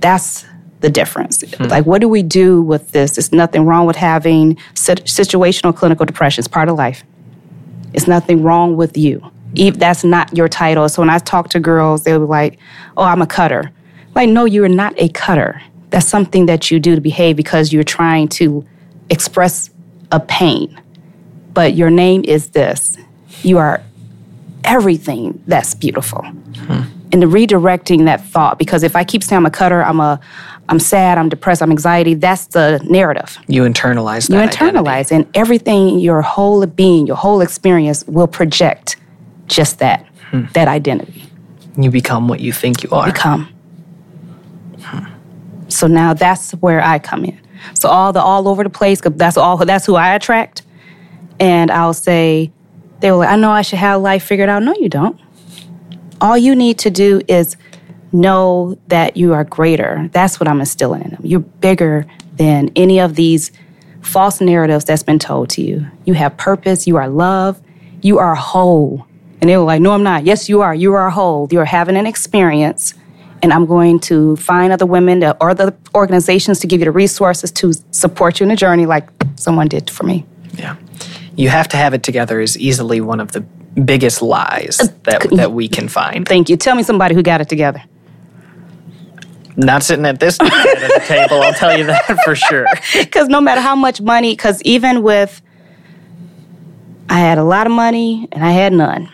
That's 0.00 0.44
the 0.80 0.90
difference. 0.90 1.42
Hmm. 1.42 1.64
Like, 1.64 1.86
what 1.86 2.00
do 2.00 2.08
we 2.08 2.22
do 2.22 2.62
with 2.62 2.92
this? 2.92 3.12
There's 3.12 3.32
nothing 3.32 3.64
wrong 3.66 3.86
with 3.86 3.96
having 3.96 4.56
situational 4.74 5.74
clinical 5.74 6.06
depression. 6.06 6.40
It's 6.40 6.48
part 6.48 6.68
of 6.68 6.76
life. 6.76 7.04
It's 7.92 8.06
nothing 8.06 8.42
wrong 8.42 8.76
with 8.76 8.96
you. 8.96 9.30
If 9.54 9.78
that's 9.78 10.04
not 10.04 10.36
your 10.36 10.48
title. 10.48 10.88
So 10.88 11.02
when 11.02 11.10
I 11.10 11.18
talk 11.18 11.48
to 11.50 11.60
girls, 11.60 12.04
they'll 12.04 12.20
be 12.20 12.26
like, 12.26 12.58
oh, 12.96 13.02
I'm 13.02 13.22
a 13.22 13.26
cutter. 13.26 13.72
Like, 14.14 14.28
no, 14.28 14.44
you're 14.44 14.68
not 14.68 14.94
a 14.98 15.08
cutter. 15.08 15.60
That's 15.90 16.06
something 16.06 16.46
that 16.46 16.70
you 16.70 16.78
do 16.78 16.94
to 16.94 17.00
behave 17.00 17.36
because 17.36 17.72
you're 17.72 17.82
trying 17.82 18.28
to 18.28 18.64
express 19.10 19.70
a 20.12 20.20
pain. 20.20 20.80
But 21.54 21.74
your 21.74 21.90
name 21.90 22.24
is 22.24 22.50
this. 22.50 22.98
You 23.42 23.58
are 23.58 23.82
everything 24.64 25.42
that's 25.46 25.74
beautiful. 25.74 26.22
Hmm. 26.22 26.82
And 27.10 27.22
the 27.22 27.26
redirecting 27.26 28.04
that 28.04 28.22
thought, 28.22 28.58
because 28.58 28.82
if 28.82 28.94
I 28.94 29.02
keep 29.02 29.22
saying 29.24 29.38
I'm 29.38 29.46
a 29.46 29.50
cutter, 29.50 29.82
I'm 29.82 29.98
a 29.98 30.20
I'm 30.68 30.78
sad, 30.78 31.16
I'm 31.18 31.28
depressed, 31.28 31.62
I'm 31.62 31.70
anxiety, 31.70 32.14
that's 32.14 32.46
the 32.46 32.80
narrative. 32.84 33.38
You 33.48 33.62
internalize 33.62 34.28
that. 34.28 34.34
You 34.34 34.40
identity. 34.40 34.78
internalize, 34.78 35.10
and 35.10 35.26
everything, 35.34 35.98
your 35.98 36.20
whole 36.20 36.66
being, 36.66 37.06
your 37.06 37.16
whole 37.16 37.40
experience 37.40 38.04
will 38.06 38.26
project 38.26 38.96
just 39.46 39.78
that, 39.78 40.06
hmm. 40.30 40.44
that 40.52 40.68
identity. 40.68 41.24
You 41.76 41.90
become 41.90 42.28
what 42.28 42.40
you 42.40 42.52
think 42.52 42.82
you 42.82 42.90
are. 42.90 43.06
Become. 43.06 43.52
Hmm. 44.82 45.06
So 45.68 45.86
now 45.86 46.12
that's 46.12 46.52
where 46.52 46.82
I 46.82 46.98
come 46.98 47.24
in. 47.24 47.40
So 47.74 47.88
all 47.88 48.12
the 48.12 48.20
all 48.20 48.48
over 48.48 48.62
the 48.62 48.70
place, 48.70 49.00
that's 49.02 49.36
all. 49.36 49.56
That's 49.64 49.86
who 49.86 49.94
I 49.94 50.14
attract. 50.14 50.62
And 51.40 51.70
I'll 51.70 51.94
say, 51.94 52.52
they 53.00 53.10
were 53.10 53.18
like, 53.18 53.28
I 53.28 53.36
know 53.36 53.50
I 53.50 53.62
should 53.62 53.78
have 53.78 54.02
life 54.02 54.24
figured 54.24 54.48
out. 54.48 54.62
No, 54.62 54.74
you 54.74 54.88
don't. 54.88 55.20
All 56.20 56.36
you 56.36 56.54
need 56.54 56.78
to 56.80 56.90
do 56.90 57.20
is 57.28 57.56
know 58.12 58.78
that 58.88 59.16
you 59.16 59.34
are 59.34 59.44
greater. 59.44 60.08
That's 60.12 60.40
what 60.40 60.48
I'm 60.48 60.60
instilling 60.60 61.02
in 61.02 61.10
them. 61.10 61.20
You're 61.22 61.40
bigger 61.40 62.06
than 62.36 62.70
any 62.76 63.00
of 63.00 63.14
these 63.14 63.52
false 64.00 64.40
narratives 64.40 64.84
that's 64.84 65.02
been 65.02 65.18
told 65.18 65.50
to 65.50 65.62
you. 65.62 65.86
You 66.04 66.14
have 66.14 66.36
purpose, 66.36 66.86
you 66.86 66.96
are 66.96 67.08
love, 67.08 67.60
you 68.00 68.18
are 68.18 68.34
whole. 68.34 69.06
And 69.40 69.48
they 69.50 69.56
were 69.56 69.64
like, 69.64 69.80
No, 69.80 69.92
I'm 69.92 70.02
not. 70.02 70.24
Yes, 70.24 70.48
you 70.48 70.62
are. 70.62 70.74
You 70.74 70.94
are 70.94 71.10
whole. 71.10 71.48
You're 71.50 71.64
having 71.64 71.96
an 71.96 72.06
experience. 72.06 72.94
And 73.40 73.52
I'm 73.52 73.66
going 73.66 74.00
to 74.00 74.34
find 74.36 74.72
other 74.72 74.86
women 74.86 75.20
to- 75.20 75.36
or 75.40 75.50
other 75.50 75.76
organizations 75.94 76.58
to 76.60 76.66
give 76.66 76.80
you 76.80 76.86
the 76.86 76.90
resources 76.92 77.52
to 77.52 77.72
support 77.92 78.40
you 78.40 78.44
in 78.44 78.48
the 78.48 78.56
journey, 78.56 78.84
like 78.86 79.08
someone 79.36 79.68
did 79.68 79.90
for 79.90 80.04
me. 80.04 80.26
Yeah. 80.54 80.74
You 81.36 81.48
have 81.50 81.68
to 81.68 81.76
have 81.76 81.94
it 81.94 82.02
together 82.02 82.40
is 82.40 82.58
easily 82.58 83.00
one 83.00 83.20
of 83.20 83.30
the 83.30 83.40
biggest 83.84 84.22
lies 84.22 84.80
uh, 84.80 84.88
that, 85.04 85.28
that 85.36 85.52
we 85.52 85.68
can 85.68 85.86
find. 85.86 86.26
Thank 86.26 86.48
you. 86.48 86.56
Tell 86.56 86.74
me 86.74 86.82
somebody 86.82 87.14
who 87.14 87.22
got 87.22 87.40
it 87.40 87.48
together. 87.48 87.80
Not 89.58 89.82
sitting 89.82 90.06
at 90.06 90.20
this 90.20 90.38
of 90.40 90.46
the 90.48 91.02
table, 91.04 91.42
I'll 91.42 91.52
tell 91.52 91.76
you 91.76 91.84
that 91.86 92.04
for 92.24 92.36
sure. 92.36 92.66
Because 92.92 93.28
no 93.28 93.40
matter 93.40 93.60
how 93.60 93.74
much 93.74 94.00
money, 94.00 94.32
because 94.32 94.62
even 94.62 95.02
with, 95.02 95.42
I 97.08 97.18
had 97.18 97.38
a 97.38 97.44
lot 97.44 97.66
of 97.66 97.72
money 97.72 98.28
and 98.30 98.44
I 98.44 98.52
had 98.52 98.72
none. 98.72 99.10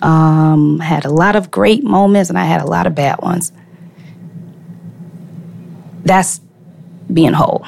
Um, 0.00 0.80
I 0.80 0.84
had 0.84 1.04
a 1.04 1.10
lot 1.10 1.34
of 1.34 1.50
great 1.50 1.82
moments 1.82 2.30
and 2.30 2.38
I 2.38 2.44
had 2.44 2.60
a 2.60 2.66
lot 2.66 2.86
of 2.86 2.94
bad 2.94 3.20
ones. 3.20 3.50
That's 6.04 6.40
being 7.12 7.32
whole. 7.32 7.66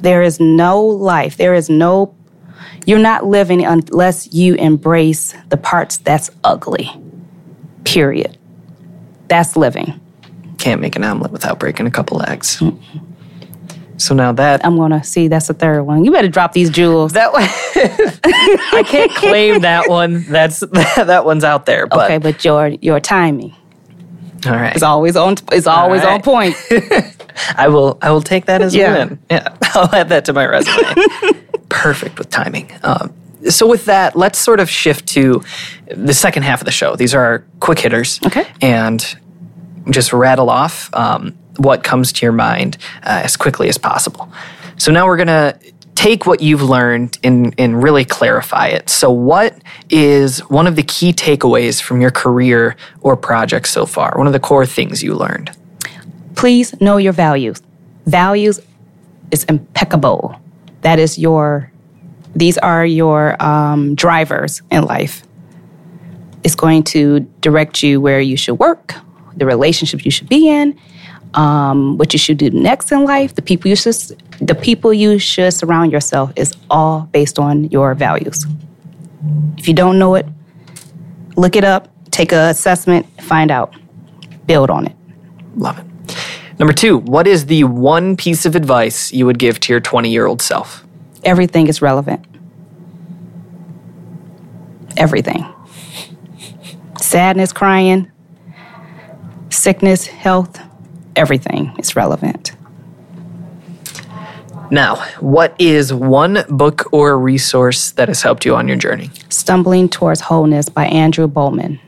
There 0.00 0.22
is 0.22 0.38
no 0.38 0.84
life. 0.84 1.38
There 1.38 1.54
is 1.54 1.70
no, 1.70 2.14
you're 2.84 2.98
not 2.98 3.24
living 3.24 3.64
unless 3.64 4.32
you 4.34 4.54
embrace 4.54 5.34
the 5.48 5.56
parts 5.56 5.96
that's 5.96 6.30
ugly. 6.44 6.90
Period. 7.84 8.36
That's 9.28 9.56
living. 9.56 10.00
Can't 10.66 10.80
make 10.80 10.96
an 10.96 11.04
omelet 11.04 11.30
without 11.30 11.60
breaking 11.60 11.86
a 11.86 11.92
couple 11.92 12.20
eggs. 12.28 12.60
So 13.98 14.16
now 14.16 14.32
that 14.32 14.66
I'm 14.66 14.76
gonna 14.76 15.04
see 15.04 15.28
that's 15.28 15.46
the 15.46 15.54
third 15.54 15.84
one. 15.84 16.04
You 16.04 16.10
better 16.10 16.26
drop 16.26 16.54
these 16.54 16.70
jewels. 16.70 17.12
that 17.12 17.32
one, 17.32 17.44
I 17.44 18.82
can't 18.84 19.12
claim 19.12 19.60
that 19.60 19.88
one. 19.88 20.24
That's 20.24 20.58
that 20.96 21.24
one's 21.24 21.44
out 21.44 21.66
there. 21.66 21.86
But 21.86 22.06
okay, 22.06 22.18
but 22.18 22.44
your 22.44 22.66
your 22.66 22.98
timing 22.98 23.54
all 24.44 24.54
right, 24.54 24.74
is 24.74 24.82
always 24.82 25.14
on. 25.14 25.36
Is 25.52 25.68
always 25.68 26.02
right. 26.02 26.14
on 26.14 26.22
point. 26.22 26.56
I 27.56 27.68
will. 27.68 27.96
I 28.02 28.10
will 28.10 28.20
take 28.20 28.46
that 28.46 28.60
as 28.60 28.74
Yeah. 28.74 28.92
a 28.96 29.06
win. 29.06 29.18
Yeah, 29.30 29.56
I'll 29.74 29.94
add 29.94 30.08
that 30.08 30.24
to 30.24 30.32
my 30.32 30.46
resume. 30.46 30.82
Perfect 31.68 32.18
with 32.18 32.28
timing. 32.28 32.72
Um, 32.82 33.14
so 33.50 33.68
with 33.68 33.84
that, 33.84 34.16
let's 34.16 34.40
sort 34.40 34.58
of 34.58 34.68
shift 34.68 35.06
to 35.10 35.44
the 35.94 36.12
second 36.12 36.42
half 36.42 36.60
of 36.60 36.64
the 36.64 36.72
show. 36.72 36.96
These 36.96 37.14
are 37.14 37.22
our 37.22 37.44
quick 37.60 37.78
hitters. 37.78 38.18
Okay. 38.26 38.48
And 38.60 39.16
just 39.90 40.12
rattle 40.12 40.50
off 40.50 40.92
um, 40.94 41.36
what 41.56 41.84
comes 41.84 42.12
to 42.12 42.26
your 42.26 42.32
mind 42.32 42.76
uh, 43.02 43.22
as 43.24 43.36
quickly 43.36 43.68
as 43.68 43.78
possible. 43.78 44.30
So 44.78 44.92
now 44.92 45.06
we're 45.06 45.16
gonna 45.16 45.58
take 45.96 46.26
what 46.26 46.40
you've 46.40 46.62
learned 46.62 47.18
and, 47.24 47.54
and 47.58 47.82
really 47.82 48.04
clarify 48.04 48.68
it. 48.68 48.88
So, 48.88 49.10
what 49.10 49.58
is 49.90 50.38
one 50.48 50.66
of 50.68 50.76
the 50.76 50.82
key 50.82 51.12
takeaways 51.12 51.82
from 51.82 52.00
your 52.00 52.12
career 52.12 52.76
or 53.00 53.16
project 53.16 53.66
so 53.66 53.86
far? 53.86 54.14
One 54.16 54.28
of 54.28 54.32
the 54.32 54.38
core 54.38 54.66
things 54.66 55.02
you 55.02 55.14
learned? 55.14 55.50
Please 56.36 56.78
know 56.80 56.98
your 56.98 57.12
values. 57.12 57.60
Values 58.04 58.60
is 59.32 59.42
impeccable. 59.44 60.38
That 60.82 61.00
is 61.00 61.18
your. 61.18 61.72
These 62.36 62.58
are 62.58 62.84
your 62.84 63.42
um, 63.42 63.94
drivers 63.94 64.60
in 64.70 64.84
life. 64.84 65.22
It's 66.44 66.54
going 66.54 66.84
to 66.84 67.20
direct 67.40 67.82
you 67.82 67.98
where 68.00 68.20
you 68.20 68.36
should 68.36 68.58
work, 68.58 68.94
the 69.36 69.46
relationship 69.46 70.04
you 70.04 70.10
should 70.10 70.28
be 70.28 70.48
in, 70.48 70.78
um, 71.34 71.98
what 71.98 72.12
you 72.12 72.18
should 72.18 72.38
do 72.38 72.50
next 72.50 72.90
in 72.92 73.04
life, 73.04 73.34
the 73.34 73.42
people 73.42 73.68
you 73.68 73.76
should, 73.76 73.94
the 74.40 74.54
people 74.54 74.92
you 74.92 75.18
should 75.18 75.52
surround 75.52 75.92
yourself 75.92 76.32
is 76.36 76.54
all 76.70 77.08
based 77.12 77.38
on 77.38 77.64
your 77.64 77.94
values. 77.94 78.46
If 79.58 79.68
you 79.68 79.74
don't 79.74 79.98
know 79.98 80.14
it, 80.14 80.26
look 81.36 81.56
it 81.56 81.64
up, 81.64 81.88
take 82.10 82.32
an 82.32 82.38
assessment, 82.38 83.06
find 83.22 83.50
out, 83.50 83.74
build 84.46 84.70
on 84.70 84.86
it. 84.86 84.96
Love 85.56 85.78
it. 85.78 85.86
Number 86.58 86.72
two, 86.72 86.98
what 86.98 87.26
is 87.26 87.46
the 87.46 87.64
one 87.64 88.16
piece 88.16 88.46
of 88.46 88.56
advice 88.56 89.12
you 89.12 89.26
would 89.26 89.38
give 89.38 89.60
to 89.60 89.72
your 89.72 89.80
20 89.80 90.10
year 90.10 90.26
old 90.26 90.40
self? 90.40 90.84
Everything 91.24 91.66
is 91.66 91.82
relevant. 91.82 92.24
Everything. 94.96 95.44
Sadness, 96.98 97.52
crying, 97.52 98.10
sickness, 99.50 100.06
health, 100.06 100.60
everything 101.14 101.74
is 101.78 101.96
relevant. 101.96 102.52
Now, 104.70 104.96
what 105.20 105.54
is 105.60 105.92
one 105.94 106.44
book 106.48 106.92
or 106.92 107.18
resource 107.18 107.92
that 107.92 108.08
has 108.08 108.22
helped 108.22 108.44
you 108.44 108.56
on 108.56 108.66
your 108.66 108.76
journey? 108.76 109.10
Stumbling 109.28 109.88
Towards 109.88 110.20
Wholeness 110.20 110.68
by 110.68 110.86
Andrew 110.86 111.28
Bauman. 111.28 111.78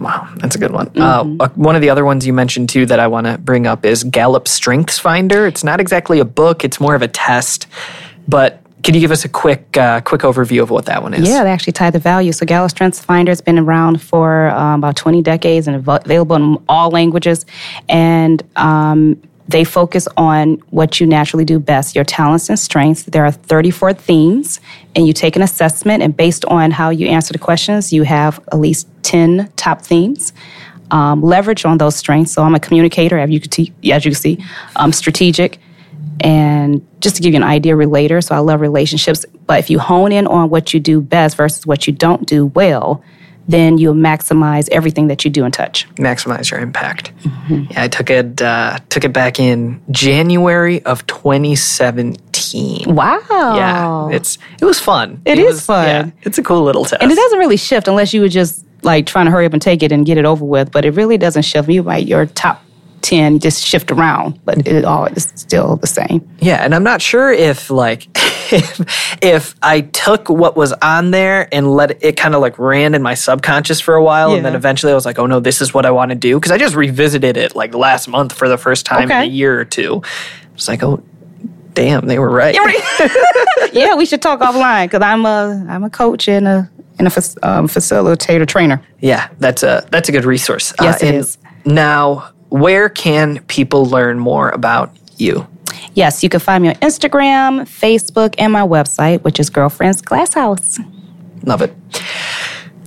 Wow, 0.00 0.28
that's 0.36 0.56
a 0.56 0.58
good 0.58 0.72
one. 0.72 0.90
Uh, 0.96 1.36
uh, 1.38 1.48
one 1.50 1.76
of 1.76 1.82
the 1.82 1.90
other 1.90 2.04
ones 2.04 2.26
you 2.26 2.32
mentioned 2.32 2.70
too 2.70 2.86
that 2.86 2.98
I 2.98 3.06
want 3.06 3.26
to 3.26 3.38
bring 3.38 3.66
up 3.66 3.84
is 3.84 4.02
Gallup 4.04 4.48
Strengths 4.48 4.98
Finder. 4.98 5.46
It's 5.46 5.62
not 5.62 5.80
exactly 5.80 6.18
a 6.18 6.24
book; 6.24 6.64
it's 6.64 6.80
more 6.80 6.94
of 6.94 7.02
a 7.02 7.08
test. 7.08 7.68
But 8.26 8.61
can 8.82 8.94
you 8.94 9.00
give 9.00 9.10
us 9.12 9.24
a 9.24 9.28
quick, 9.28 9.76
uh, 9.76 10.00
quick 10.00 10.22
overview 10.22 10.62
of 10.62 10.70
what 10.70 10.86
that 10.86 11.02
one 11.02 11.14
is? 11.14 11.28
Yeah, 11.28 11.44
they 11.44 11.50
actually 11.50 11.74
tie 11.74 11.90
the 11.90 11.98
value. 11.98 12.32
So 12.32 12.44
Gallup 12.44 12.70
Strengths 12.70 13.00
Finder 13.00 13.30
has 13.30 13.40
been 13.40 13.58
around 13.58 14.02
for 14.02 14.48
um, 14.50 14.80
about 14.80 14.96
20 14.96 15.22
decades 15.22 15.68
and 15.68 15.76
available 15.76 16.36
in 16.36 16.58
all 16.68 16.90
languages. 16.90 17.46
And 17.88 18.42
um, 18.56 19.20
they 19.48 19.64
focus 19.64 20.08
on 20.16 20.54
what 20.70 21.00
you 21.00 21.06
naturally 21.06 21.44
do 21.44 21.58
best, 21.58 21.94
your 21.94 22.04
talents 22.04 22.48
and 22.48 22.58
strengths. 22.58 23.04
There 23.04 23.24
are 23.24 23.30
34 23.30 23.94
themes, 23.94 24.60
and 24.96 25.06
you 25.06 25.12
take 25.12 25.36
an 25.36 25.42
assessment, 25.42 26.02
and 26.02 26.16
based 26.16 26.44
on 26.46 26.70
how 26.70 26.90
you 26.90 27.06
answer 27.08 27.32
the 27.32 27.38
questions, 27.38 27.92
you 27.92 28.02
have 28.02 28.40
at 28.50 28.58
least 28.58 28.88
10 29.02 29.52
top 29.56 29.82
themes. 29.82 30.32
Um, 30.90 31.22
leverage 31.22 31.64
on 31.64 31.78
those 31.78 31.96
strengths. 31.96 32.32
So 32.32 32.42
I'm 32.42 32.54
a 32.54 32.60
communicator, 32.60 33.18
as 33.18 33.30
you 33.30 33.40
can, 33.40 33.50
t- 33.50 33.72
as 33.90 34.04
you 34.04 34.10
can 34.10 34.20
see, 34.20 34.44
um, 34.76 34.92
strategic, 34.92 35.58
and 36.20 36.86
just 37.00 37.16
to 37.16 37.22
give 37.22 37.32
you 37.32 37.38
an 37.38 37.42
idea, 37.42 37.74
relator. 37.76 38.20
So 38.20 38.34
I 38.34 38.38
love 38.38 38.60
relationships. 38.60 39.24
But 39.46 39.58
if 39.58 39.70
you 39.70 39.78
hone 39.78 40.12
in 40.12 40.26
on 40.26 40.50
what 40.50 40.72
you 40.72 40.80
do 40.80 41.00
best 41.00 41.36
versus 41.36 41.66
what 41.66 41.86
you 41.86 41.92
don't 41.92 42.26
do 42.26 42.46
well, 42.46 43.02
then 43.48 43.76
you'll 43.76 43.94
maximize 43.94 44.68
everything 44.70 45.08
that 45.08 45.24
you 45.24 45.30
do 45.30 45.44
and 45.44 45.52
touch. 45.52 45.88
maximize 45.96 46.50
your 46.50 46.60
impact. 46.60 47.10
Yeah, 47.50 47.66
I 47.84 47.88
took 47.88 48.08
it 48.08 48.40
uh, 48.40 48.78
took 48.88 49.04
it 49.04 49.12
back 49.12 49.40
in 49.40 49.82
January 49.90 50.80
of 50.84 51.04
2017. 51.08 52.94
Wow. 52.94 53.20
Yeah, 53.30 54.08
it's 54.16 54.38
it 54.60 54.64
was 54.64 54.78
fun. 54.78 55.22
It 55.24 55.38
It 55.38 55.42
is 55.44 55.54
was- 55.54 55.66
fun. 55.66 55.86
yeah, 55.86 56.10
it's 56.22 56.38
a 56.38 56.42
cool 56.42 56.62
little 56.62 56.84
test. 56.84 57.02
And 57.02 57.10
it 57.10 57.16
doesn't 57.16 57.38
really 57.38 57.56
shift 57.56 57.88
unless 57.88 58.12
you 58.14 58.20
were 58.20 58.28
just 58.28 58.64
like 58.82 59.06
trying 59.06 59.26
to 59.26 59.30
hurry 59.32 59.46
up 59.46 59.52
and 59.52 59.62
take 59.62 59.82
it 59.82 59.92
and 59.92 60.04
get 60.06 60.18
it 60.18 60.24
over 60.24 60.44
with. 60.44 60.70
But 60.70 60.84
it 60.84 60.90
really 60.92 61.18
doesn't 61.18 61.42
shift. 61.42 61.68
You 61.68 61.82
might 61.82 62.06
your 62.06 62.26
top 62.26 62.62
ten 63.02 63.38
just 63.38 63.64
shift 63.64 63.90
around, 63.90 64.40
but 64.44 64.66
it 64.66 64.84
all 64.84 65.06
is 65.06 65.30
still 65.34 65.76
the 65.76 65.86
same. 65.86 66.26
Yeah, 66.40 66.64
and 66.64 66.74
I'm 66.74 66.84
not 66.84 67.02
sure 67.02 67.32
if 67.32 67.70
like 67.70 68.08
if, 68.52 69.18
if 69.22 69.54
I 69.62 69.82
took 69.82 70.28
what 70.28 70.56
was 70.56 70.72
on 70.74 71.10
there 71.10 71.48
and 71.52 71.72
let 71.72 71.92
it, 71.92 71.98
it 72.00 72.16
kind 72.16 72.34
of 72.34 72.40
like 72.40 72.58
ran 72.58 72.94
in 72.94 73.02
my 73.02 73.14
subconscious 73.14 73.80
for 73.80 73.94
a 73.94 74.02
while, 74.02 74.34
and 74.34 74.44
then 74.44 74.54
eventually 74.54 74.92
I 74.92 74.94
was 74.94 75.04
like, 75.04 75.18
oh 75.18 75.26
no, 75.26 75.40
this 75.40 75.60
is 75.60 75.74
what 75.74 75.84
I 75.84 75.90
want 75.90 76.10
to 76.10 76.14
do 76.14 76.38
because 76.38 76.52
I 76.52 76.58
just 76.58 76.74
revisited 76.74 77.36
it 77.36 77.54
like 77.54 77.74
last 77.74 78.08
month 78.08 78.32
for 78.32 78.48
the 78.48 78.58
first 78.58 78.86
time 78.86 79.10
in 79.10 79.22
a 79.22 79.24
year 79.24 79.58
or 79.58 79.64
two. 79.64 80.02
It's 80.54 80.68
like, 80.68 80.82
oh, 80.82 81.02
damn, 81.74 82.06
they 82.06 82.18
were 82.18 82.30
right. 82.30 82.54
yeah, 83.72 83.94
we 83.94 84.06
should 84.06 84.22
talk 84.22 84.40
offline 84.40 84.86
because 84.86 85.02
I'm 85.02 85.26
a 85.26 85.66
I'm 85.68 85.84
a 85.84 85.90
coach 85.90 86.28
and 86.28 86.46
a 86.46 86.70
and 86.98 87.08
a 87.08 87.10
um, 87.42 87.68
facilitator 87.68 88.46
trainer. 88.46 88.82
Yeah, 89.00 89.28
that's 89.38 89.62
a 89.62 89.86
that's 89.90 90.08
a 90.08 90.12
good 90.12 90.24
resource. 90.24 90.72
Uh, 90.72 90.84
Yes, 90.84 91.02
it 91.02 91.08
and 91.08 91.16
is. 91.16 91.38
Now, 91.64 92.32
where 92.52 92.90
can 92.90 93.38
people 93.46 93.86
learn 93.86 94.18
more 94.18 94.50
about 94.50 94.94
you? 95.16 95.46
Yes, 95.94 96.22
you 96.22 96.28
can 96.28 96.38
find 96.38 96.62
me 96.62 96.68
on 96.68 96.74
Instagram, 96.76 97.62
Facebook, 97.62 98.34
and 98.38 98.52
my 98.52 98.60
website, 98.60 99.22
which 99.22 99.40
is 99.40 99.48
Girlfriends 99.48 100.02
Glass 100.02 100.34
House. 100.34 100.78
Love 101.44 101.62
it. 101.62 101.74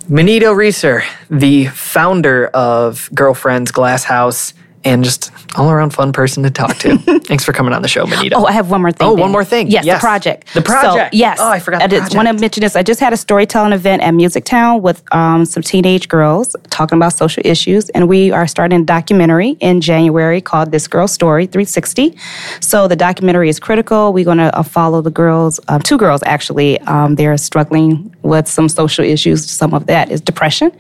Manito 0.08 0.54
Reeser, 0.54 1.04
the 1.32 1.66
founder 1.66 2.48
of 2.48 3.10
Girlfriends 3.14 3.72
Glass 3.72 4.04
House, 4.04 4.54
and 4.86 5.04
just 5.04 5.32
all 5.58 5.72
around 5.72 5.90
fun 5.92 6.14
person 6.14 6.44
to 6.44 6.50
talk 6.52 6.78
to. 6.78 6.98
Thanks 7.26 7.44
for 7.44 7.52
coming 7.54 7.74
on 7.74 7.82
the 7.82 7.88
show, 7.88 8.06
Manito. 8.06 8.38
Oh, 8.38 8.46
I 8.46 8.52
have 8.52 8.70
one 8.70 8.82
more 8.82 8.92
thing. 8.92 9.08
Oh, 9.08 9.16
Ben. 9.16 9.22
one 9.22 9.32
more 9.32 9.44
thing. 9.44 9.68
Yes, 9.70 9.84
Yes. 9.86 9.98
the 9.98 10.06
project. 10.06 10.54
The 10.54 10.62
project. 10.62 11.14
So, 11.14 11.18
yes. 11.18 11.38
Oh, 11.42 11.50
I 11.50 11.60
forgot 11.60 11.82
I 11.82 11.88
just 11.88 12.16
want 12.16 12.28
to 12.28 12.34
mention 12.34 12.62
this. 12.62 12.76
I 12.76 12.84
just 12.84 13.00
had 13.00 13.12
a 13.14 13.18
storytelling 13.18 13.74
event 13.74 14.04
at 14.04 14.12
Music 14.12 14.46
Town 14.46 14.82
with 14.82 15.04
um, 15.14 15.46
some 15.46 15.64
teenage 15.64 16.08
girls 16.08 16.56
talking 16.70 16.98
about 16.98 17.14
social 17.14 17.42
issues, 17.46 17.90
and 17.90 18.08
we 18.08 18.32
are 18.32 18.48
starting 18.48 18.82
a 18.82 18.86
documentary 18.86 19.52
in 19.60 19.82
January 19.82 20.40
called 20.42 20.72
"This 20.72 20.88
Girl 20.88 21.08
Story 21.08 21.48
360." 21.48 22.16
So 22.60 22.88
the 22.88 22.96
documentary 22.96 23.50
is 23.50 23.60
critical. 23.60 24.14
We're 24.14 24.26
going 24.26 24.38
to 24.38 24.56
uh, 24.58 24.62
follow 24.64 25.02
the 25.02 25.12
girls, 25.12 25.60
um, 25.68 25.82
two 25.82 25.98
girls 25.98 26.22
actually. 26.24 26.80
Um, 26.82 27.16
they're 27.16 27.38
struggling 27.38 28.16
with 28.22 28.48
some 28.48 28.70
social 28.70 29.04
issues. 29.06 29.50
Some 29.50 29.74
of 29.74 29.88
that 29.88 30.12
is 30.12 30.22
depression, 30.22 30.72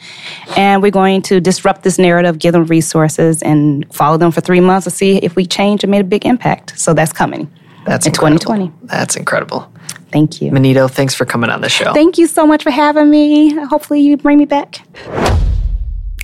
and 0.55 0.81
we're 0.83 0.91
going 0.91 1.21
to 1.23 1.39
disrupt 1.39 1.83
this 1.83 1.97
narrative, 1.97 2.37
give 2.39 2.53
them 2.53 2.65
resources, 2.65 3.41
and 3.41 3.85
follow 3.95 4.17
them 4.17 4.31
for 4.31 4.41
three 4.41 4.59
months 4.59 4.85
to 4.85 4.91
see 4.91 5.17
if 5.17 5.35
we 5.35 5.45
changed 5.45 5.83
and 5.83 5.91
made 5.91 6.01
a 6.01 6.05
big 6.05 6.25
impact. 6.25 6.77
So 6.79 6.93
that's 6.93 7.13
coming. 7.13 7.51
That's 7.85 8.05
in 8.05 8.11
incredible. 8.11 8.39
2020. 8.39 8.87
That's 8.87 9.15
incredible. 9.15 9.71
Thank 10.11 10.41
you. 10.41 10.51
Manito, 10.51 10.87
thanks 10.87 11.13
for 11.13 11.25
coming 11.25 11.49
on 11.49 11.61
the 11.61 11.69
show. 11.69 11.93
Thank 11.93 12.17
you 12.17 12.27
so 12.27 12.47
much 12.47 12.63
for 12.63 12.71
having 12.71 13.09
me. 13.09 13.53
Hopefully, 13.65 14.01
you 14.01 14.17
bring 14.17 14.37
me 14.37 14.45
back. 14.45 14.81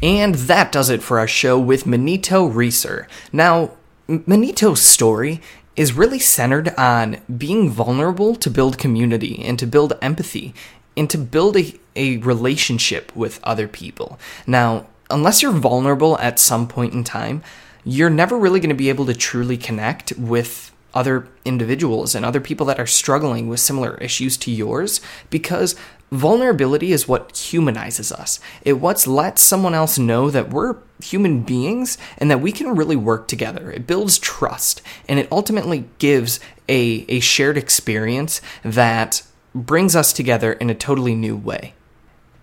And 0.01 0.35
that 0.35 0.71
does 0.71 0.89
it 0.89 1.03
for 1.03 1.19
our 1.19 1.27
show 1.27 1.59
with 1.59 1.85
Manito 1.85 2.45
Reeser. 2.45 3.07
Now, 3.31 3.71
Manito's 4.07 4.81
story 4.81 5.41
is 5.75 5.93
really 5.93 6.19
centered 6.19 6.69
on 6.75 7.21
being 7.37 7.69
vulnerable 7.69 8.35
to 8.35 8.49
build 8.49 8.77
community 8.77 9.41
and 9.43 9.57
to 9.59 9.67
build 9.67 9.93
empathy 10.01 10.53
and 10.97 11.09
to 11.09 11.17
build 11.17 11.55
a, 11.55 11.73
a 11.95 12.17
relationship 12.17 13.15
with 13.15 13.39
other 13.43 13.67
people. 13.67 14.19
Now, 14.45 14.87
unless 15.11 15.41
you're 15.41 15.51
vulnerable 15.51 16.17
at 16.19 16.39
some 16.39 16.67
point 16.67 16.93
in 16.93 17.03
time, 17.03 17.43
you're 17.83 18.09
never 18.09 18.37
really 18.37 18.59
going 18.59 18.69
to 18.69 18.75
be 18.75 18.89
able 18.89 19.05
to 19.05 19.13
truly 19.13 19.57
connect 19.57 20.13
with 20.17 20.71
other 20.93 21.27
individuals 21.45 22.15
and 22.15 22.25
other 22.25 22.41
people 22.41 22.65
that 22.65 22.79
are 22.79 22.87
struggling 22.87 23.47
with 23.47 23.59
similar 23.59 23.97
issues 23.97 24.37
to 24.37 24.51
yours 24.51 24.99
because 25.29 25.75
vulnerability 26.11 26.91
is 26.91 27.07
what 27.07 27.35
humanizes 27.37 28.11
us. 28.11 28.39
It 28.63 28.73
what 28.73 29.07
lets 29.07 29.41
someone 29.41 29.73
else 29.73 29.97
know 29.97 30.29
that 30.29 30.49
we're 30.49 30.75
human 31.01 31.43
beings 31.43 31.97
and 32.17 32.29
that 32.29 32.41
we 32.41 32.51
can 32.51 32.75
really 32.75 32.97
work 32.97 33.27
together. 33.27 33.71
It 33.71 33.87
builds 33.87 34.19
trust 34.19 34.81
and 35.07 35.17
it 35.17 35.31
ultimately 35.31 35.85
gives 35.97 36.39
a, 36.67 37.05
a 37.07 37.21
shared 37.21 37.57
experience 37.57 38.41
that 38.63 39.23
brings 39.55 39.95
us 39.95 40.11
together 40.11 40.53
in 40.53 40.69
a 40.69 40.75
totally 40.75 41.15
new 41.15 41.35
way. 41.35 41.73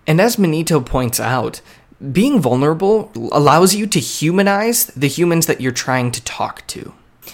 And 0.06 0.20
as 0.20 0.38
Manito 0.38 0.80
points 0.80 1.20
out, 1.20 1.60
being 2.12 2.40
vulnerable 2.40 3.11
allows 3.32 3.74
you 3.74 3.86
to 3.86 3.99
humanize 3.99 4.86
the 4.86 5.09
humans 5.09 5.46
that 5.46 5.61
you're 5.61 5.72
trying 5.72 6.11
to 6.12 6.22
talk 6.22 6.66
to. 6.68 6.92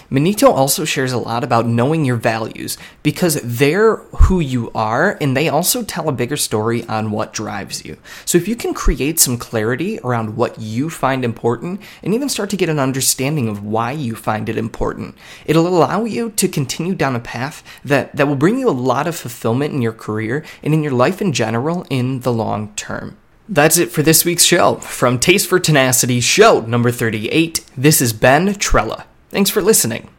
Manito 0.09 0.51
also 0.51 0.85
shares 0.85 1.11
a 1.11 1.17
lot 1.17 1.43
about 1.43 1.65
knowing 1.65 2.03
your 2.03 2.15
values 2.15 2.77
because 3.01 3.39
they're 3.43 3.95
who 3.95 4.39
you 4.39 4.71
are 4.75 5.17
and 5.21 5.35
they 5.35 5.47
also 5.47 5.83
tell 5.83 6.09
a 6.09 6.13
bigger 6.13 6.35
story 6.35 6.83
on 6.85 7.11
what 7.11 7.33
drives 7.33 7.85
you. 7.85 7.97
So 8.25 8.37
if 8.37 8.47
you 8.47 8.55
can 8.55 8.73
create 8.73 9.19
some 9.19 9.37
clarity 9.37 9.99
around 10.03 10.35
what 10.35 10.59
you 10.59 10.89
find 10.89 11.23
important 11.23 11.81
and 12.03 12.13
even 12.13 12.29
start 12.29 12.49
to 12.49 12.57
get 12.57 12.69
an 12.69 12.79
understanding 12.79 13.47
of 13.47 13.63
why 13.63 13.91
you 13.91 14.15
find 14.15 14.49
it 14.49 14.57
important, 14.57 15.15
it'll 15.45 15.67
allow 15.67 16.03
you 16.03 16.31
to 16.31 16.47
continue 16.47 16.95
down 16.95 17.15
a 17.15 17.19
path 17.19 17.63
that, 17.83 18.15
that 18.15 18.27
will 18.27 18.35
bring 18.35 18.59
you 18.59 18.69
a 18.69 18.71
lot 18.71 19.07
of 19.07 19.15
fulfillment 19.15 19.73
in 19.73 19.81
your 19.81 19.93
career 19.93 20.43
and 20.61 20.73
in 20.73 20.83
your 20.83 20.91
life 20.91 21.21
in 21.21 21.33
general 21.33 21.85
in 21.89 22.19
the 22.21 22.33
long 22.33 22.73
term. 22.75 23.17
That's 23.47 23.77
it 23.77 23.91
for 23.91 24.01
this 24.01 24.25
week's 24.25 24.43
show. 24.43 24.75
From 24.77 25.19
Taste 25.19 25.47
for 25.47 25.59
Tenacity, 25.59 26.19
show 26.19 26.61
number 26.61 26.91
38, 26.91 27.63
this 27.77 28.01
is 28.01 28.11
Ben 28.11 28.55
Trella. 28.55 29.05
Thanks 29.29 29.51
for 29.51 29.61
listening. 29.61 30.09